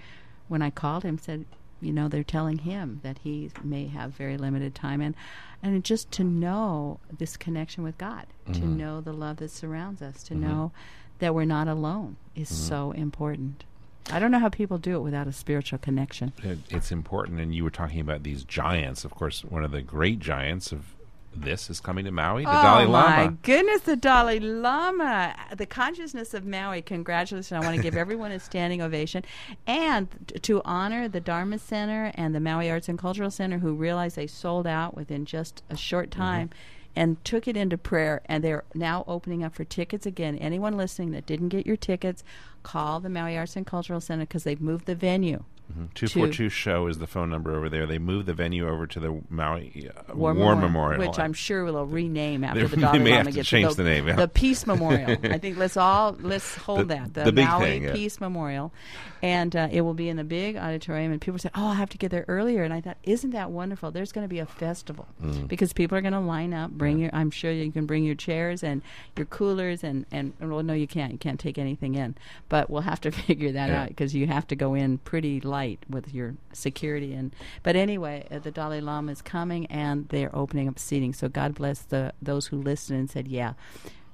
when 0.48 0.64
I 0.64 0.72
called 0.72 1.04
him, 1.04 1.20
said, 1.20 1.46
you 1.82 1.92
know, 1.92 2.08
they're 2.08 2.24
telling 2.24 2.60
him 2.60 3.00
that 3.04 3.20
he 3.20 3.50
may 3.64 3.88
have 3.88 4.12
very 4.12 4.38
limited 4.38 4.76
time, 4.76 5.02
and 5.02 5.16
and 5.64 5.84
just 5.84 6.12
to 6.12 6.24
know 6.24 7.00
this 7.18 7.38
connection 7.38 7.84
with 7.84 7.98
God, 7.98 8.26
to 8.48 8.52
mm-hmm. 8.54 8.78
know 8.78 9.02
the 9.02 9.14
love 9.14 9.38
that 9.38 9.52
surrounds 9.52 10.02
us, 10.02 10.24
to 10.24 10.34
mm-hmm. 10.34 10.44
know 10.44 10.72
that 11.20 11.36
we're 11.36 11.46
not 11.46 11.68
alone 11.68 12.18
is 12.36 12.50
mm-hmm. 12.50 12.68
so 12.68 12.92
important. 12.92 13.64
I 14.10 14.20
don't 14.20 14.32
know 14.32 14.40
how 14.40 14.50
people 14.50 14.78
do 14.78 14.96
it 14.96 15.02
without 15.02 15.28
a 15.28 15.34
spiritual 15.34 15.78
connection. 15.78 16.34
It, 16.44 16.60
it's 16.70 16.92
important, 16.92 17.40
and 17.40 17.54
you 17.54 17.64
were 17.64 17.70
talking 17.70 18.00
about 18.00 18.24
these 18.24 18.44
giants. 18.44 19.06
Of 19.06 19.12
course, 19.12 19.44
one 19.44 19.64
of 19.64 19.72
the 19.72 19.82
great 19.82 20.20
giants 20.20 20.72
of 20.72 20.96
this 21.36 21.70
is 21.70 21.80
coming 21.80 22.06
to 22.06 22.12
Maui, 22.12 22.44
the 22.44 22.50
oh 22.50 22.62
Dalai 22.62 22.86
my 22.88 23.34
goodness, 23.44 23.82
the 23.82 23.96
Dalai 23.96 24.40
Lama, 24.40 25.36
the 25.56 25.66
consciousness 25.66 26.34
of 26.34 26.46
Maui. 26.46 26.82
Congratulations! 26.82 27.52
I 27.52 27.60
want 27.60 27.76
to 27.78 27.82
give 27.82 27.96
everyone 27.96 28.32
a 28.32 28.40
standing 28.40 28.82
ovation, 28.82 29.24
and 29.66 30.08
to 30.42 30.62
honor 30.66 31.08
the 31.08 31.22
Dharma 31.22 31.58
Center 31.60 32.12
and 32.16 32.36
the 32.36 32.40
Maui 32.40 32.70
Arts 32.70 32.90
and 32.90 33.00
Cultural 33.00 33.32
Center, 33.32 33.60
who 33.60 33.74
realized 33.74 34.16
they 34.16 34.28
sold 34.28 34.68
out 34.68 34.96
within 34.96 35.26
just 35.26 35.64
a 35.70 35.78
short 35.78 36.10
Mm-hmm. 36.10 36.22
time. 36.22 36.50
And 36.94 37.24
took 37.24 37.48
it 37.48 37.56
into 37.56 37.78
prayer, 37.78 38.22
and 38.26 38.44
they're 38.44 38.66
now 38.76 39.06
opening 39.08 39.46
up 39.46 39.56
for 39.56 39.64
tickets 39.64 40.06
again. 40.06 40.38
Anyone 40.38 40.76
listening 40.76 41.12
that 41.12 41.26
didn't 41.26 41.48
get 41.48 41.66
your 41.66 41.78
tickets, 41.78 42.22
call 42.64 43.00
the 43.00 43.08
Maui 43.08 43.38
Arts 43.38 43.56
and 43.56 43.66
Cultural 43.66 44.02
Center 44.02 44.24
because 44.26 44.44
they've 44.44 44.60
moved 44.60 44.88
the 44.88 44.94
venue. 44.96 45.46
Two 45.94 46.08
four 46.08 46.28
two 46.28 46.50
show 46.50 46.88
is 46.88 46.98
the 47.00 47.08
phone 47.08 47.30
number 47.30 47.56
over 47.56 47.70
there. 47.70 47.86
They 47.86 47.98
moved 48.00 48.26
the 48.28 48.34
venue 48.34 48.68
over 48.68 48.88
to 48.88 49.00
the 49.00 49.22
Maui 49.30 49.90
uh, 49.90 50.14
War, 50.14 50.34
War, 50.34 50.56
Memorial, 50.56 50.60
Memorial, 50.62 51.08
which 51.10 51.20
I'm 51.20 51.34
sure 51.34 51.64
will 51.66 51.86
rename 51.86 52.44
after 52.44 52.68
the 52.68 52.78
Dalai 52.82 53.00
may 53.00 53.10
Lama 53.12 53.18
have 53.18 53.26
to 53.28 53.32
gets 53.34 53.50
change 53.50 53.76
the 53.76 53.84
name, 53.84 54.08
yeah. 54.08 54.16
The 54.16 54.28
Peace 54.28 54.66
Memorial. 54.68 55.12
I 55.24 55.38
think 55.38 55.58
let's 55.58 55.78
all 55.78 56.18
let's 56.22 56.56
hold 56.56 56.82
The- 56.82 56.86
that 56.96 57.14
the, 57.14 57.32
the 57.32 57.44
Maui 57.44 57.66
thing, 57.66 57.84
yeah. 57.84 57.94
Peace 57.94 58.20
Memorial, 58.20 58.74
and 59.22 59.56
uh, 59.56 59.68
it 59.72 59.82
will 59.82 59.94
be 59.94 60.10
in 60.10 60.20
a 60.20 60.24
big 60.24 60.58
auditorium. 60.58 61.12
And 61.12 61.22
people 61.22 61.40
say, 61.40 61.50
"Oh, 61.56 61.68
I 61.68 61.76
have 61.76 61.90
to 61.90 61.98
get 61.98 62.12
there 62.12 62.26
earlier." 62.28 62.64
And 62.64 62.74
I 62.74 62.82
thought, 62.82 62.98
"Isn't 63.04 63.32
that 63.32 63.52
wonderful?" 63.52 63.92
There's 63.92 64.12
going 64.12 64.26
to 64.26 64.30
be 64.30 64.40
a 64.40 64.46
festival 64.46 65.08
Mm. 65.24 65.48
because 65.48 65.74
people 65.74 65.98
are 65.98 66.02
going 66.02 66.14
to 66.14 66.20
line 66.20 66.54
up. 66.54 66.72
Bring 66.72 67.00
your. 67.00 67.10
I'm 67.14 67.32
sure 67.32 67.52
you 67.52 67.72
can 67.72 67.86
bring 67.86 68.04
your 68.04 68.16
chairs 68.16 68.64
and 68.64 68.82
your 69.16 69.26
coolers 69.28 69.84
and 69.84 70.06
and 70.12 70.34
well, 70.40 70.64
no, 70.64 70.74
you 70.74 70.88
can't. 70.88 71.12
You 71.12 71.18
can't 71.18 71.40
take 71.40 71.58
anything 71.58 71.96
in, 71.96 72.16
but 72.50 72.70
we'll 72.70 72.82
have 72.82 73.02
to 73.02 73.12
figure 73.28 73.52
that 73.52 73.70
Yeah. 73.70 73.84
out 73.84 73.88
because 73.90 74.16
you 74.16 74.28
have 74.28 74.48
to 74.48 74.56
go 74.56 74.74
in 74.74 74.98
pretty 75.00 75.40
light 75.42 75.61
with 75.90 76.14
your 76.14 76.36
security 76.54 77.14
and 77.14 77.34
but 77.64 77.76
anyway 77.76 78.26
uh, 78.32 78.40
the 78.40 78.52
dalai 78.52 78.82
lama 78.82 79.12
is 79.12 79.22
coming 79.22 79.66
and 79.68 80.08
they're 80.10 80.36
opening 80.36 80.68
up 80.68 80.78
seating 80.78 81.14
so 81.14 81.28
god 81.28 81.56
bless 81.56 81.82
the 81.84 82.14
those 82.22 82.48
who 82.48 82.58
listened 82.58 83.00
and 83.00 83.10
said 83.10 83.28
yeah 83.28 83.54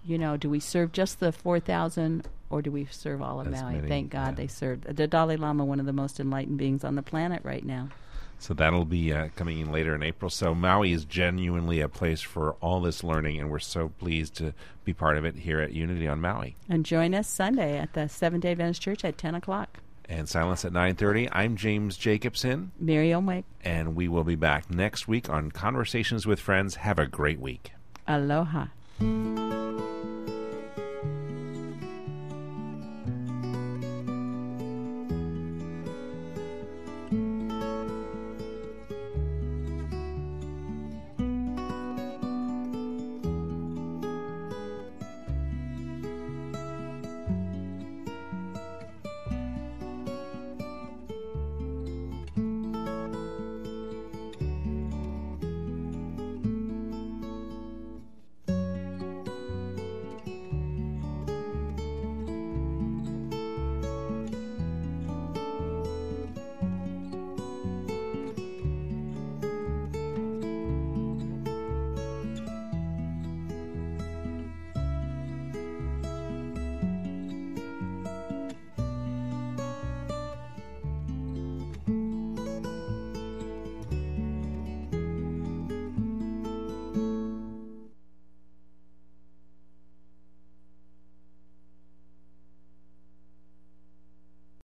you 0.04 0.18
know 0.18 0.38
do 0.38 0.50
we 0.50 0.60
serve 0.60 0.92
just 0.92 1.20
the 1.20 1.32
4000 1.32 2.28
or 2.50 2.62
do 2.62 2.72
we 2.72 2.86
serve 2.86 3.22
all 3.22 3.40
of 3.40 3.48
maui 3.50 3.76
many, 3.76 3.88
thank 3.88 4.10
god 4.10 4.30
yeah. 4.30 4.36
they 4.36 4.48
served 4.48 4.84
the 4.84 5.08
dalai 5.08 5.36
lama 5.36 5.64
one 5.66 5.80
of 5.80 5.86
the 5.86 5.94
most 5.94 6.20
enlightened 6.20 6.58
beings 6.58 6.84
on 6.84 6.96
the 6.96 7.04
planet 7.04 7.42
right 7.44 7.66
now 7.66 7.90
So 8.40 8.54
that'll 8.54 8.86
be 8.86 9.12
uh, 9.12 9.30
coming 9.36 9.60
in 9.60 9.72
later 9.72 9.96
in 9.96 10.04
April. 10.04 10.30
So 10.30 10.54
Maui 10.54 10.94
is 10.94 11.06
genuinely 11.06 11.82
a 11.82 11.90
place 11.90 12.22
for 12.22 12.54
all 12.62 12.82
this 12.82 13.04
learning, 13.04 13.40
and 13.40 13.50
we're 13.50 13.60
so 13.60 13.90
pleased 14.00 14.36
to 14.36 14.54
be 14.86 14.94
part 14.94 15.18
of 15.18 15.26
it 15.26 15.36
here 15.36 15.60
at 15.60 15.74
Unity 15.74 16.08
on 16.08 16.22
Maui. 16.22 16.56
And 16.70 16.86
join 16.86 17.16
us 17.16 17.28
Sunday 17.28 17.78
at 17.78 17.94
the 17.94 18.08
Seventh 18.08 18.44
Day 18.44 18.52
Adventist 18.52 18.82
Church 18.82 19.04
at 19.04 19.18
10 19.18 19.34
o'clock. 19.34 19.80
And 20.10 20.30
Silence 20.30 20.64
at 20.64 20.72
9.30. 20.72 21.30
I'm 21.34 21.58
James 21.58 21.98
Jacobson, 21.98 22.72
Mary 22.80 23.10
Omwake. 23.10 23.44
and 23.64 23.96
we 23.96 24.08
will 24.08 24.24
be 24.24 24.36
back 24.36 24.70
next 24.70 25.08
week 25.08 25.30
on 25.30 25.52
Conversations 25.52 26.26
with 26.26 26.40
Friends. 26.40 26.76
Have 26.76 26.98
a 26.98 27.06
great 27.08 27.40
week. 27.42 27.72
Aloha. 28.08 28.68